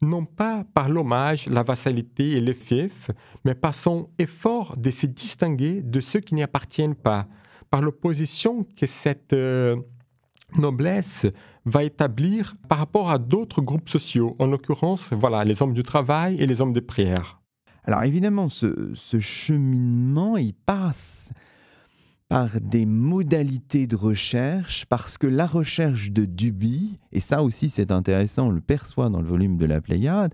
non 0.00 0.24
pas 0.24 0.64
par 0.74 0.88
l'hommage, 0.88 1.46
la 1.48 1.62
vassalité 1.62 2.32
et 2.32 2.40
les 2.40 2.54
fiefs, 2.54 3.10
mais 3.44 3.54
par 3.54 3.74
son 3.74 4.10
effort 4.18 4.76
de 4.76 4.90
se 4.90 5.06
distinguer 5.06 5.82
de 5.82 6.00
ceux 6.00 6.20
qui 6.20 6.34
n'y 6.34 6.42
appartiennent 6.42 6.94
pas, 6.94 7.26
par 7.70 7.82
l'opposition 7.82 8.66
que 8.76 8.86
cette 8.86 9.32
euh, 9.32 9.76
noblesse 10.58 11.26
va 11.64 11.82
établir 11.82 12.54
par 12.68 12.78
rapport 12.78 13.10
à 13.10 13.18
d'autres 13.18 13.62
groupes 13.62 13.88
sociaux, 13.88 14.36
en 14.38 14.46
l'occurrence, 14.46 15.08
voilà, 15.12 15.44
les 15.44 15.62
hommes 15.62 15.74
du 15.74 15.82
travail 15.82 16.36
et 16.40 16.46
les 16.46 16.60
hommes 16.60 16.72
de 16.72 16.80
prière. 16.80 17.40
Alors 17.84 18.02
évidemment, 18.04 18.48
ce, 18.48 18.92
ce 18.94 19.20
cheminement, 19.20 20.36
il 20.36 20.54
passe 20.54 21.30
par 22.28 22.60
des 22.60 22.86
modalités 22.86 23.86
de 23.86 23.96
recherche, 23.96 24.86
parce 24.86 25.18
que 25.18 25.26
la 25.26 25.46
recherche 25.46 26.10
de 26.10 26.24
Duby, 26.24 26.98
et 27.12 27.20
ça 27.20 27.42
aussi 27.42 27.68
c'est 27.68 27.90
intéressant, 27.90 28.46
on 28.46 28.50
le 28.50 28.60
perçoit 28.60 29.10
dans 29.10 29.20
le 29.20 29.26
volume 29.26 29.56
de 29.56 29.66
la 29.66 29.80
Pléiade, 29.80 30.32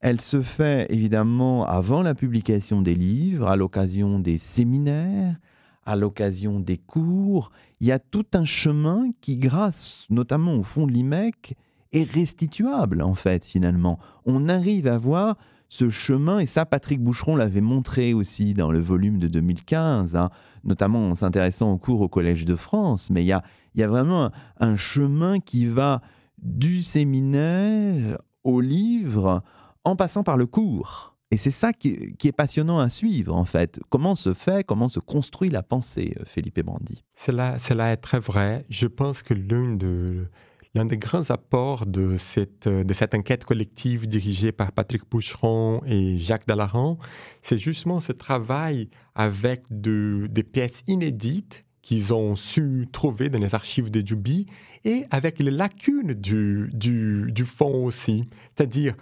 elle 0.00 0.20
se 0.20 0.40
fait 0.40 0.86
évidemment 0.90 1.66
avant 1.66 2.02
la 2.02 2.14
publication 2.14 2.82
des 2.82 2.94
livres, 2.94 3.48
à 3.48 3.56
l'occasion 3.56 4.18
des 4.18 4.38
séminaires, 4.38 5.36
à 5.84 5.94
l'occasion 5.94 6.58
des 6.58 6.78
cours. 6.78 7.50
Il 7.80 7.86
y 7.86 7.92
a 7.92 7.98
tout 7.98 8.26
un 8.32 8.46
chemin 8.46 9.10
qui, 9.20 9.36
grâce 9.36 10.06
notamment 10.08 10.54
au 10.54 10.62
fond 10.62 10.86
de 10.86 10.92
l'IMEC, 10.92 11.54
est 11.92 12.10
restituable 12.10 13.02
en 13.02 13.14
fait 13.14 13.44
finalement. 13.44 13.98
On 14.24 14.48
arrive 14.48 14.86
à 14.86 14.96
voir 14.96 15.36
ce 15.68 15.88
chemin, 15.88 16.40
et 16.40 16.46
ça 16.46 16.66
Patrick 16.66 17.00
Boucheron 17.00 17.36
l'avait 17.36 17.60
montré 17.60 18.12
aussi 18.12 18.54
dans 18.54 18.72
le 18.72 18.80
volume 18.80 19.18
de 19.18 19.28
2015, 19.28 20.16
hein, 20.16 20.30
notamment 20.64 21.10
en 21.10 21.14
s'intéressant 21.14 21.72
au 21.72 21.78
cours 21.78 22.00
au 22.00 22.08
Collège 22.08 22.44
de 22.44 22.56
France, 22.56 23.10
mais 23.10 23.22
il 23.22 23.26
y 23.26 23.32
a, 23.32 23.42
y 23.74 23.82
a 23.82 23.88
vraiment 23.88 24.30
un, 24.58 24.76
chemin 24.76 25.40
qui 25.40 25.66
va 25.66 26.00
du 26.38 26.82
séminaire 26.82 28.18
au 28.44 28.60
livre 28.60 29.42
en 29.84 29.96
passant 29.96 30.22
par 30.22 30.36
le 30.36 30.46
cours. 30.46 31.16
Et 31.32 31.36
c'est 31.36 31.52
ça 31.52 31.72
qui, 31.72 32.16
qui, 32.16 32.26
est 32.26 32.32
passionnant 32.32 32.80
à 32.80 32.88
suivre, 32.88 33.36
en 33.36 33.44
fait. 33.44 33.78
Comment 33.88 34.16
se 34.16 34.34
fait, 34.34 34.66
comment 34.66 34.88
se 34.88 34.98
construit 34.98 35.48
la 35.48 35.62
pensée, 35.62 36.16
Philippe 36.24 36.60
Brandi? 36.60 37.04
Cela, 37.14 37.58
cela 37.60 37.92
est 37.92 37.98
très 37.98 38.18
vrai. 38.18 38.64
Je 38.68 38.88
pense 38.88 39.22
que 39.22 39.32
l'une 39.32 39.78
de, 39.78 40.26
L'un 40.74 40.84
des 40.84 40.98
grands 40.98 41.30
apports 41.30 41.84
de 41.84 42.16
cette, 42.16 42.68
de 42.68 42.92
cette 42.92 43.14
enquête 43.14 43.44
collective 43.44 44.06
dirigée 44.06 44.52
par 44.52 44.70
Patrick 44.70 45.02
Boucheron 45.10 45.82
et 45.84 46.18
Jacques 46.18 46.46
Dallaran, 46.46 46.96
c'est 47.42 47.58
justement 47.58 47.98
ce 47.98 48.12
travail 48.12 48.88
avec 49.16 49.64
de, 49.70 50.28
des 50.30 50.44
pièces 50.44 50.82
inédites 50.86 51.64
qu'ils 51.82 52.12
ont 52.14 52.36
su 52.36 52.86
trouver 52.92 53.30
dans 53.30 53.40
les 53.40 53.54
archives 53.54 53.90
de 53.90 54.00
Duby 54.00 54.46
et 54.84 55.06
avec 55.10 55.40
les 55.40 55.50
lacunes 55.50 56.14
du, 56.14 57.44
fond 57.44 57.84
aussi. 57.84 58.26
C'est-à-dire, 58.54 58.94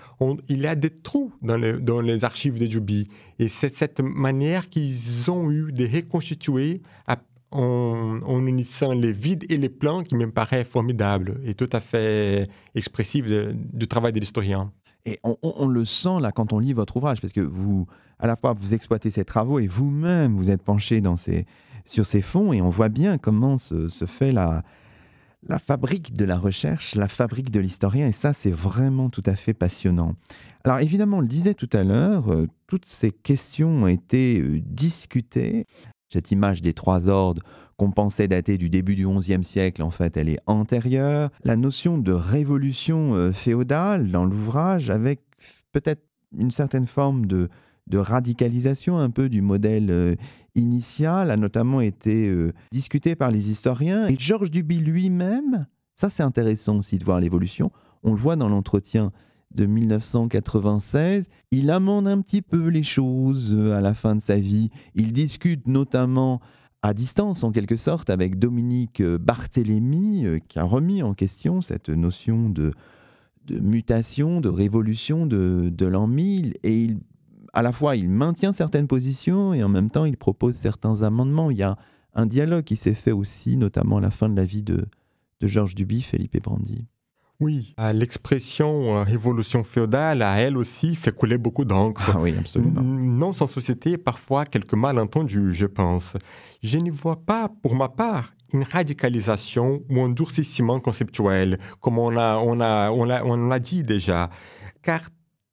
il 0.48 0.60
y 0.60 0.66
a 0.66 0.74
des 0.74 0.90
trous 0.90 1.34
dans, 1.42 1.60
dans 1.80 2.00
les 2.00 2.24
archives 2.24 2.58
de 2.58 2.66
Duby. 2.66 3.08
Et 3.38 3.48
c'est 3.48 3.74
cette 3.74 4.00
manière 4.00 4.70
qu'ils 4.70 5.30
ont 5.30 5.50
eu 5.50 5.70
de 5.72 5.86
reconstituer 5.86 6.80
à, 7.06 7.18
en, 7.50 8.46
unissant 8.46 8.92
les 8.92 9.12
vides 9.12 9.44
et 9.50 9.56
les 9.56 9.68
plans 9.68 10.02
qui 10.02 10.14
me 10.14 10.30
paraît 10.30 10.64
formidable 10.64 11.40
et 11.44 11.54
tout 11.54 11.70
à 11.72 11.80
fait 11.80 12.48
expressif 12.74 13.26
du 13.26 13.88
travail 13.88 14.12
de 14.12 14.20
l'historien. 14.20 14.72
Et 15.06 15.18
on, 15.22 15.66
le 15.66 15.84
sent 15.86 16.20
là 16.20 16.32
quand 16.32 16.52
on 16.52 16.58
lit 16.58 16.74
votre 16.74 16.98
ouvrage, 16.98 17.20
parce 17.20 17.32
que 17.32 17.40
vous, 17.40 17.86
à 18.18 18.26
la 18.26 18.36
fois, 18.36 18.52
vous 18.52 18.74
exploitez 18.74 19.10
ces 19.10 19.24
travaux 19.24 19.58
et 19.58 19.66
vous-même, 19.66 20.36
vous 20.36 20.50
êtes 20.50 20.62
penché 20.62 21.02
sur 21.86 22.04
ces 22.04 22.22
fonds 22.22 22.52
et 22.52 22.60
on 22.60 22.68
voit 22.68 22.90
bien 22.90 23.16
comment 23.16 23.56
se, 23.56 23.88
se 23.88 24.04
fait 24.04 24.32
la, 24.32 24.62
la 25.46 25.58
fabrique 25.58 26.14
de 26.14 26.24
la 26.24 26.36
recherche, 26.36 26.94
la 26.94 27.08
fabrique 27.08 27.50
de 27.50 27.60
l'historien, 27.60 28.06
et 28.06 28.12
ça, 28.12 28.32
c'est 28.32 28.50
vraiment 28.50 29.08
tout 29.08 29.22
à 29.26 29.36
fait 29.36 29.54
passionnant. 29.54 30.14
Alors 30.64 30.80
évidemment, 30.80 31.18
on 31.18 31.20
le 31.20 31.28
disait 31.28 31.54
tout 31.54 31.70
à 31.72 31.84
l'heure, 31.84 32.32
euh, 32.32 32.46
toutes 32.66 32.86
ces 32.86 33.12
questions 33.12 33.84
ont 33.84 33.86
été 33.86 34.40
euh, 34.40 34.60
discutées 34.64 35.66
cette 36.12 36.30
image 36.30 36.62
des 36.62 36.72
trois 36.72 37.08
ordres 37.08 37.42
qu'on 37.76 37.92
pensait 37.92 38.28
dater 38.28 38.58
du 38.58 38.68
début 38.68 38.96
du 38.96 39.06
XIe 39.06 39.44
siècle, 39.44 39.82
en 39.82 39.90
fait, 39.90 40.16
elle 40.16 40.28
est 40.28 40.40
antérieure. 40.46 41.30
La 41.44 41.56
notion 41.56 41.96
de 41.96 42.12
révolution 42.12 43.14
euh, 43.14 43.32
féodale 43.32 44.10
dans 44.10 44.24
l'ouvrage, 44.24 44.90
avec 44.90 45.20
peut-être 45.72 46.02
une 46.36 46.50
certaine 46.50 46.86
forme 46.86 47.26
de, 47.26 47.48
radicalisation 47.90 48.98
un 48.98 49.10
peu 49.10 49.28
du 49.28 49.40
modèle 49.40 49.90
euh, 49.90 50.14
initial, 50.54 51.30
a 51.30 51.36
notamment 51.36 51.80
été 51.80 52.28
euh, 52.28 52.52
discutée 52.72 53.14
par 53.14 53.30
les 53.30 53.48
historiens. 53.48 54.08
Et 54.08 54.16
Georges 54.18 54.50
Duby 54.50 54.78
lui-même, 54.78 55.66
ça 55.94 56.10
c'est 56.10 56.22
intéressant 56.22 56.78
aussi 56.78 56.98
de 56.98 57.04
voir 57.04 57.20
l'évolution, 57.20 57.70
on 58.02 58.10
le 58.10 58.16
voit 58.16 58.36
dans 58.36 58.48
l'entretien 58.48 59.12
de 59.58 59.66
1996. 59.66 61.28
Il 61.50 61.70
amende 61.70 62.06
un 62.06 62.20
petit 62.20 62.42
peu 62.42 62.68
les 62.68 62.84
choses 62.84 63.52
euh, 63.52 63.74
à 63.74 63.80
la 63.80 63.92
fin 63.92 64.14
de 64.14 64.20
sa 64.20 64.36
vie. 64.36 64.70
Il 64.94 65.12
discute 65.12 65.66
notamment 65.66 66.40
à 66.82 66.94
distance, 66.94 67.42
en 67.42 67.50
quelque 67.50 67.76
sorte, 67.76 68.08
avec 68.08 68.38
Dominique 68.38 69.00
euh, 69.00 69.18
Barthélémy, 69.18 70.24
euh, 70.24 70.38
qui 70.38 70.60
a 70.60 70.62
remis 70.62 71.02
en 71.02 71.12
question 71.12 71.60
cette 71.60 71.88
notion 71.88 72.48
de, 72.48 72.72
mutation, 73.50 74.40
de 74.40 74.48
révolution 74.48 75.26
de, 75.26 75.86
l'an 75.86 76.06
1000. 76.06 76.54
Et 76.62 76.90
à 77.52 77.62
la 77.62 77.72
fois, 77.72 77.96
il 77.96 78.08
maintient 78.08 78.52
certaines 78.52 78.86
positions 78.86 79.54
et 79.54 79.64
en 79.64 79.68
même 79.68 79.90
temps, 79.90 80.04
il 80.04 80.16
propose 80.16 80.54
certains 80.54 81.02
amendements. 81.02 81.50
Il 81.50 81.56
y 81.56 81.64
a 81.64 81.76
un 82.14 82.26
dialogue 82.26 82.64
qui 82.64 82.76
s'est 82.76 82.94
fait 82.94 83.12
aussi, 83.12 83.56
notamment 83.56 83.96
à 83.96 84.00
la 84.00 84.10
fin 84.12 84.28
de 84.28 84.36
la 84.36 84.44
vie 84.44 84.62
de, 84.62 84.86
Georges 85.42 85.74
Duby, 85.74 86.00
Philippe 86.00 86.40
Brandy. 86.42 86.86
Oui, 87.40 87.72
l'expression 87.94 88.96
euh, 88.96 89.02
révolution 89.04 89.62
féodale 89.62 90.22
a 90.22 90.40
elle 90.40 90.56
aussi 90.56 90.96
fait 90.96 91.14
couler 91.14 91.38
beaucoup 91.38 91.64
d'encre. 91.64 92.10
Ah 92.12 92.18
oui, 92.18 92.34
absolument. 92.36 92.82
Non 92.82 93.32
sans 93.32 93.46
société, 93.46 93.96
parfois 93.96 94.44
quelques 94.44 94.74
malentendus, 94.74 95.54
je 95.54 95.66
pense. 95.66 96.14
Je 96.64 96.78
n'y 96.78 96.90
vois 96.90 97.24
pas, 97.24 97.48
pour 97.62 97.76
ma 97.76 97.88
part, 97.88 98.32
une 98.52 98.64
radicalisation 98.64 99.82
ou 99.88 100.02
un 100.02 100.08
durcissement 100.08 100.80
conceptuel, 100.80 101.58
comme 101.80 101.98
on 101.98 102.16
a, 102.16 102.38
on 102.38 102.60
a, 102.60 102.90
on 102.90 103.04
l'a, 103.04 103.24
on 103.24 103.36
l'a 103.48 103.58
dit 103.60 103.84
déjà. 103.84 104.30
Car 104.82 105.02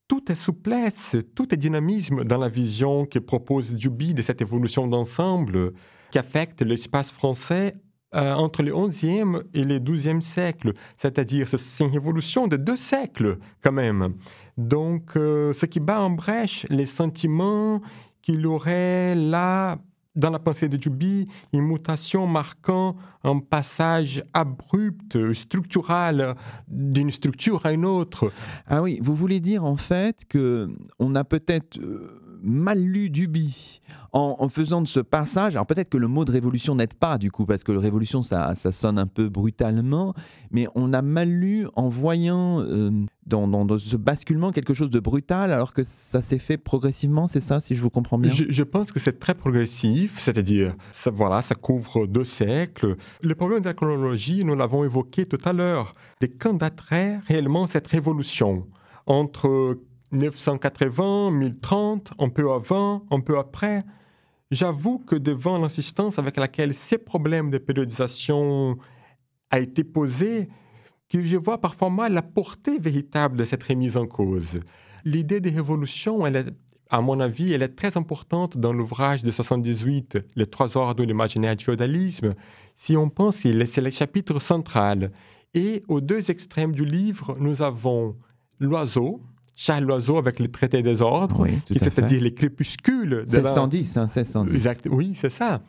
tout 0.08 0.32
est 0.32 0.36
souplesse, 0.36 1.16
tout 1.36 1.54
est 1.54 1.58
dynamisme 1.58 2.24
dans 2.24 2.40
la 2.40 2.50
vision 2.50 3.06
que 3.06 3.20
propose 3.20 3.76
Duby 3.76 4.16
de 4.16 4.24
cette 4.24 4.42
évolution 4.42 4.88
d'ensemble 4.88 5.74
qui 6.12 6.18
affecte 6.18 6.62
l'espace 6.62 7.12
français 7.12 7.76
euh, 8.16 8.34
entre 8.34 8.64
le 8.64 8.72
11e 8.72 9.44
et 9.54 9.64
le 9.64 9.80
12e 9.80 10.22
siècle. 10.22 10.74
C'est-à-dire, 10.98 11.48
c'est 11.48 11.84
une 11.84 11.92
révolution 11.92 12.48
de 12.48 12.58
deux 12.58 12.78
siècles 12.78 13.38
quand 13.62 13.72
même. 13.72 14.16
Donc, 14.58 15.18
euh, 15.18 15.54
ce 15.54 15.66
qui 15.66 15.80
bat 15.80 16.02
en 16.02 16.12
brèche 16.12 16.66
les 16.70 16.86
sentiments 16.86 17.82
qu'il 18.22 18.46
aurait 18.48 19.16
là 19.16 19.78
dans 20.16 20.30
la 20.30 20.40
pensée 20.40 20.70
de 20.70 20.78
Duby 20.78 21.28
une 21.54 21.62
mutation 21.62 22.26
marquant 22.26 22.96
un 23.24 23.40
passage 23.40 24.24
abrupt, 24.34 25.34
structural 25.34 26.36
d'une 26.68 27.12
structure 27.12 27.66
à 27.66 27.74
une 27.74 27.86
autre. 27.86 28.32
Ah 28.68 28.82
oui, 28.82 29.00
vous 29.02 29.16
voulez 29.16 29.40
dire 29.40 29.66
en 29.66 29.78
fait 29.78 30.26
que 30.30 30.70
on 31.00 31.16
a 31.16 31.24
peut-être 31.24 31.80
euh, 31.80 32.25
mal 32.46 32.80
lu 32.80 33.10
Duby 33.10 33.82
en, 34.14 34.48
faisant 34.48 34.82
de 34.82 34.88
ce 34.88 35.02
passage. 35.02 35.56
Alors 35.56 35.66
peut-être 35.66 35.90
que 35.90 35.98
le 35.98 36.08
mot 36.08 36.24
de 36.24 36.32
révolution 36.32 36.74
n'aide 36.76 36.94
pas 36.94 37.18
du 37.18 37.32
coup, 37.32 37.46
parce 37.46 37.64
que 37.66 37.74
révolution 37.74 38.22
ça, 38.22 38.56
ça 38.56 38.72
sonne 38.72 38.98
un 38.98 39.08
peu 39.08 39.28
brutalement, 39.28 40.14
mais 40.52 40.68
on 40.74 40.94
a 40.94 41.02
mal 41.02 41.30
lu 41.30 41.68
en 41.76 41.90
voyant 41.90 42.62
euh, 42.62 42.92
dans, 43.26 43.48
dans, 43.48 43.78
ce 43.78 43.98
basculement 43.98 44.52
quelque 44.52 44.74
chose 44.74 44.90
de 44.90 45.02
brutal, 45.02 45.52
alors 45.52 45.74
que 45.74 45.84
ça 45.84 46.22
s'est 46.22 46.40
fait 46.40 46.58
progressivement, 46.58 47.28
c'est 47.28 47.42
ça, 47.42 47.60
si 47.60 47.76
je 47.76 47.82
vous 47.82 47.90
comprends 47.90 48.18
bien? 48.18 48.32
Je, 48.32 48.64
pense 48.64 48.94
que 48.94 49.02
c'est 49.02 49.20
très 49.20 49.36
progressif, 49.36 50.18
c'est-à-dire, 50.20 50.76
ça, 50.94 51.12
voilà, 51.12 51.42
ça 51.42 51.56
couvre 51.56 52.08
deux 52.08 52.26
siècles. 52.26 52.96
Le 53.22 53.36
problème 53.36 53.60
de 53.60 53.66
la 53.66 53.74
chronologie, 53.74 54.46
nous 54.46 54.56
l'avons 54.56 54.86
évoqué 54.86 55.26
tout 55.26 55.40
à 55.44 55.52
l'heure. 55.52 55.94
Des 56.22 56.30
quand 56.30 56.54
daterait 56.54 57.20
réellement 57.28 57.68
cette 57.68 57.88
révolution 57.88 58.66
entre 59.08 59.78
980, 60.16 61.32
1030, 61.32 62.14
un 62.20 62.30
peu 62.30 62.52
avant, 62.52 63.06
un 63.12 63.20
peu 63.20 63.38
après. 63.38 63.84
J'avoue 64.52 65.00
que 65.00 65.16
devant 65.16 65.58
l'insistance 65.58 66.20
avec 66.20 66.38
laquelle 66.38 66.74
ces 66.74 66.98
problèmes 66.98 67.52
de 67.52 67.58
périodisation 67.58 68.78
a 69.50 69.60
été 69.60 69.84
posé, 69.84 70.48
que 71.10 71.24
je 71.24 71.38
vois 71.38 71.60
parfois 71.60 71.90
mal 71.90 72.14
la 72.14 72.22
portée 72.22 72.80
véritable 72.80 73.38
de 73.38 73.44
cette 73.44 73.64
remise 73.64 73.98
en 73.98 74.06
cause. 74.06 74.60
L'idée 75.04 75.40
de 75.40 75.50
révolution, 75.50 76.26
elle 76.26 76.36
est, 76.36 76.48
à 76.90 77.02
mon 77.02 77.20
avis, 77.20 77.54
elle 77.54 77.62
est 77.62 77.76
très 77.76 77.98
importante 77.98 78.58
dans 78.58 78.74
l'ouvrage 78.74 79.24
de 79.24 79.32
78, 79.32 80.18
Les 80.36 80.48
trois 80.48 80.78
ordres 80.78 80.96
de 80.96 81.04
l'imaginaire 81.04 81.56
du 81.56 81.66
féodalisme. 81.66 82.36
Si 82.76 82.98
on 82.98 83.10
pense, 83.10 83.38
c'est 83.38 83.82
le 83.82 83.92
chapitre 83.92 84.40
central. 84.40 85.12
Et 85.54 85.84
aux 85.88 86.02
deux 86.02 86.30
extrêmes 86.30 86.74
du 86.74 86.86
livre, 86.86 87.38
nous 87.40 87.62
avons 87.62 88.18
l'oiseau, 88.60 89.22
Charles 89.56 89.86
Loiseau 89.86 90.18
avec 90.18 90.40
le 90.40 90.50
traité 90.50 90.82
des 90.82 91.02
ordres, 91.02 91.48
c'est-à-dire 91.72 92.22
les 92.22 92.34
crépuscules. 92.34 93.26
De 93.28 93.38
1610, 93.38 93.98
hein, 93.98 94.08
1610. 94.14 94.90
oui, 94.90 95.14
c'est 95.16 95.30
ça. 95.30 95.62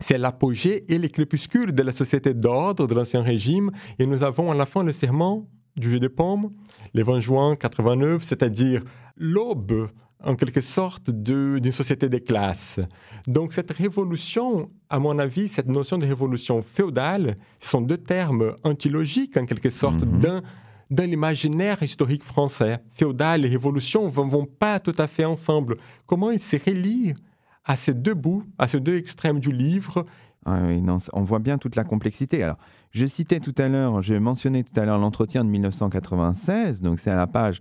C'est 0.00 0.18
l'apogée 0.18 0.84
et 0.92 0.98
les 0.98 1.08
crépuscules 1.08 1.72
de 1.72 1.82
la 1.82 1.92
société 1.92 2.34
d'ordre 2.34 2.86
de 2.86 2.94
l'Ancien 2.94 3.22
Régime. 3.22 3.70
Et 3.98 4.06
nous 4.06 4.22
avons 4.22 4.50
à 4.50 4.54
la 4.54 4.66
fin 4.66 4.84
le 4.84 4.92
serment 4.92 5.48
du 5.76 5.90
jeu 5.90 6.00
de 6.00 6.08
pommes, 6.08 6.50
le 6.94 7.02
20 7.02 7.20
juin 7.20 7.56
89, 7.56 8.22
c'est-à-dire 8.22 8.82
l'aube, 9.16 9.88
en 10.22 10.34
quelque 10.34 10.60
sorte, 10.60 11.10
d'une 11.10 11.72
société 11.72 12.08
des 12.08 12.20
classes. 12.20 12.80
Donc 13.26 13.52
cette 13.52 13.72
révolution, 13.72 14.70
à 14.88 14.98
mon 14.98 15.18
avis, 15.18 15.48
cette 15.48 15.68
notion 15.68 15.98
de 15.98 16.06
révolution 16.06 16.62
féodale, 16.62 17.36
ce 17.60 17.68
sont 17.68 17.80
deux 17.80 17.98
termes 17.98 18.54
antilogiques, 18.64 19.36
en 19.36 19.46
quelque 19.46 19.70
sorte, 19.70 20.04
mhm. 20.04 20.20
d'un 20.20 20.42
dans 20.90 21.08
l'imaginaire 21.08 21.82
historique 21.82 22.24
français. 22.24 22.78
Féodal 22.92 23.44
et 23.44 23.48
révolution 23.48 24.06
ne 24.06 24.10
vont, 24.10 24.46
pas 24.46 24.80
tout 24.80 24.94
à 24.98 25.06
fait 25.06 25.24
ensemble. 25.24 25.76
Comment 26.06 26.30
ils 26.30 26.40
se 26.40 26.56
relient 26.56 27.14
à 27.64 27.76
ces 27.76 27.94
deux 27.94 28.14
bouts, 28.14 28.44
à 28.58 28.66
ces 28.66 28.80
deux 28.80 28.96
extrêmes 28.96 29.40
du 29.40 29.52
livre? 29.52 30.06
Ah 30.46 30.60
on 31.12 31.22
voit 31.24 31.40
bien 31.40 31.58
toute 31.58 31.76
la 31.76 31.84
complexité. 31.84 32.42
Alors, 32.42 32.56
je 32.92 33.04
citais 33.04 33.40
tout 33.40 33.54
à 33.58 33.68
l'heure, 33.68 34.02
je 34.02 34.14
mentionnais 34.14 34.62
tout 34.62 34.78
à 34.80 34.86
l'heure 34.86 34.98
l'entretien 34.98 35.44
de 35.44 35.50
1996, 35.50 36.80
donc 36.80 37.00
c'est 37.00 37.10
à 37.10 37.16
la 37.16 37.26
page 37.26 37.60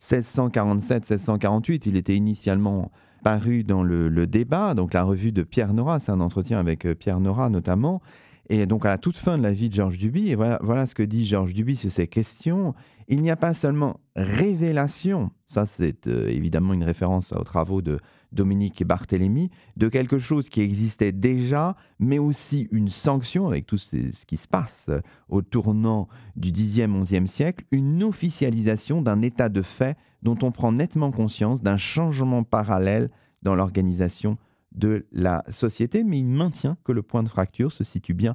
1647-1648. 0.00 1.82
Il 1.86 1.96
était 1.96 2.16
initialement 2.16 2.90
paru 3.22 3.62
dans 3.62 3.84
le, 3.84 4.08
le, 4.08 4.26
débat, 4.26 4.74
donc 4.74 4.94
la 4.94 5.04
revue 5.04 5.30
de 5.32 5.42
Pierre 5.42 5.72
Nora, 5.72 6.00
c'est 6.00 6.12
un 6.12 6.20
entretien 6.20 6.58
avec 6.58 6.84
euh, 6.84 6.94
Pierre 6.94 7.20
Nora 7.20 7.48
notamment. 7.50 8.02
Et 8.50 8.66
donc 8.66 8.84
à 8.84 8.90
la 8.90 8.98
toute 8.98 9.16
fin 9.16 9.38
de 9.38 9.42
la 9.42 9.52
vie 9.52 9.68
de 9.68 9.74
Georges 9.74 9.98
Duby, 9.98 10.30
et 10.30 10.34
voilà, 10.34 10.86
ce 10.86 10.94
que 10.94 11.02
dit 11.02 11.26
Georges 11.26 11.54
Duby 11.54 11.76
sur 11.76 11.90
ces 11.90 12.06
questions, 12.06 12.74
il 13.08 13.22
n'y 13.22 13.30
a 13.30 13.36
pas 13.36 13.54
seulement 13.54 14.00
révélation, 14.16 15.30
ça 15.46 15.66
c'est 15.66 16.06
euh, 16.06 16.28
évidemment 16.28 16.72
une 16.72 16.84
référence 16.84 17.32
aux 17.32 17.44
travaux 17.44 17.82
de 17.82 17.98
Dominique 18.32 18.80
et 18.80 18.84
Barthélemy, 18.84 19.50
de 19.76 19.88
quelque 19.88 20.18
chose 20.18 20.48
qui 20.48 20.60
existait 20.60 21.12
déjà, 21.12 21.76
mais 21.98 22.18
aussi 22.18 22.68
une 22.70 22.88
sanction 22.88 23.46
avec 23.46 23.66
tout 23.66 23.78
ce, 23.78 23.96
qui 24.26 24.36
se 24.36 24.48
passe 24.48 24.90
au 25.28 25.40
tournant 25.42 26.08
du 26.36 26.50
10e, 26.50 27.04
11e 27.04 27.26
siècle, 27.26 27.64
une 27.70 28.02
officialisation 28.02 29.02
d'un 29.02 29.22
état 29.22 29.48
de 29.48 29.62
fait 29.62 29.96
dont 30.22 30.38
on 30.42 30.50
prend 30.50 30.72
nettement 30.72 31.10
conscience 31.10 31.62
d'un 31.62 31.78
changement 31.78 32.42
parallèle 32.42 33.10
dans 33.42 33.54
l'organisation 33.54 34.38
de 34.74 35.06
la 35.12 35.44
société, 35.50 36.04
mais 36.04 36.18
il 36.18 36.26
maintient 36.26 36.76
que 36.84 36.92
le 36.92 37.02
point 37.02 37.22
de 37.22 37.28
fracture 37.28 37.72
se 37.72 37.84
situe 37.84 38.14
bien 38.14 38.34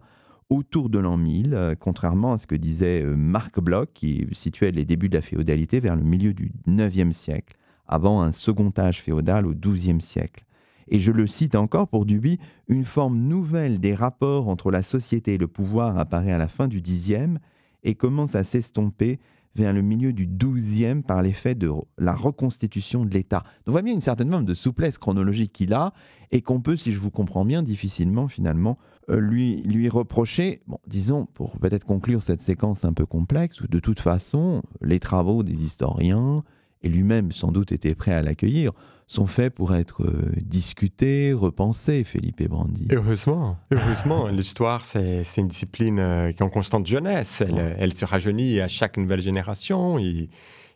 autour 0.49 0.89
de 0.89 0.97
l'an 0.97 1.17
1000, 1.17 1.53
euh, 1.53 1.75
contrairement 1.79 2.33
à 2.33 2.37
ce 2.37 2.47
que 2.47 2.55
disait 2.55 3.03
euh, 3.03 3.15
Marc 3.15 3.59
Bloch, 3.59 3.89
qui 3.93 4.27
situait 4.31 4.71
les 4.71 4.85
débuts 4.85 5.09
de 5.09 5.15
la 5.15 5.21
féodalité 5.21 5.79
vers 5.79 5.95
le 5.95 6.03
milieu 6.03 6.33
du 6.33 6.51
9e 6.67 7.11
siècle, 7.11 7.57
avant 7.87 8.21
un 8.21 8.31
second 8.31 8.71
âge 8.77 9.01
féodal 9.01 9.45
au 9.45 9.53
12e 9.53 9.99
siècle. 9.99 10.45
Et 10.87 10.99
je 10.99 11.11
le 11.11 11.27
cite 11.27 11.53
encore 11.53 11.87
pour 11.87 12.05
Duby, 12.05 12.39
une 12.67 12.85
forme 12.85 13.19
nouvelle 13.19 13.79
des 13.79 13.93
rapports 13.93 14.47
entre 14.47 14.71
la 14.71 14.81
société 14.81 15.35
et 15.35 15.37
le 15.37 15.47
pouvoir 15.47 15.99
apparaît 15.99 16.31
à 16.31 16.39
la 16.39 16.47
fin 16.47 16.67
du 16.67 16.81
10e 16.81 17.37
et 17.83 17.93
commence 17.93 18.33
à 18.33 18.43
s'estomper 18.43 19.19
vers 19.59 19.73
le 19.73 19.81
milieu 19.81 20.13
du 20.13 20.25
12e 20.25 21.03
par 21.03 21.21
l'effet 21.21 21.53
de 21.53 21.69
la 21.97 22.15
reconstitution 22.15 23.05
de 23.05 23.13
l'État. 23.13 23.43
on 23.67 23.71
voit 23.71 23.81
bien 23.81 23.93
une 23.93 23.99
certaine 23.99 24.31
forme 24.31 24.45
de 24.45 24.53
souplesse 24.53 24.97
chronologique 24.97 25.51
qu'il 25.51 25.73
a 25.73 25.93
et 26.31 26.41
qu'on 26.41 26.61
peut, 26.61 26.77
si 26.77 26.93
je 26.93 26.99
vous 26.99 27.11
comprends 27.11 27.43
bien, 27.43 27.61
difficilement 27.61 28.27
finalement 28.27 28.77
euh, 29.09 29.19
lui, 29.19 29.61
lui 29.63 29.89
reprocher. 29.89 30.61
Bon, 30.67 30.77
disons, 30.87 31.25
pour 31.25 31.57
peut-être 31.59 31.85
conclure 31.85 32.23
cette 32.23 32.41
séquence 32.41 32.85
un 32.85 32.93
peu 32.93 33.05
complexe, 33.05 33.59
où 33.61 33.67
de 33.67 33.79
toute 33.79 33.99
façon, 33.99 34.61
les 34.81 34.99
travaux 34.99 35.43
des 35.43 35.63
historiens, 35.63 36.43
et 36.81 36.89
lui-même 36.89 37.31
sans 37.31 37.51
doute 37.51 37.71
était 37.71 37.95
prêt 37.95 38.13
à 38.13 38.21
l'accueillir, 38.21 38.71
sont 39.09 39.25
faits 39.25 39.53
pour 39.53 39.75
être 39.75 40.03
euh, 40.03 40.31
discutés, 40.37 41.33
repensés, 41.33 42.03
Philippe 42.03 42.47
Brandi. 42.47 42.87
Heureusement, 42.91 43.57
heureusement. 43.71 44.27
L'histoire, 44.27 44.85
c'est 44.85 45.23
une 45.35 45.47
discipline 45.47 45.97
euh, 45.99 46.31
qui 46.31 46.37
est 46.37 46.45
en 46.45 46.49
constante 46.49 46.85
jeunesse. 46.85 47.43
Elle, 47.79 47.91
se 47.91 48.05
rajeunit 48.05 48.61
à 48.61 48.67
chaque 48.67 48.97
nouvelle 48.97 49.21
génération. 49.21 49.97
Et, 49.97 50.29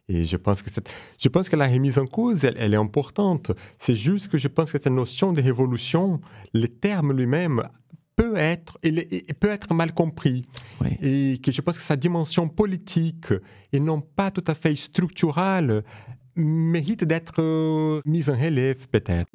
je, 0.10 0.36
pense 0.36 0.64
que 0.64 0.70
je 1.20 1.30
pense 1.30 1.48
que 1.48 1.56
la 1.56 1.68
remise 1.68 2.00
en 2.00 2.08
cause, 2.08 2.44
elle, 2.44 2.74
est 2.74 2.78
importante. 2.78 3.52
C'est 3.78 3.96
juste 3.96 4.30
que 4.30 4.40
je 4.40 4.48
pense 4.48 4.72
que 4.72 4.82
cette 4.82 4.92
notion 4.92 5.32
de 5.32 5.42
révolution, 5.42 6.20
le 6.54 6.68
terme 6.68 7.14
lui-même 7.16 7.62
peut 8.16 8.36
être, 8.36 8.80
il, 8.84 9.06
peut 9.40 9.50
être 9.50 9.76
mal 9.76 9.94
compris. 9.94 10.44
Et 11.04 11.40
que 11.44 11.52
je 11.52 11.62
pense 11.62 11.78
que 11.78 11.84
sa 11.84 11.96
dimension 11.96 12.48
politique 12.48 13.28
et 13.72 13.80
non 13.80 14.02
pas 14.02 14.32
tout 14.32 14.44
à 14.48 14.56
fait 14.56 14.76
structurale 14.76 15.84
mérite 16.36 17.04
d'être 17.04 17.36
euh, 17.40 18.02
mise 18.06 18.30
en 18.30 18.38
relève 18.38 18.88
peut-être. 18.90 19.30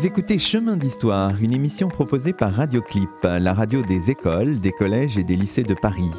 Vous 0.00 0.06
écoutez 0.06 0.38
Chemin 0.38 0.78
d'Histoire, 0.78 1.34
une 1.42 1.52
émission 1.52 1.88
proposée 1.88 2.32
par 2.32 2.54
Radioclip, 2.54 3.10
la 3.22 3.52
radio 3.52 3.82
des 3.82 4.10
écoles, 4.10 4.58
des 4.58 4.72
collèges 4.72 5.18
et 5.18 5.24
des 5.24 5.36
lycées 5.36 5.62
de 5.62 5.74
Paris. 5.74 6.10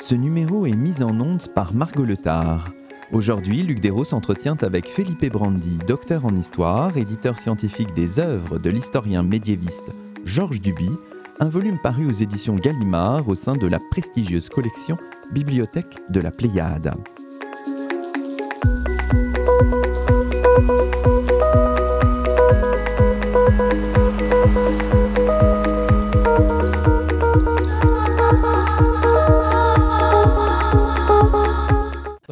Ce 0.00 0.16
numéro 0.16 0.66
est 0.66 0.74
mis 0.74 1.04
en 1.04 1.20
onde 1.20 1.46
par 1.54 1.72
Margot 1.72 2.04
Letard. 2.04 2.68
Aujourd'hui, 3.12 3.62
Luc 3.62 3.78
Dérault 3.78 4.04
s'entretient 4.04 4.56
avec 4.62 4.88
Felipe 4.88 5.30
Brandi, 5.30 5.78
docteur 5.86 6.26
en 6.26 6.34
histoire, 6.34 6.96
éditeur 6.96 7.38
scientifique 7.38 7.94
des 7.94 8.18
œuvres 8.18 8.58
de 8.58 8.70
l'historien 8.70 9.22
médiéviste 9.22 9.92
Georges 10.24 10.60
Duby, 10.60 10.90
un 11.38 11.48
volume 11.48 11.78
paru 11.80 12.06
aux 12.06 12.12
éditions 12.12 12.56
Gallimard 12.56 13.28
au 13.28 13.36
sein 13.36 13.54
de 13.54 13.68
la 13.68 13.78
prestigieuse 13.92 14.48
collection 14.48 14.98
Bibliothèque 15.30 15.96
de 16.10 16.18
la 16.18 16.32
Pléiade. 16.32 16.92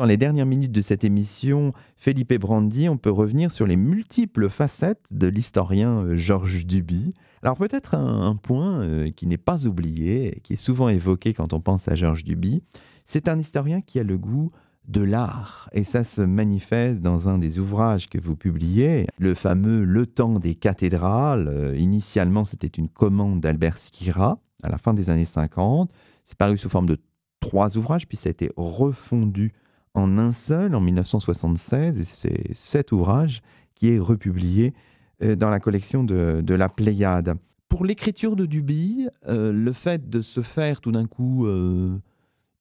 Les 0.06 0.16
dernières 0.16 0.46
minutes 0.46 0.72
de 0.72 0.80
cette 0.80 1.04
émission, 1.04 1.72
Felipe 1.96 2.34
Brandi, 2.34 2.88
on 2.88 2.96
peut 2.96 3.10
revenir 3.10 3.50
sur 3.50 3.66
les 3.66 3.76
multiples 3.76 4.48
facettes 4.48 5.08
de 5.10 5.26
l'historien 5.26 6.04
euh, 6.04 6.16
Georges 6.16 6.66
Duby. 6.66 7.14
Alors 7.42 7.56
peut-être 7.56 7.94
un, 7.94 8.36
point 8.36 8.80
euh, 8.80 9.10
qui 9.10 9.26
n'est 9.26 9.36
pas 9.36 9.66
oublié, 9.66 10.40
qui 10.42 10.54
est 10.54 10.56
souvent 10.56 10.88
évoqué 10.88 11.34
quand 11.34 11.52
on 11.52 11.60
pense 11.60 11.88
à 11.88 11.94
Georges 11.94 12.24
Duby, 12.24 12.62
c'est 13.04 13.28
un 13.28 13.38
historien 13.38 13.80
qui 13.80 13.98
a 13.98 14.02
le 14.02 14.18
goût 14.18 14.50
de 14.88 15.02
l'art. 15.02 15.68
Et 15.72 15.84
ça 15.84 16.04
se 16.04 16.20
manifeste 16.20 17.00
dans 17.00 17.28
un 17.28 17.38
des 17.38 17.58
ouvrages 17.58 18.08
que 18.08 18.18
vous 18.18 18.36
publiez, 18.36 19.06
le 19.18 19.34
fameux 19.34 19.84
Le 19.84 20.06
temps 20.06 20.38
des 20.38 20.54
cathédrales. 20.54 21.48
Euh, 21.48 21.76
initialement, 21.76 22.44
c'était 22.44 22.66
une 22.66 22.88
commande 22.88 23.40
d'Albert 23.40 23.78
Skira 23.78 24.38
à 24.62 24.68
la 24.68 24.78
fin 24.78 24.94
des 24.94 25.10
années 25.10 25.24
50. 25.24 25.90
C'est 26.24 26.38
paru 26.38 26.58
sous 26.58 26.68
forme 26.68 26.86
de 26.86 26.98
trois 27.40 27.76
ouvrages, 27.76 28.06
puis 28.06 28.16
ça 28.16 28.28
a 28.28 28.30
été 28.30 28.50
refondu 28.56 29.52
en 29.96 30.18
un 30.18 30.32
seul 30.32 30.74
en 30.74 30.80
1976. 30.80 31.98
Et 31.98 32.04
c'est 32.04 32.54
cet 32.54 32.92
ouvrage 32.92 33.42
qui 33.74 33.88
est 33.88 33.98
republié 33.98 34.74
euh, 35.22 35.34
dans 35.34 35.50
la 35.50 35.58
collection 35.58 36.04
de, 36.04 36.54
la 36.54 36.68
Pléiade. 36.68 37.34
Pour 37.68 37.84
l'écriture 37.84 38.36
de 38.36 38.46
Duby, 38.46 39.08
euh, 39.26 39.52
le 39.52 39.72
fait 39.72 40.08
de 40.08 40.22
se 40.22 40.42
faire 40.42 40.80
tout 40.80 40.92
d'un 40.92 41.06
coup 41.06 41.46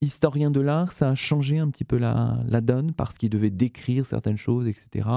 historien 0.01 0.51
de 0.51 0.61
l'art, 0.61 0.93
ça 0.93 1.09
a 1.09 1.15
changé 1.15 1.59
un 1.59 1.69
petit 1.69 1.83
peu 1.83 1.97
la, 1.97 2.37
donne 2.61 2.93
parce 2.93 3.17
qu'il 3.17 3.29
devait 3.29 3.49
décrire 3.49 4.05
certaines 4.05 4.37
choses, 4.37 4.67
etc. 4.67 5.09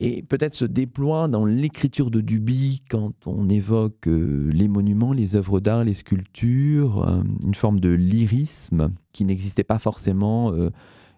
Et 0.00 0.22
peut-être 0.22 0.54
se 0.54 0.64
déploie 0.64 1.28
dans 1.28 1.44
l'écriture 1.44 2.10
de 2.10 2.20
Duby 2.20 2.82
quand 2.88 3.26
on 3.26 3.48
évoque 3.48 4.08
euh, 4.08 4.50
les 4.52 4.66
monuments, 4.66 5.12
les 5.12 5.36
œuvres 5.36 5.60
d'art, 5.60 5.84
les 5.84 5.94
sculptures, 5.94 7.08
euh, 7.08 7.22
une 7.44 7.54
forme 7.54 7.78
de 7.78 7.90
lyrisme 7.90 8.90
qui 9.12 9.24
n'existait 9.24 9.62
pas 9.62 9.78
forcément 9.78 10.52
euh, 10.52 10.70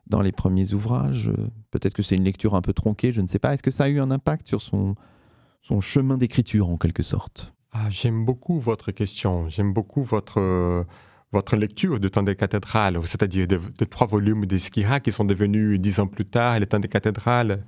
dans 0.07 0.21
les 0.21 0.33
premiers 0.33 0.73
ouvrages. 0.73 1.31
Peut-être 1.71 1.95
que 1.95 2.03
c'est 2.03 2.17
une 2.17 2.25
lecture 2.25 2.55
un 2.55 2.63
peu 2.63 2.73
tronquée, 2.73 3.13
je 3.13 3.21
ne 3.21 3.27
sais 3.27 3.39
pas. 3.39 3.55
Est-ce 3.55 3.63
que 3.63 3.71
ça 3.71 3.85
a 3.85 3.89
eu 3.89 4.01
un 4.01 4.11
impact 4.11 4.49
sur 4.49 4.63
son, 4.63 4.95
chemin 5.81 6.19
d'écriture 6.19 6.69
en 6.69 6.77
quelque 6.77 7.03
sorte? 7.03 7.55
Ah, 7.73 7.91
J'aime 7.91 8.25
beaucoup 8.25 8.61
votre 8.61 8.93
question, 8.93 9.49
j'aime 9.49 9.73
beaucoup 9.73 10.03
votre 10.03 10.87
votre 11.33 11.57
lecture 11.57 11.99
de 11.99 12.07
Temps 12.07 12.23
des 12.23 12.37
cathédrales, 12.37 13.01
c'est-à-dire 13.05 13.49
de, 13.49 13.85
trois 13.85 14.07
volumes 14.07 14.47
d'Esquira 14.47 15.01
qui 15.01 15.11
sont 15.11 15.25
devenus 15.25 15.81
dix 15.81 15.99
ans 15.99 16.07
plus 16.07 16.27
tard 16.27 16.61
les 16.61 16.67
Temps 16.67 16.79
des 16.79 16.87
cathédrales, 16.87 17.65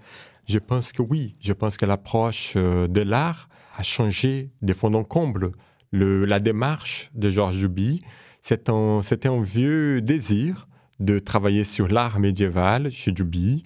je 0.47 0.59
pense 0.59 0.93
que 0.93 1.03
oui, 1.03 1.37
je 1.41 1.53
pense 1.53 1.76
que 1.76 1.84
l'approche 1.84 2.55
euh, 2.57 2.87
de 2.87 3.01
l'art 3.01 3.49
a 3.76 3.82
changé 3.82 4.53
de 4.62 4.72
fond 4.72 4.95
en 4.95 5.03
comble. 5.03 5.53
Le, 5.91 6.24
la 6.24 6.39
démarche 6.39 7.11
de 7.14 7.30
Georges 7.30 7.59
Duby, 7.59 8.01
c'était 8.43 8.70
un, 8.70 9.43
vieux 9.43 10.01
désir 10.01 10.68
de 11.01 11.18
travailler 11.18 11.64
sur 11.64 11.88
l'art 11.88 12.18
médiéval 12.18 12.90
chez 12.92 13.12
Duby. 13.12 13.62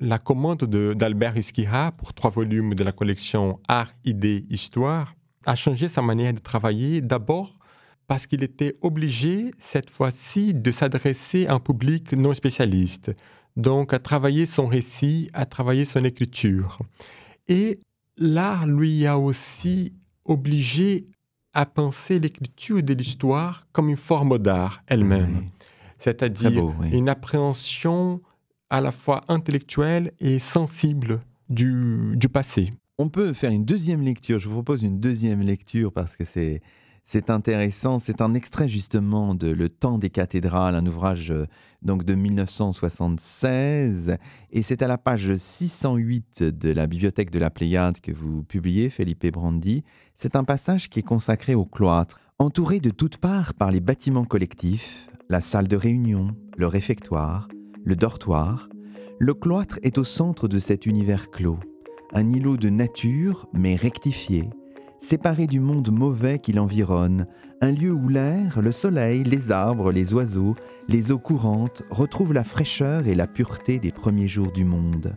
La 0.00 0.18
commande 0.18 0.64
d'Albert 0.94 1.36
Esquira 1.36 1.92
pour 1.92 2.14
trois 2.14 2.30
volumes 2.30 2.74
de 2.74 2.84
la 2.84 2.92
collection 2.92 3.58
Art, 3.68 3.92
Idées, 4.04 4.46
Histoire 4.48 5.14
a 5.46 5.56
changé 5.56 5.88
sa 5.88 6.02
manière 6.02 6.34
de 6.34 6.38
travailler 6.38 7.00
d'abord 7.00 7.58
parce 8.06 8.26
qu'il 8.26 8.42
était 8.42 8.76
obligé, 8.80 9.50
cette 9.58 9.90
fois-ci, 9.90 10.54
de 10.54 10.70
s'adresser 10.70 11.46
à 11.46 11.54
un 11.54 11.60
public 11.60 12.12
non 12.12 12.32
spécialiste, 12.32 13.12
donc 13.56 13.92
à 13.92 13.98
travailler 13.98 14.46
son 14.46 14.66
récit, 14.66 15.30
à 15.34 15.44
travailler 15.46 15.84
son 15.84 16.04
écriture. 16.04 16.78
Et 17.48 17.80
l'art 18.16 18.66
lui 18.66 19.06
a 19.06 19.18
aussi 19.18 19.92
obligé 20.24 21.06
à 21.52 21.66
penser 21.66 22.18
l'écriture 22.18 22.82
de 22.82 22.94
l'histoire 22.94 23.66
comme 23.72 23.88
une 23.88 23.96
forme 23.96 24.38
d'art 24.38 24.82
elle-même, 24.86 25.46
c'est-à-dire 25.98 26.72
une 26.92 27.08
appréhension 27.08 28.20
à 28.70 28.80
la 28.80 28.92
fois 28.92 29.22
intellectuelle 29.28 30.12
et 30.20 30.38
sensible 30.38 31.20
du, 31.48 32.14
du 32.16 32.28
passé. 32.28 32.70
On 32.98 33.08
peut 33.08 33.32
faire 33.32 33.50
une 33.50 33.64
deuxième 33.64 34.02
lecture, 34.02 34.38
je 34.38 34.48
vous 34.48 34.54
propose 34.54 34.82
une 34.82 35.00
deuxième 35.00 35.40
lecture 35.40 35.92
parce 35.92 36.16
que 36.16 36.24
c'est 36.24 36.60
c'est 37.10 37.30
intéressant. 37.30 38.00
C'est 38.00 38.20
un 38.20 38.34
extrait 38.34 38.68
justement 38.68 39.34
de 39.34 39.46
Le 39.46 39.70
temps 39.70 39.96
des 39.96 40.10
cathédrales, 40.10 40.74
un 40.74 40.84
ouvrage 40.84 41.30
euh, 41.30 41.46
donc 41.80 42.04
de 42.04 42.14
1976. 42.14 44.18
Et 44.52 44.62
c'est 44.62 44.82
à 44.82 44.88
la 44.88 44.98
page 44.98 45.34
608 45.34 46.42
de 46.42 46.70
la 46.70 46.86
bibliothèque 46.86 47.30
de 47.30 47.38
la 47.38 47.48
Pléiade 47.48 48.02
que 48.02 48.12
vous 48.12 48.42
publiez, 48.42 48.90
Felipe 48.90 49.26
Brandi. 49.32 49.84
C'est 50.16 50.36
un 50.36 50.44
passage 50.44 50.90
qui 50.90 50.98
est 50.98 51.02
consacré 51.02 51.54
au 51.54 51.64
cloître. 51.64 52.20
Entouré 52.38 52.78
de 52.78 52.90
toutes 52.90 53.16
parts 53.16 53.54
par 53.54 53.70
les 53.70 53.80
bâtiments 53.80 54.26
collectifs, 54.26 55.07
la 55.30 55.42
salle 55.42 55.68
de 55.68 55.76
réunion, 55.76 56.34
le 56.56 56.66
réfectoire, 56.66 57.48
le 57.84 57.96
dortoir, 57.96 58.68
le 59.18 59.34
cloître 59.34 59.78
est 59.82 59.98
au 59.98 60.04
centre 60.04 60.48
de 60.48 60.58
cet 60.58 60.86
univers 60.86 61.30
clos. 61.30 61.58
Un 62.14 62.30
îlot 62.30 62.56
de 62.56 62.70
nature, 62.70 63.46
mais 63.52 63.76
rectifié, 63.76 64.48
séparé 64.98 65.46
du 65.46 65.60
monde 65.60 65.90
mauvais 65.90 66.38
qui 66.38 66.52
l'environne, 66.52 67.26
un 67.60 67.72
lieu 67.72 67.92
où 67.92 68.08
l'air, 68.08 68.62
le 68.62 68.72
soleil, 68.72 69.22
les 69.22 69.50
arbres, 69.50 69.92
les 69.92 70.14
oiseaux, 70.14 70.54
les 70.88 71.12
eaux 71.12 71.18
courantes 71.18 71.82
retrouvent 71.90 72.32
la 72.32 72.44
fraîcheur 72.44 73.06
et 73.06 73.14
la 73.14 73.26
pureté 73.26 73.78
des 73.78 73.92
premiers 73.92 74.28
jours 74.28 74.52
du 74.52 74.64
monde. 74.64 75.14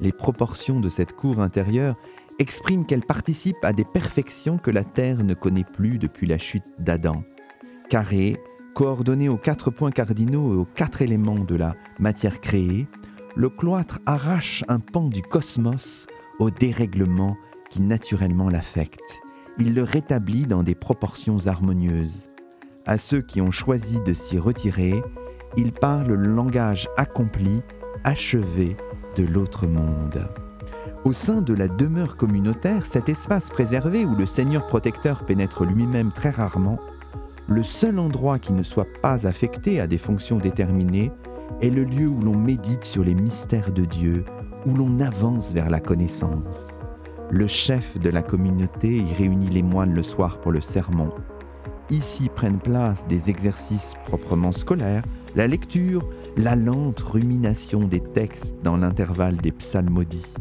Les 0.00 0.12
proportions 0.12 0.78
de 0.78 0.88
cette 0.88 1.12
cour 1.12 1.40
intérieure 1.40 1.96
expriment 2.38 2.86
qu'elle 2.86 3.04
participe 3.04 3.62
à 3.64 3.72
des 3.72 3.84
perfections 3.84 4.58
que 4.58 4.70
la 4.70 4.84
Terre 4.84 5.24
ne 5.24 5.34
connaît 5.34 5.64
plus 5.64 5.98
depuis 5.98 6.28
la 6.28 6.38
chute 6.38 6.64
d'Adam. 6.78 7.24
Carré, 7.88 8.36
coordonné 8.74 9.28
aux 9.28 9.36
quatre 9.36 9.70
points 9.70 9.90
cardinaux 9.90 10.54
et 10.54 10.56
aux 10.56 10.64
quatre 10.64 11.02
éléments 11.02 11.38
de 11.38 11.56
la 11.56 11.74
matière 11.98 12.40
créée, 12.40 12.86
le 13.36 13.48
cloître 13.48 14.00
arrache 14.06 14.64
un 14.68 14.80
pan 14.80 15.08
du 15.08 15.22
cosmos 15.22 16.06
au 16.38 16.50
dérèglement 16.50 17.36
qui 17.70 17.82
naturellement 17.82 18.48
l'affecte. 18.48 19.20
Il 19.58 19.74
le 19.74 19.82
rétablit 19.82 20.46
dans 20.46 20.62
des 20.62 20.74
proportions 20.74 21.46
harmonieuses. 21.46 22.28
À 22.86 22.98
ceux 22.98 23.20
qui 23.20 23.40
ont 23.40 23.50
choisi 23.50 24.00
de 24.00 24.12
s'y 24.12 24.38
retirer, 24.38 25.02
il 25.56 25.72
parle 25.72 26.12
le 26.12 26.28
langage 26.28 26.88
accompli, 26.96 27.62
achevé 28.04 28.76
de 29.16 29.24
l'autre 29.24 29.66
monde. 29.66 30.28
Au 31.04 31.12
sein 31.12 31.40
de 31.40 31.54
la 31.54 31.68
demeure 31.68 32.16
communautaire, 32.16 32.86
cet 32.86 33.08
espace 33.08 33.48
préservé 33.48 34.04
où 34.04 34.14
le 34.14 34.26
Seigneur 34.26 34.66
protecteur 34.66 35.24
pénètre 35.24 35.64
lui-même 35.64 36.12
très 36.12 36.30
rarement, 36.30 36.78
le 37.50 37.64
seul 37.64 37.98
endroit 37.98 38.38
qui 38.38 38.52
ne 38.52 38.62
soit 38.62 38.86
pas 39.02 39.26
affecté 39.26 39.80
à 39.80 39.88
des 39.88 39.98
fonctions 39.98 40.38
déterminées 40.38 41.10
est 41.60 41.70
le 41.70 41.82
lieu 41.82 42.06
où 42.06 42.20
l'on 42.20 42.36
médite 42.36 42.84
sur 42.84 43.02
les 43.02 43.14
mystères 43.14 43.72
de 43.72 43.84
Dieu, 43.84 44.24
où 44.66 44.72
l'on 44.72 45.00
avance 45.00 45.52
vers 45.52 45.68
la 45.68 45.80
connaissance. 45.80 46.68
Le 47.28 47.48
chef 47.48 47.98
de 47.98 48.08
la 48.08 48.22
communauté 48.22 48.98
y 48.98 49.12
réunit 49.14 49.48
les 49.48 49.64
moines 49.64 49.94
le 49.94 50.04
soir 50.04 50.40
pour 50.40 50.52
le 50.52 50.60
sermon. 50.60 51.10
Ici 51.90 52.30
prennent 52.32 52.60
place 52.60 53.04
des 53.08 53.30
exercices 53.30 53.94
proprement 54.06 54.52
scolaires, 54.52 55.02
la 55.34 55.48
lecture, 55.48 56.08
la 56.36 56.54
lente 56.54 57.00
rumination 57.00 57.80
des 57.80 58.00
textes 58.00 58.54
dans 58.62 58.76
l'intervalle 58.76 59.38
des 59.38 59.50
psalmodies. 59.50 60.32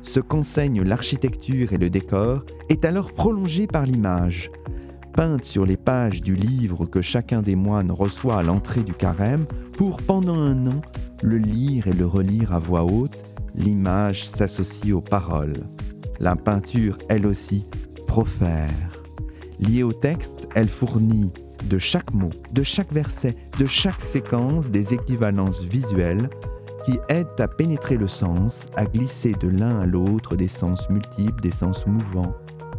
Ce 0.00 0.20
qu'enseigne 0.20 0.82
l'architecture 0.82 1.74
et 1.74 1.78
le 1.78 1.90
décor 1.90 2.42
est 2.70 2.86
alors 2.86 3.12
prolongé 3.12 3.66
par 3.66 3.84
l'image, 3.84 4.50
peinte 5.18 5.44
sur 5.44 5.66
les 5.66 5.76
pages 5.76 6.20
du 6.20 6.34
livre 6.34 6.86
que 6.86 7.02
chacun 7.02 7.42
des 7.42 7.56
moines 7.56 7.90
reçoit 7.90 8.38
à 8.38 8.42
l'entrée 8.44 8.84
du 8.84 8.94
carême 8.94 9.46
pour, 9.76 9.96
pendant 10.00 10.38
un 10.38 10.68
an, 10.68 10.80
le 11.24 11.38
lire 11.38 11.88
et 11.88 11.92
le 11.92 12.06
relire 12.06 12.54
à 12.54 12.60
voix 12.60 12.84
haute, 12.84 13.24
l'image 13.56 14.28
s'associe 14.28 14.94
aux 14.94 15.00
paroles. 15.00 15.64
La 16.20 16.36
peinture, 16.36 16.98
elle 17.08 17.26
aussi, 17.26 17.64
profère. 18.06 18.70
Liée 19.58 19.82
au 19.82 19.92
texte, 19.92 20.46
elle 20.54 20.68
fournit 20.68 21.32
de 21.68 21.80
chaque 21.80 22.14
mot, 22.14 22.30
de 22.52 22.62
chaque 22.62 22.92
verset, 22.92 23.34
de 23.58 23.66
chaque 23.66 24.02
séquence 24.02 24.70
des 24.70 24.94
équivalences 24.94 25.64
visuelles 25.64 26.30
qui 26.84 26.96
aident 27.08 27.40
à 27.40 27.48
pénétrer 27.48 27.96
le 27.96 28.06
sens, 28.06 28.66
à 28.76 28.84
glisser 28.84 29.32
de 29.32 29.48
l'un 29.48 29.80
à 29.80 29.86
l'autre 29.86 30.36
des 30.36 30.46
sens 30.46 30.88
multiples, 30.90 31.42
des 31.42 31.50
sens 31.50 31.88
mouvants, 31.88 32.36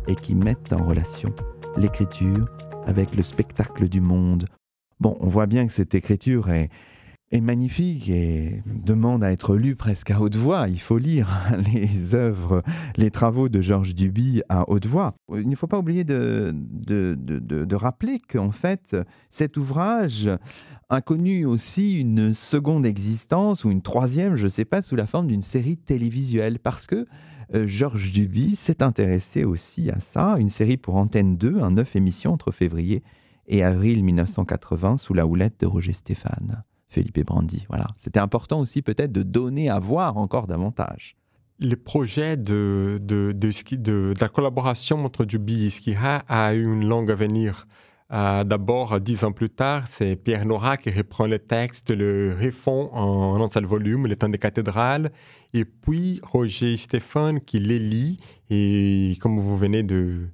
et 0.08 0.16
qui 0.16 0.36
mettent 0.36 0.72
en 0.72 0.86
relation 0.86 1.34
l'écriture 1.78 2.46
avec 2.86 3.16
le 3.16 3.24
spectacle 3.24 3.88
du 3.88 4.02
monde. 4.02 4.46
Bon, 5.00 5.16
on 5.20 5.28
voit 5.28 5.46
bien 5.46 5.68
que 5.68 5.74
cette 5.74 5.96
écriture 5.96 6.50
est, 6.50 6.70
magnifique 7.32 8.10
et 8.10 8.64
demande 8.66 9.24
à 9.24 9.32
être 9.32 9.56
lu 9.56 9.76
presque 9.76 10.10
à 10.10 10.20
haute 10.20 10.36
voix. 10.36 10.68
Il 10.68 10.80
faut 10.80 10.98
lire 10.98 11.28
les 11.74 12.16
œuvres, 12.16 12.64
les 12.98 13.12
travaux 13.12 13.50
de 13.50 13.62
Georges 13.62 13.94
Duby 13.94 14.42
à 14.50 14.68
haute 14.70 14.88
voix. 14.88 15.14
Il 15.32 15.48
ne 15.48 15.56
faut 15.56 15.68
pas 15.68 15.78
oublier 15.78 16.04
de, 16.04 16.52
de, 16.54 17.16
de, 17.16 17.76
rappeler 17.76 18.20
qu'en 18.20 18.52
fait, 18.52 18.98
cet 19.30 19.58
ouvrage 19.58 20.28
a 20.90 21.02
connu 21.02 21.46
aussi 21.46 22.00
une 22.00 22.34
seconde 22.34 22.86
existence 22.86 23.64
ou 23.64 23.70
une 23.70 23.84
troisième, 23.84 24.36
je 24.36 24.46
ne 24.46 24.50
sais 24.50 24.66
pas, 24.66 24.82
sous 24.82 24.96
la 24.96 25.06
forme 25.06 25.28
d'une 25.28 25.44
série 25.44 25.78
télévisuelle 25.78 26.58
parce 26.58 26.88
que 26.88 27.06
Georges 27.54 28.12
Duby 28.12 28.56
s'est 28.56 28.84
intéressé 28.84 29.44
aussi 29.44 29.90
à 29.90 30.00
ça, 30.00 30.38
une 30.40 30.50
série 30.50 30.78
pour 30.78 30.96
Antenne 30.96 31.36
2, 31.36 31.62
un 31.62 31.72
neuf 31.72 31.96
émissions 31.96 32.34
entre 32.34 32.52
février 32.52 33.04
et 33.48 33.64
avril 33.64 34.04
1980 34.04 34.98
sous 34.98 35.14
la 35.14 35.26
houlette 35.26 35.60
de 35.60 35.66
Roger 35.66 35.94
Stéphane. 35.94 36.64
Felipe 36.88 37.24
Brandi. 37.26 37.66
Voilà. 37.70 37.88
C'était 37.96 38.20
important 38.20 38.60
aussi 38.60 38.82
peut-être 38.82 39.12
de 39.12 39.24
donner 39.24 39.70
à 39.70 39.80
voir 39.80 40.18
encore 40.18 40.48
davantage. 40.48 41.16
Le 41.60 41.76
projet 41.76 42.38
de, 42.38 43.00
de, 43.02 43.32
de, 43.34 43.76
de 43.76 44.14
la 44.20 44.30
collaboration 44.30 45.04
entre 45.04 45.26
Duby 45.26 45.66
et 45.66 45.70
Skira 45.70 46.24
a 46.28 46.54
eu 46.54 46.64
une 46.64 46.88
longue 46.88 47.12
avenir. 47.12 47.68
Euh, 48.12 48.44
d'abord, 48.44 49.00
dix 49.00 49.24
ans 49.24 49.32
plus 49.32 49.52
tard, 49.52 49.88
c'est 49.88 50.16
Pierre 50.16 50.46
Nora 50.46 50.78
qui 50.78 50.90
reprend 50.90 51.28
le 51.28 51.38
texte, 51.38 51.92
le 51.92 52.36
refond 52.42 52.90
en 52.92 53.40
un 53.40 53.50
seul 53.50 53.66
volume, 53.66 54.08
Le 54.08 54.16
temps 54.16 54.30
des 54.30 54.40
cathédrales, 54.40 55.12
et 55.54 55.64
puis 55.64 56.20
Roger 56.24 56.76
Stéphane 56.78 57.40
qui 57.40 57.60
les 57.60 57.78
lit, 57.78 58.18
et 58.50 59.16
comme 59.22 59.40
vous 59.40 59.56
venez 59.56 59.84
de, 59.84 60.28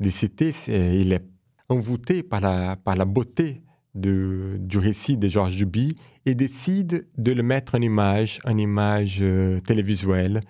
de 0.00 0.10
citer, 0.10 0.54
il 0.68 1.14
est 1.14 1.24
envoûté 1.70 2.22
par 2.22 2.42
la, 2.42 2.76
par 2.76 2.94
la 2.94 3.06
beauté 3.06 3.62
de, 3.94 4.56
du 4.58 4.76
récit 4.76 5.16
de 5.16 5.28
Georges 5.28 5.56
Duby 5.56 5.94
et 6.26 6.34
décide 6.34 7.06
de 7.16 7.32
le 7.32 7.42
mettre 7.42 7.74
en 7.76 7.80
image, 7.80 8.40
en 8.44 8.56
image 8.58 9.18
euh, 9.20 9.60
télévisuelle. 9.60 10.40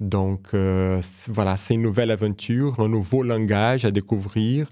Donc 0.00 0.48
euh, 0.54 1.00
voilà, 1.28 1.56
c'est 1.56 1.74
une 1.74 1.82
nouvelle 1.82 2.10
aventure, 2.10 2.80
un 2.80 2.88
nouveau 2.88 3.22
langage 3.22 3.84
à 3.84 3.90
découvrir 3.90 4.70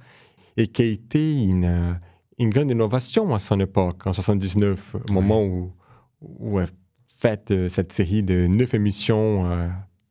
et 0.56 0.68
qui 0.68 0.82
a 0.82 0.86
été 0.86 1.42
une, 1.42 1.98
une 2.38 2.50
grande 2.50 2.70
innovation 2.70 3.34
à 3.34 3.38
son 3.38 3.60
époque, 3.60 4.06
en 4.06 4.12
79, 4.12 4.96
au 5.08 5.12
moment 5.12 5.44
où, 5.44 5.72
où 6.20 6.60
est 6.60 6.72
faite 7.14 7.50
euh, 7.50 7.68
cette 7.68 7.92
série 7.92 8.22
de 8.22 8.46
neuf 8.46 8.74
émissions 8.74 9.48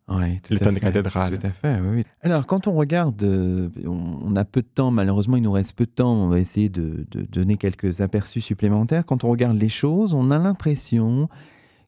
oui, 0.10 0.42
tout 0.42 1.48
à 1.48 1.52
fait, 1.52 1.80
oui, 1.80 2.04
Alors, 2.22 2.46
quand 2.46 2.68
on 2.68 2.74
regarde, 2.74 3.22
euh, 3.24 3.70
on, 3.86 4.36
a 4.36 4.44
peu 4.44 4.62
de 4.62 4.68
temps, 4.68 4.92
malheureusement, 4.92 5.38
il 5.38 5.44
nous 5.44 5.52
reste 5.52 5.78
peu 5.78 5.86
de 5.86 5.92
temps, 5.92 6.14
on 6.14 6.28
va 6.28 6.40
essayer 6.40 6.68
de, 6.68 7.06
donner 7.32 7.56
quelques 7.56 8.02
aperçus 8.02 8.42
supplémentaires. 8.42 9.06
Quand 9.06 9.24
on 9.24 9.30
regarde 9.30 9.58
les 9.58 9.70
choses, 9.70 10.14
on 10.14 10.30
a 10.30 10.38
l'impression 10.38 11.30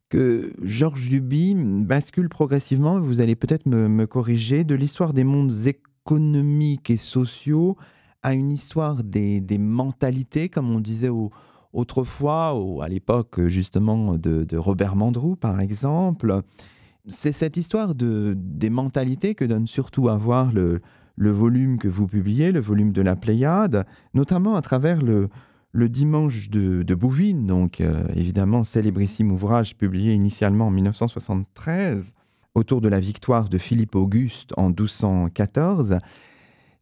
que 0.09 0.53
Georges 0.61 1.09
Duby 1.09 1.55
bascule 1.55 2.29
progressivement, 2.29 3.01
vous 3.01 3.19
allez 3.19 3.35
peut-être 3.35 3.65
me, 3.65 4.07
corriger, 4.07 4.63
de 4.63 4.75
l'histoire 4.75 5.13
des 5.13 5.25
mondes 5.25 5.53
économiques 5.65 6.89
et 6.89 6.97
sociaux 6.97 7.75
à 8.26 8.34
une 8.34 8.51
histoire 8.51 9.03
des, 9.03 9.43
mentalités, 9.59 10.49
comme 10.49 10.71
on 10.71 10.80
disait 10.80 11.11
autrefois, 11.73 12.59
à 12.82 12.88
l'époque 12.88 13.45
justement 13.45 14.15
de, 14.15 14.43
de 14.43 14.57
Robert 14.57 14.95
Mandrou, 14.95 15.36
par 15.36 15.61
exemple 15.61 16.41
c'est 17.07 17.32
cette 17.32 17.55
histoire 17.55 17.93
de, 17.93 18.34
des 18.36 18.71
mentalités 18.71 19.36
que 19.36 19.45
donne 19.45 19.67
surtout 19.67 20.09
à 20.09 20.17
voir 20.17 20.51
le, 20.51 20.82
volume 21.17 21.78
que 21.78 21.88
vous 21.88 22.07
publiez, 22.07 22.51
le 22.51 22.59
volume 22.59 22.91
de 22.91 23.01
la 23.03 23.15
Pléiade, 23.15 23.86
notamment 24.15 24.55
à 24.55 24.61
travers 24.61 25.01
le, 25.01 25.30
Dimanche 25.76 26.49
de, 26.49 26.95
Bouvines, 26.95 27.45
donc 27.45 27.80
euh, 27.80 28.07
évidemment 28.15 28.63
célébrissime 28.63 29.32
ouvrage 29.32 29.76
publié 29.76 30.13
initialement 30.13 30.67
en 30.67 30.71
1973 30.71 32.13
autour 32.55 32.82
de 32.82 32.88
la 32.88 32.99
victoire 32.99 33.49
de 33.49 33.59
Philippe 33.59 33.95
Auguste 33.95 34.51
en 34.57 34.69
1214. 34.69 35.99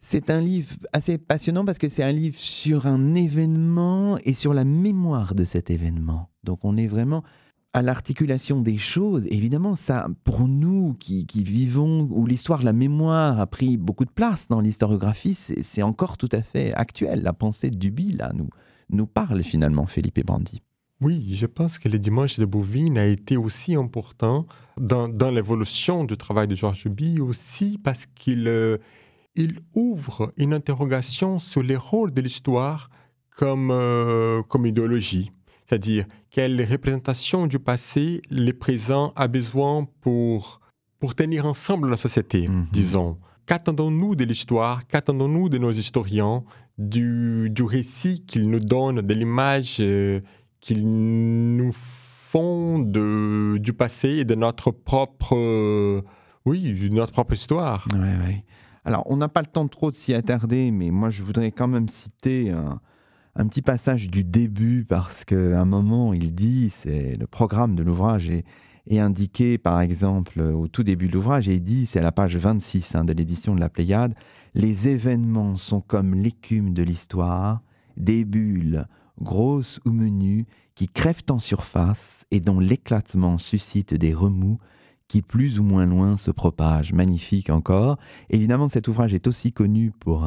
C'est 0.06 0.30
un 0.30 0.42
livre 0.42 0.76
assez 0.92 1.18
passionnant 1.18 1.64
parce 1.64 1.78
que 1.78 1.88
c'est 1.88 2.04
un 2.04 2.12
livre 2.12 2.38
sur 2.38 2.88
un 2.88 3.16
événement 3.16 4.18
et 4.26 4.34
sur 4.34 4.54
la 4.54 4.66
mémoire 4.66 5.34
de 5.34 5.46
cet 5.46 5.72
événement. 5.72 6.30
Donc 6.44 6.60
on 6.64 6.76
est 6.76 6.88
vraiment 6.88 7.24
à 7.72 7.82
l'articulation 7.82 8.60
des 8.60 8.78
choses, 8.78 9.26
évidemment, 9.28 9.76
ça, 9.76 10.10
pour 10.26 10.50
nous 10.50 10.94
qui, 11.00 11.26
vivons, 11.34 12.10
où 12.12 12.26
l'histoire, 12.26 12.64
la 12.64 12.74
mémoire 12.74 13.40
a 13.40 13.48
pris 13.48 13.78
beaucoup 13.78 14.04
de 14.04 14.12
place 14.12 14.50
dans 14.50 14.60
l'historiographie, 14.60 15.36
c'est 15.36 15.82
encore 15.82 16.18
tout 16.18 16.30
à 16.34 16.42
fait 16.42 16.74
actuel. 16.74 17.24
La 17.24 17.32
pensée 17.32 17.70
de 17.70 17.78
Duby, 17.78 18.12
là, 18.12 18.32
nous, 18.36 18.50
nous 18.90 19.08
parle 19.08 19.42
finalement, 19.42 19.88
Philippe 19.88 20.18
et. 20.18 20.62
Oui, 21.00 21.34
je 21.34 21.46
pense 21.46 21.80
que 21.80 21.88
le 21.88 21.98
dimanche 21.98 22.38
de 22.40 22.46
Bouvines 22.46 22.98
a 22.98 23.06
été 23.06 23.38
aussi 23.38 23.74
important 23.74 24.48
dans, 24.78 25.08
l'évolution 25.32 26.04
du 26.04 26.18
travail 26.18 26.50
de 26.50 26.56
Georges 26.56 26.84
Duby, 26.84 27.22
aussi 27.22 27.80
parce 27.82 28.06
qu'il 28.06 28.50
euh, 28.50 28.78
il 29.36 29.60
ouvre 29.74 30.34
une 30.38 30.54
interrogation 30.54 31.40
sur 31.40 31.64
les 31.64 31.76
rôles 31.76 32.14
de 32.14 32.22
l'histoire 32.22 32.90
comme, 33.36 33.72
euh, 33.72 34.44
comme 34.44 34.66
idéologie. 34.66 35.32
C'est-à-dire, 35.66 36.06
quelle 36.30 36.64
représentation 36.70 37.48
du 37.48 37.58
passé 37.58 38.22
le 38.30 38.52
présent 38.52 39.12
a 39.16 39.28
besoin 39.28 39.88
pour, 40.02 40.60
pour 41.00 41.16
tenir 41.16 41.46
ensemble 41.46 41.90
la 41.90 41.98
société, 41.98 42.48
mhm. 42.48 42.68
disons. 42.72 43.18
Qu'attendons-nous 43.46 44.16
de 44.16 44.24
l'histoire? 44.24 44.88
Qu'attendons-nous 44.88 45.50
de 45.50 45.58
nos 45.58 45.72
historiens? 45.72 46.44
Du, 46.80 47.52
du 47.52 47.62
récit 47.62 48.26
qu'ils 48.26 48.50
nous 48.50 48.60
donnent, 48.60 49.02
de 49.02 49.14
l'image 49.14 49.78
euh, 49.80 50.22
qu'ils 50.60 50.84
nous 51.56 51.72
font 51.72 52.80
de, 52.80 53.58
du 53.60 53.74
passé 53.74 54.10
et 54.10 54.26
de 54.26 54.34
notre 54.34 54.72
propre, 54.72 56.04
oui, 56.46 56.90
notre 56.92 57.12
propre 57.12 57.34
histoire. 57.34 57.88
Alors, 58.86 59.04
on 59.08 59.18
n'a 59.18 59.30
pas 59.30 59.42
le 59.42 59.48
temps 59.48 59.68
trop 59.68 59.92
de 59.92 59.96
s'y 59.96 60.14
attarder, 60.14 60.72
mais 60.72 60.90
moi, 60.92 61.10
je 61.10 61.24
voudrais 61.24 61.52
quand 61.52 61.68
même 61.68 61.88
citer 61.88 62.52
un, 62.52 62.82
un 63.36 63.48
petit 63.48 63.62
passage 63.62 64.10
du 64.10 64.24
début 64.24 64.86
parce 64.88 65.26
qu'à 65.26 65.60
un 65.60 65.66
moment, 65.66 66.14
il 66.14 66.34
dit, 66.36 66.70
c'est 66.70 67.16
le 67.16 67.28
programme 67.28 67.76
de 67.76 67.84
l'ouvrage 67.84 68.30
est, 68.30 68.44
indiqué 68.92 69.58
par 69.58 69.80
exemple 69.80 70.42
au 70.42 70.68
tout 70.68 70.84
début 70.84 71.08
de 71.08 71.14
l'ouvrage 71.14 71.48
et 71.48 71.56
il 71.56 71.64
dit, 71.64 71.86
c'est 71.86 72.00
à 72.00 72.04
la 72.04 72.12
page 72.12 72.36
26 72.36 72.96
hein, 72.96 73.06
de 73.06 73.14
l'édition 73.14 73.56
de 73.56 73.60
la 73.62 73.70
Pléiade, 73.70 74.14
les 74.56 74.90
événements 74.90 75.56
sont 75.56 75.80
comme 75.80 76.14
l'écume 76.14 76.74
de 76.74 76.84
l'histoire, 76.84 77.62
des 77.96 78.26
bulles, 78.26 78.86
grosses 79.22 79.80
ou 79.86 79.92
menues, 79.92 80.46
qui 80.76 80.88
crèvent 80.90 81.24
en 81.30 81.40
surface 81.40 82.26
et 82.30 82.42
dont 82.42 82.60
l'éclatement 82.60 83.38
suscite 83.38 83.94
des 83.94 84.14
remous 84.14 84.60
qui 85.14 85.22
plus 85.22 85.60
ou 85.60 85.64
moins 85.64 85.86
loin 85.86 86.18
se 86.18 86.32
propagent. 86.32 86.92
Magnifique 86.92 87.52
encore. 87.52 88.00
Évidemment, 88.32 88.68
cet 88.68 88.88
ouvrage 88.88 89.14
est 89.14 89.28
aussi 89.28 89.54
connu 89.54 89.92
pour 90.00 90.26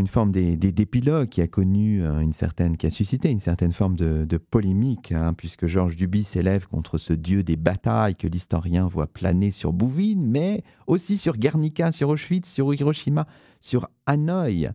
une 0.00 0.08
forme 0.08 0.32
d'épilogue 0.32 1.28
qui 1.28 1.42
a 1.42 1.46
connu 1.46 2.02
euh, 2.02 2.18
une 2.18 2.32
certaine, 2.32 2.76
qui 2.76 2.88
a 2.88 2.90
suscité 2.90 3.30
une 3.30 3.38
certaine 3.38 3.70
forme 3.70 3.94
de, 3.94 4.36
polémique, 4.36 5.12
hein, 5.12 5.32
puisque 5.32 5.68
Georges 5.68 5.94
Duby 5.94 6.24
s'élève 6.24 6.66
contre 6.66 6.98
ce 6.98 7.12
dieu 7.12 7.44
des 7.44 7.54
batailles 7.54 8.16
que 8.16 8.26
l'historien 8.26 8.88
voit 8.88 9.06
planer 9.06 9.52
sur 9.52 9.72
Bouvines, 9.72 10.26
mais 10.28 10.64
aussi 10.88 11.16
sur 11.16 11.36
Guernica, 11.36 11.92
sur 11.92 12.08
Auschwitz, 12.08 12.50
sur 12.50 12.74
Hiroshima, 12.74 13.28
sur 13.60 13.88
Hanoï. 14.06 14.72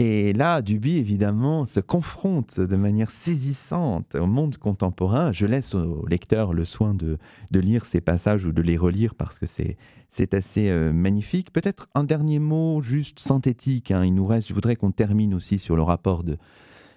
Et 0.00 0.32
là, 0.32 0.62
Duby, 0.62 0.96
évidemment, 0.96 1.64
se 1.66 1.80
confronte 1.80 2.60
de 2.60 2.76
manière 2.76 3.10
saisissante 3.10 4.14
au 4.14 4.26
monde 4.26 4.56
contemporain. 4.56 5.32
Je 5.32 5.44
laisse 5.44 5.74
au 5.74 6.06
lecteur 6.06 6.52
le 6.52 6.64
soin 6.64 6.94
de, 6.94 7.18
lire 7.52 7.84
ces 7.84 8.00
passages 8.00 8.44
ou 8.44 8.52
de 8.52 8.62
les 8.62 8.76
relire 8.76 9.16
parce 9.16 9.40
que 9.40 9.46
c'est 9.46 10.34
assez 10.34 10.68
euh, 10.68 10.92
magnifique. 10.92 11.52
Peut-être 11.52 11.88
un 11.96 12.04
dernier 12.04 12.38
mot 12.38 12.80
juste 12.80 13.18
synthétique. 13.18 13.90
Hein. 13.90 14.04
Il 14.04 14.14
nous 14.14 14.24
reste, 14.24 14.46
je 14.46 14.54
voudrais 14.54 14.76
qu'on 14.76 14.92
termine 14.92 15.34
aussi 15.34 15.58
sur 15.58 15.74
le 15.74 15.82
rapport 15.82 16.22
de, 16.22 16.36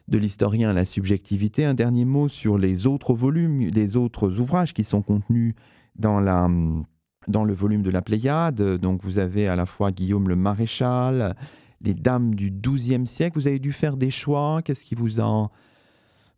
de 0.07 0.17
l'historien 0.19 0.69
à 0.69 0.73
la 0.73 0.85
subjectivité. 0.85 1.65
Un 1.65 1.73
dernier 1.73 2.05
mot 2.05 2.29
sur 2.29 2.59
les 2.59 2.85
autres 2.85 3.15
volumes, 3.15 3.61
les 3.61 3.95
autres 3.95 4.39
ouvrages 4.39 4.75
qui 4.75 4.83
sont 4.83 5.01
contenus 5.01 5.55
dans 5.95 6.19
la 6.19 6.47
dans 7.27 7.45
le 7.45 7.53
volume 7.53 7.81
de 7.81 7.89
la 7.89 8.01
Pléiade. 8.01 8.61
Donc 8.77 9.03
vous 9.03 9.17
avez 9.17 9.47
à 9.47 9.55
la 9.55 9.65
fois 9.65 9.91
Guillaume 9.91 10.27
le 10.27 10.35
Maréchal, 10.35 11.35
les 11.83 11.93
dames 11.93 12.35
du 12.35 12.51
XIIe 12.51 13.05
siècle. 13.05 13.37
Vous 13.37 13.47
avez 13.47 13.59
dû 13.59 13.71
faire 13.71 13.97
des 13.97 14.11
choix. 14.11 14.61
Qu'est-ce 14.63 14.85
qui 14.85 14.95
vous 14.95 15.19
a 15.19 15.49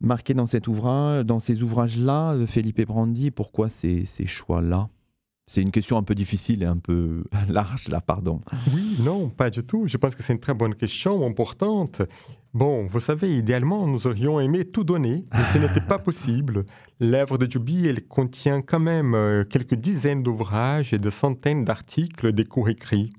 marqué 0.01 0.33
dans 0.33 0.45
cet 0.45 0.67
ouvrage, 0.67 1.25
dans 1.25 1.39
ces 1.39 1.61
ouvrages-là, 1.61 2.35
Felipe 2.47 2.81
Brandi? 2.85 3.31
Pourquoi 3.31 3.69
ces, 3.69 4.05
ces 4.05 4.27
choix-là? 4.27 4.89
C'est 5.45 5.61
une 5.61 5.71
question 5.71 5.97
un 5.97 6.03
peu 6.03 6.15
difficile 6.15 6.63
et 6.63 6.65
un 6.65 6.77
peu 6.77 7.25
large, 7.49 7.89
là, 7.89 7.99
pardon. 7.99 8.41
Oui, 8.73 8.97
non, 8.99 9.29
pas 9.29 9.49
du 9.49 9.63
tout. 9.63 9.87
Je 9.87 9.97
pense 9.97 10.15
que 10.15 10.23
c'est 10.23 10.33
une 10.33 10.39
très 10.39 10.53
bonne 10.53 10.75
question, 10.75 11.25
importante. 11.25 12.01
Bon, 12.53 12.85
vous 12.85 12.99
savez, 12.99 13.35
idéalement, 13.35 13.87
nous 13.87 14.07
aurions 14.07 14.39
aimé 14.39 14.63
tout 14.63 14.83
donner, 14.83 15.25
mais 15.33 15.45
ce 15.45 15.57
n'était 15.57 15.81
pas 15.81 15.99
possible. 15.99 16.65
L'œuvre 16.99 17.37
de 17.37 17.49
Juby, 17.49 17.87
elle 17.87 18.07
contient 18.07 18.61
quand 18.61 18.79
même 18.79 19.15
euh, 19.15 19.43
quelques 19.43 19.75
dizaines 19.75 20.23
d'ouvrages 20.23 20.93
et 20.93 20.99
de 20.99 21.09
centaines 21.09 21.65
d'articles 21.65 22.31
des 22.31 22.45
cours 22.45 22.69
écrits. 22.69 23.11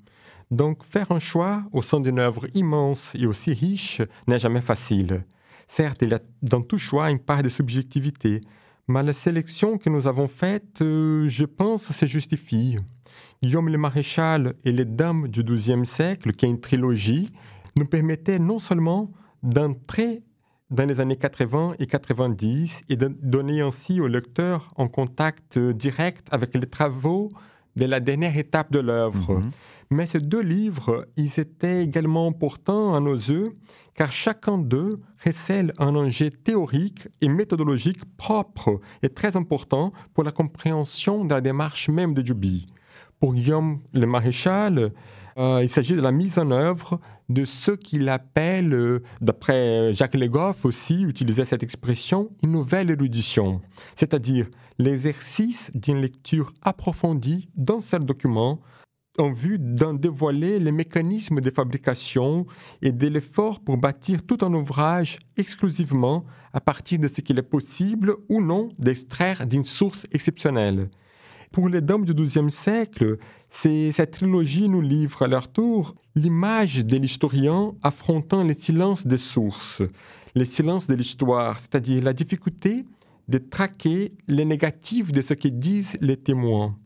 Donc 0.50 0.84
faire 0.84 1.10
un 1.10 1.20
choix 1.20 1.64
au 1.72 1.82
sein 1.82 2.00
d'une 2.00 2.18
œuvre 2.18 2.46
immense 2.54 3.12
et 3.14 3.26
aussi 3.26 3.54
riche 3.54 4.02
n'est 4.26 4.38
jamais 4.38 4.60
facile. 4.60 5.24
Certes, 5.68 6.02
il 6.02 6.10
y 6.10 6.14
a 6.14 6.20
dans 6.42 6.60
tout 6.60 6.78
choix 6.78 7.10
une 7.10 7.18
part 7.18 7.42
de 7.42 7.48
subjectivité, 7.48 8.40
mais 8.86 9.02
la 9.02 9.12
sélection 9.12 9.78
que 9.78 9.88
nous 9.88 10.06
avons 10.06 10.28
faite, 10.28 10.82
euh, 10.82 11.28
je 11.28 11.44
pense, 11.44 11.90
se 11.90 12.06
justifie. 12.06 12.76
Guillaume 13.42 13.68
le 13.68 13.78
Maréchal 13.78 14.54
et 14.64 14.72
les 14.72 14.84
Dames 14.84 15.28
du 15.28 15.42
XIIe 15.42 15.86
siècle, 15.86 16.32
qui 16.32 16.46
est 16.46 16.50
une 16.50 16.60
trilogie, 16.60 17.30
nous 17.78 17.86
permettaient 17.86 18.38
non 18.38 18.58
seulement 18.58 19.10
d'entrer 19.42 20.22
dans 20.70 20.86
les 20.86 21.00
années 21.00 21.16
80 21.16 21.74
et 21.78 21.86
90 21.86 22.82
et 22.88 22.96
de 22.96 23.08
donner 23.22 23.60
ainsi 23.60 24.00
au 24.00 24.06
lecteur 24.06 24.72
un 24.76 24.88
contact 24.88 25.58
direct 25.58 26.26
avec 26.30 26.54
les 26.54 26.66
travaux 26.66 27.30
de 27.76 27.86
la 27.86 28.00
dernière 28.00 28.36
étape 28.36 28.72
de 28.72 28.80
l'œuvre. 28.80 29.40
Mhm. 29.40 29.50
Mais 29.90 30.06
ces 30.06 30.20
deux 30.20 30.40
livres, 30.40 31.06
ils 31.16 31.38
étaient 31.38 31.82
également 31.82 32.28
importants 32.28 32.94
à 32.94 33.00
nos 33.00 33.14
yeux, 33.14 33.52
car 33.94 34.10
chacun 34.12 34.58
d'eux 34.58 35.00
recèle 35.24 35.72
un 35.78 35.94
enjeu 35.94 36.30
théorique 36.30 37.08
et 37.20 37.28
méthodologique 37.28 38.04
propre 38.16 38.80
et 39.02 39.08
très 39.08 39.36
important 39.36 39.92
pour 40.14 40.24
la 40.24 40.32
compréhension 40.32 41.24
de 41.24 41.30
la 41.34 41.40
démarche 41.40 41.88
même 41.88 42.14
de 42.14 42.22
Duby. 42.22 42.66
Pour 43.20 43.34
Guillaume 43.34 43.80
le 43.92 44.06
Maréchal, 44.06 44.92
Euh, 45.36 45.60
il 45.62 45.68
s'agit 45.68 45.96
de 45.96 46.00
la 46.00 46.12
mise 46.12 46.38
en 46.38 46.50
œuvre 46.52 47.00
de 47.28 47.44
ce 47.44 47.72
qu'il 47.72 48.08
appelle, 48.08 48.72
euh, 48.72 49.02
d'après 49.20 49.92
Jacques 49.92 50.14
Legoff 50.14 50.64
aussi, 50.64 51.02
utilisait 51.02 51.44
cette 51.44 51.64
expression, 51.64 52.30
une 52.42 52.52
nouvelle 52.52 52.90
érudition, 52.90 53.60
c'est-à-dire 53.96 54.46
l'exercice 54.78 55.72
d'une 55.74 56.00
lecture 56.00 56.52
approfondie 56.62 57.48
d'un 57.56 57.80
seul 57.80 58.04
document 58.04 58.60
en 59.18 59.30
vue 59.30 59.58
d'en 59.58 59.94
dévoiler 59.94 60.58
les 60.58 60.72
mécanismes 60.72 61.40
de 61.40 61.50
fabrication 61.50 62.46
et 62.82 62.92
de 62.92 63.06
l'effort 63.06 63.60
pour 63.60 63.76
bâtir 63.76 64.22
tout 64.22 64.38
un 64.42 64.52
ouvrage 64.52 65.18
exclusivement 65.36 66.24
à 66.52 66.60
partir 66.60 66.98
de 66.98 67.08
ce 67.08 67.20
qu'il 67.20 67.38
est 67.38 67.42
possible 67.42 68.14
ou 68.28 68.40
non 68.40 68.70
d'extraire 68.78 69.46
d'une 69.46 69.64
source 69.64 70.06
exceptionnelle. 70.12 70.88
Pour 71.52 71.68
les 71.68 71.80
dames 71.80 72.04
du 72.04 72.14
XIIe 72.14 72.50
siècle, 72.50 73.18
cette 73.48 74.10
trilogie 74.10 74.68
nous 74.68 74.80
livre 74.80 75.22
à 75.22 75.28
leur 75.28 75.46
tour 75.46 75.94
l'image 76.16 76.84
de 76.84 76.96
l'historien 76.96 77.74
affrontant 77.82 78.42
les 78.42 78.54
silences 78.54 79.06
des 79.06 79.18
sources, 79.18 79.82
les 80.34 80.44
silences 80.44 80.88
de 80.88 80.94
l'histoire, 80.94 81.60
c'est-à-dire 81.60 82.02
la 82.02 82.12
difficulté 82.12 82.84
de 83.28 83.38
traquer 83.38 84.12
les 84.26 84.44
négatifs 84.44 85.12
de 85.12 85.22
ce 85.22 85.34
que 85.34 85.48
disent 85.48 85.96
les 86.00 86.16
témoins. 86.16 86.76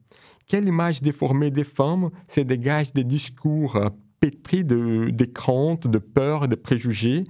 Quelle 0.48 0.66
image 0.66 1.02
déformée 1.02 1.50
des 1.50 1.62
femmes 1.62 2.08
se 2.26 2.40
dégage 2.40 2.94
des 2.94 3.04
discours 3.04 3.76
euh, 3.76 3.90
pétris 4.18 4.64
de, 4.64 5.10
de 5.10 5.24
craintes, 5.26 5.86
de 5.86 5.98
peurs, 5.98 6.48
de 6.48 6.54
préjugés 6.54 7.24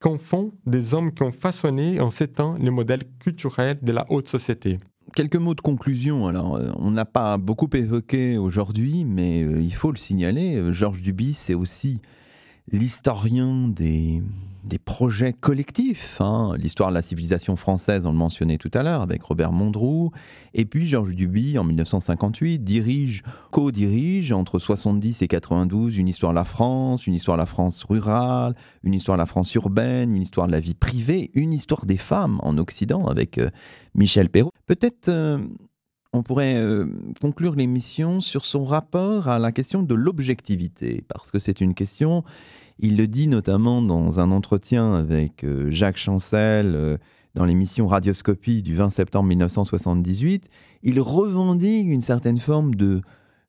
qu'en 0.00 0.16
font 0.16 0.52
des 0.64 0.94
hommes 0.94 1.12
qui 1.12 1.22
ont 1.22 1.32
façonné 1.32 2.00
en 2.00 2.10
ces 2.10 2.28
temps 2.28 2.56
les 2.58 2.70
modèles 2.70 3.04
culturels 3.20 3.78
de 3.82 3.92
la 3.92 4.06
haute 4.08 4.28
société? 4.28 4.78
Quelques 5.14 5.36
mots 5.36 5.54
de 5.54 5.60
conclusion. 5.60 6.26
Alors, 6.26 6.56
euh, 6.56 6.70
on 6.76 6.90
n'a 6.90 7.04
pas 7.04 7.36
beaucoup 7.36 7.68
évoqué 7.74 8.38
aujourd'hui, 8.38 9.04
mais 9.04 9.42
euh, 9.42 9.60
il 9.60 9.74
faut 9.74 9.90
le 9.90 9.98
signaler. 9.98 10.72
Georges 10.72 11.02
Duby, 11.02 11.34
c'est 11.34 11.54
aussi 11.54 12.00
l'historien 12.70 13.68
des, 13.68 14.22
des 14.64 14.78
projets 14.78 15.32
collectifs. 15.32 16.20
Hein. 16.20 16.54
L'histoire 16.56 16.90
de 16.90 16.94
la 16.94 17.02
civilisation 17.02 17.56
française, 17.56 18.06
on 18.06 18.12
le 18.12 18.18
mentionnait 18.18 18.58
tout 18.58 18.70
à 18.74 18.82
l'heure 18.82 19.02
avec 19.02 19.22
Robert 19.22 19.52
Mondroux. 19.52 20.12
Et 20.54 20.64
puis 20.64 20.86
Georges 20.86 21.14
Duby, 21.14 21.58
en 21.58 21.64
1958, 21.64 22.60
dirige, 22.60 23.22
co-dirige 23.50 24.32
entre 24.32 24.58
70 24.58 25.22
et 25.22 25.28
92 25.28 25.96
une 25.96 26.08
histoire 26.08 26.32
de 26.32 26.36
la 26.38 26.44
France, 26.44 27.06
une 27.06 27.14
histoire 27.14 27.36
de 27.36 27.42
la 27.42 27.46
France 27.46 27.82
rurale, 27.84 28.54
une 28.84 28.94
histoire 28.94 29.16
de 29.16 29.22
la 29.22 29.26
France 29.26 29.52
urbaine, 29.54 30.14
une 30.14 30.22
histoire 30.22 30.46
de 30.46 30.52
la 30.52 30.60
vie 30.60 30.74
privée, 30.74 31.30
une 31.34 31.52
histoire 31.52 31.84
des 31.84 31.96
femmes 31.96 32.38
en 32.42 32.56
Occident 32.58 33.06
avec 33.06 33.38
euh, 33.38 33.50
Michel 33.94 34.28
Perrault. 34.28 34.52
Peut-être 34.66 35.08
euh, 35.08 35.38
on 36.12 36.22
pourrait 36.22 36.56
euh, 36.56 36.86
conclure 37.20 37.54
l'émission 37.54 38.20
sur 38.20 38.44
son 38.44 38.64
rapport 38.64 39.28
à 39.28 39.38
la 39.38 39.52
question 39.52 39.82
de 39.82 39.94
l'objectivité, 39.94 41.04
parce 41.08 41.30
que 41.30 41.38
c'est 41.38 41.60
une 41.60 41.74
question 41.74 42.24
il 42.78 42.96
le 42.96 43.06
dit 43.06 43.28
notamment 43.28 43.82
dans 43.82 44.20
un 44.20 44.30
entretien 44.30 44.94
avec 44.94 45.44
euh, 45.44 45.70
Jacques 45.70 45.98
Chancel 45.98 46.72
euh, 46.74 46.96
dans 47.34 47.44
l'émission 47.44 47.86
Radioscopie 47.86 48.62
du 48.62 48.74
20 48.74 48.90
septembre 48.90 49.28
1978. 49.28 50.48
Il 50.82 51.00
revendique 51.00 51.86
une 51.86 52.00
certaine 52.00 52.38
forme 52.38 52.74
de, 52.74 53.02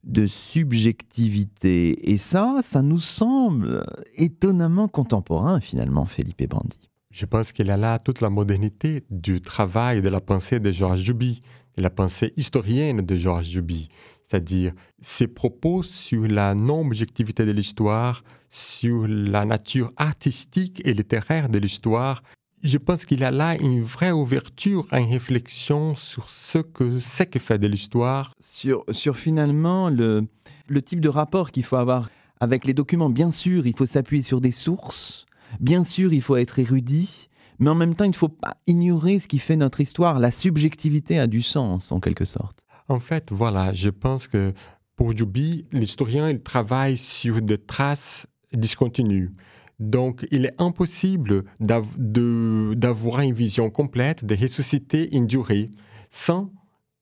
de 0.04 0.28
subjectivité. 0.28 2.12
Et 2.12 2.18
ça, 2.18 2.60
ça 2.62 2.82
nous 2.82 3.00
semble 3.00 3.84
étonnamment 4.16 4.88
contemporain 4.88 5.60
finalement, 5.60 6.06
Philippe 6.06 6.48
Brandi. 6.48 6.90
Je 7.12 7.26
pense 7.26 7.52
qu'il 7.52 7.70
a 7.70 7.78
là 7.78 8.00
toute 8.00 8.22
la 8.22 8.30
modernité 8.30 9.04
du 9.12 9.40
travail 9.42 10.02
de 10.02 10.10
la 10.10 10.20
pensée 10.22 10.60
de 10.60 10.72
Georges 10.72 11.04
Duby, 11.04 11.42
la 11.78 11.90
pensée 11.90 12.34
historienne 12.36 13.06
de 13.06 13.16
Georges 13.16 13.50
Duby 13.50 13.90
c'est-à-dire 14.34 14.72
ses 15.02 15.28
propos 15.28 15.84
sur 15.84 16.28
la 16.28 16.56
non-objectivité 16.56 17.46
de 17.46 17.52
l'histoire, 17.52 18.24
sur 18.50 19.06
la 19.08 19.46
nature 19.46 19.92
artistique 19.98 20.82
et 20.86 20.94
littéraire 20.94 21.50
de 21.50 21.60
l'histoire. 21.60 22.24
Je 22.64 22.80
pense 22.80 23.06
qu'il 23.06 23.24
a 23.24 23.30
là 23.30 23.56
une 23.60 23.84
vraie 23.84 24.12
ouverture 24.12 24.88
à 24.90 25.00
une 25.00 25.12
réflexion 25.12 25.96
sur 25.96 26.30
ce 26.30 26.58
que 26.58 27.00
c'est 27.00 27.28
que 27.28 27.38
fait 27.38 27.60
de 27.60 27.68
l'histoire. 27.68 28.34
Sur, 28.40 28.86
finalement 29.16 29.90
le, 29.90 30.26
le 30.68 30.82
type 30.82 31.02
de 31.02 31.10
rapport 31.10 31.52
qu'il 31.52 31.64
faut 31.64 31.76
avoir 31.76 32.10
avec 32.40 32.66
les 32.66 32.74
documents. 32.74 33.12
Bien 33.12 33.32
sûr, 33.32 33.68
il 33.68 33.76
faut 33.76 33.86
s'appuyer 33.86 34.24
sur 34.24 34.42
des 34.42 34.52
sources. 34.52 35.28
Bien 35.60 35.84
sûr, 35.84 36.12
il 36.12 36.22
faut 36.24 36.38
être 36.38 36.58
érudit. 36.58 37.30
Mais 37.60 37.70
en 37.70 37.76
même 37.76 37.96
temps, 37.96 38.06
il 38.06 38.12
ne 38.12 38.16
faut 38.16 38.30
pas 38.30 38.58
ignorer 38.68 39.20
ce 39.20 39.28
qui 39.28 39.40
fait 39.40 39.56
notre 39.56 39.82
histoire. 39.82 40.20
La 40.20 40.32
subjectivité 40.32 41.20
a 41.20 41.28
du 41.28 41.42
sens, 41.42 41.92
en 41.92 42.00
quelque 42.00 42.26
sorte. 42.26 42.60
En 42.90 43.00
fait, 43.00 43.32
voilà, 43.32 43.74
je 43.74 43.90
pense 43.90 44.28
que 44.28 44.54
pour 44.96 45.14
Duby, 45.14 45.66
l'historien, 45.72 46.30
il 46.30 46.42
travaille 46.42 46.98
sur 46.98 47.42
des 47.42 47.58
traces 47.58 48.28
discontinues. 48.54 49.32
Donc, 49.80 50.26
il 50.32 50.46
est 50.46 50.54
impossible 50.60 51.44
d'avoir 51.60 53.22
une 53.22 53.34
vision 53.34 53.70
complète, 53.70 54.24
de 54.24 54.36
ressusciter 54.36 55.16
une 55.16 55.28
durée, 55.28 55.72
sans 56.10 56.52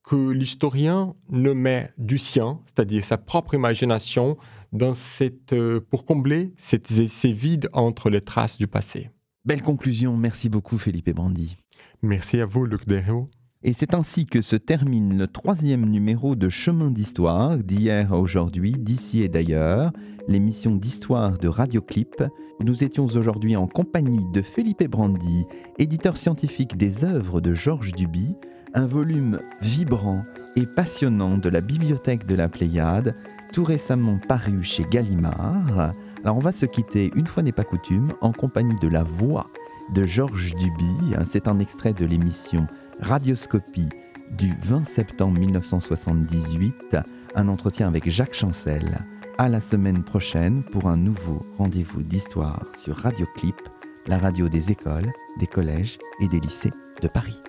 que 0.03 0.31
l'historien 0.31 1.13
ne 1.29 1.51
met 1.51 1.91
du 1.97 2.17
sien, 2.17 2.59
c'est-à-dire 2.65 3.03
sa 3.03 3.17
propre 3.17 3.53
imagination, 3.53 4.37
dans 4.71 4.93
cette, 4.93 5.53
euh, 5.53 5.81
pour 5.89 6.05
combler 6.05 6.53
ces 6.57 7.31
vides 7.33 7.69
entre 7.73 8.09
les 8.09 8.21
traces 8.21 8.57
du 8.57 8.67
passé. 8.67 9.09
Belle 9.43 9.63
conclusion. 9.63 10.15
Merci 10.17 10.49
beaucoup, 10.49 10.77
Philippe 10.77 11.09
Brandi. 11.15 11.57
Merci 12.03 12.39
à 12.39 12.45
vous, 12.45 12.65
Luc 12.65 12.87
Derriot. 12.87 13.27
Et 13.63 13.73
c'est 13.73 13.95
ainsi 13.95 14.27
que 14.27 14.41
se 14.41 14.55
termine 14.55 15.17
le 15.17 15.27
troisième 15.27 15.85
numéro 15.85 16.35
de 16.35 16.47
Chemin 16.47 16.91
d'Histoire, 16.91 17.57
d'hier 17.57 18.13
à 18.13 18.17
aujourd'hui, 18.19 18.73
d'ici 18.77 19.23
et 19.23 19.29
d'ailleurs, 19.29 19.91
l'émission 20.27 20.75
d'histoire 20.75 21.39
de 21.39 21.47
Radioclip. 21.47 22.23
Nous 22.59 22.83
étions 22.83 23.05
aujourd'hui 23.05 23.55
en 23.55 23.67
compagnie 23.67 24.25
de 24.31 24.43
Felipe 24.43 24.87
Brandi, 24.87 25.45
éditeur 25.79 26.17
scientifique 26.17 26.77
des 26.77 27.03
œuvres 27.03 27.41
de 27.41 27.55
Georges 27.55 27.93
Duby, 27.93 28.35
un 28.75 28.85
volume 28.85 29.39
vibrant 29.61 30.23
et 30.55 30.67
passionnant 30.67 31.37
de 31.37 31.49
la 31.49 31.61
bibliothèque 31.61 32.27
de 32.27 32.35
la 32.35 32.47
Pléiade, 32.47 33.15
tout 33.53 33.63
récemment 33.63 34.19
paru 34.27 34.63
chez 34.63 34.85
Gallimard. 34.89 35.93
Alors 36.23 36.37
on 36.37 36.41
va 36.41 36.51
se 36.51 36.67
quitter, 36.67 37.09
une 37.15 37.25
fois 37.25 37.41
n'est 37.41 37.51
pas 37.51 37.63
coutume, 37.63 38.09
en 38.21 38.31
compagnie 38.31 38.75
de 38.79 38.87
la 38.87 39.03
voix 39.03 39.47
de 39.93 40.03
Georges 40.03 40.53
Duby. 40.55 41.15
C'est 41.25 41.47
un 41.47 41.59
extrait 41.59 41.93
de 41.93 42.05
l'émission 42.05 42.67
Radioscopie 42.99 43.89
du 44.37 44.53
20 44.61 44.85
septembre 44.85 45.39
1978, 45.39 46.97
un 47.35 47.47
entretien 47.47 47.87
avec 47.87 48.09
Jacques 48.09 48.35
Chancel. 48.35 48.99
À 49.39 49.49
la 49.49 49.59
semaine 49.59 50.03
prochaine 50.03 50.63
pour 50.63 50.87
un 50.87 50.97
nouveau 50.97 51.39
rendez-vous 51.57 52.03
d'histoire 52.03 52.63
sur 52.77 52.95
Radioclip, 52.97 53.55
la 54.05 54.19
radio 54.19 54.47
des 54.47 54.69
écoles, 54.69 55.11
des 55.39 55.47
collèges 55.47 55.97
et 56.19 56.27
des 56.27 56.39
lycées 56.39 56.73
de 57.01 57.07
Paris. 57.07 57.41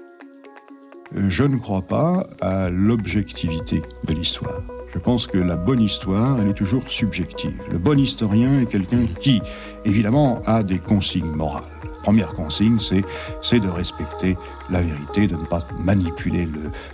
Je 1.14 1.44
ne 1.44 1.58
crois 1.58 1.82
pas 1.82 2.26
à 2.40 2.70
l'objectivité 2.70 3.82
de 4.06 4.14
l'histoire. 4.14 4.62
Je 4.94 4.98
pense 4.98 5.26
que 5.26 5.38
la 5.38 5.56
bonne 5.56 5.80
histoire, 5.80 6.38
elle 6.40 6.48
est 6.48 6.54
toujours 6.54 6.88
subjective. 6.88 7.54
Le 7.70 7.78
bon 7.78 7.98
historien 7.98 8.60
est 8.60 8.66
quelqu'un 8.66 9.06
qui, 9.20 9.40
évidemment, 9.84 10.40
a 10.46 10.62
des 10.62 10.78
consignes 10.78 11.30
morales 11.30 11.64
première 12.02 12.30
consigne, 12.34 12.78
c'est 12.78 13.60
de 13.60 13.68
respecter 13.68 14.36
la 14.70 14.82
vérité, 14.82 15.26
de 15.26 15.36
ne 15.36 15.44
pas 15.44 15.66
manipuler 15.78 16.48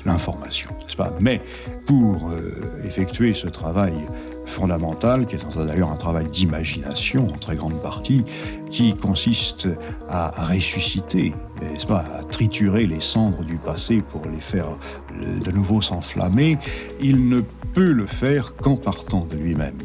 l'information, 0.04 0.70
Mais 1.20 1.40
pour 1.86 2.30
euh, 2.30 2.40
effectuer 2.84 3.34
ce 3.34 3.48
travail 3.48 3.94
fondamental, 4.48 5.26
qui 5.26 5.36
est 5.36 5.66
d'ailleurs 5.66 5.90
un 5.90 5.96
travail 5.96 6.26
d'imagination 6.26 7.28
en 7.28 7.38
très 7.38 7.56
grande 7.56 7.80
partie, 7.82 8.24
qui 8.70 8.94
consiste 8.94 9.68
à, 10.08 10.30
ressusciter, 10.46 11.34
n'est-ce 11.60 11.86
pas, 11.86 12.04
à 12.18 12.22
triturer 12.22 12.86
les 12.86 13.00
cendres 13.00 13.44
du 13.44 13.56
passé 13.56 14.00
pour 14.00 14.22
les 14.26 14.40
faire 14.40 14.78
de 15.14 15.50
nouveau 15.52 15.80
s'enflammer, 15.82 16.58
il 17.00 17.28
ne 17.28 17.40
peut 17.72 17.92
le 17.92 18.06
faire 18.06 18.54
qu'en 18.54 18.76
partant 18.76 19.26
de 19.30 19.36
lui-même. 19.36 19.78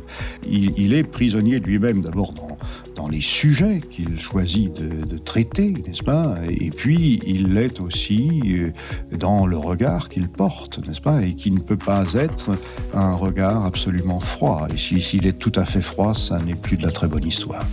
Il, 0.47 0.77
il, 0.79 0.93
est 0.93 1.03
prisonnier 1.03 1.59
de 1.59 1.65
lui-même 1.65 2.01
d'abord 2.01 2.33
dans, 2.33 2.57
dans 3.03 3.09
les 3.09 3.21
sujets 3.21 3.81
qu'il 3.81 4.17
choisit 4.17 4.73
de, 4.73 5.17
traiter, 5.17 5.73
n'est-ce 5.85 6.03
pas? 6.03 6.37
Et 6.49 6.69
puis, 6.69 7.19
il 7.25 7.53
l'est 7.53 7.81
aussi 7.81 8.41
euh, 8.45 8.71
dans 9.17 9.45
le 9.45 9.57
regard 9.57 10.07
qu'il 10.07 10.29
porte, 10.29 10.85
n'est-ce 10.87 11.01
pas? 11.01 11.21
Et 11.21 11.33
qui 11.33 11.51
ne 11.51 11.59
peut 11.59 11.77
pas 11.77 12.05
être 12.13 12.57
un 12.93 13.13
regard 13.13 13.65
absolument 13.65 14.21
froid. 14.21 14.67
Et 14.73 14.77
s'il 14.77 15.25
est 15.25 15.37
tout 15.37 15.51
à 15.55 15.65
fait 15.65 15.81
froid, 15.81 16.13
ça 16.13 16.39
n'est 16.39 16.55
plus 16.55 16.77
de 16.77 16.83
la 16.83 16.91
très 16.91 17.07
bonne 17.07 17.25
histoire. 17.25 17.65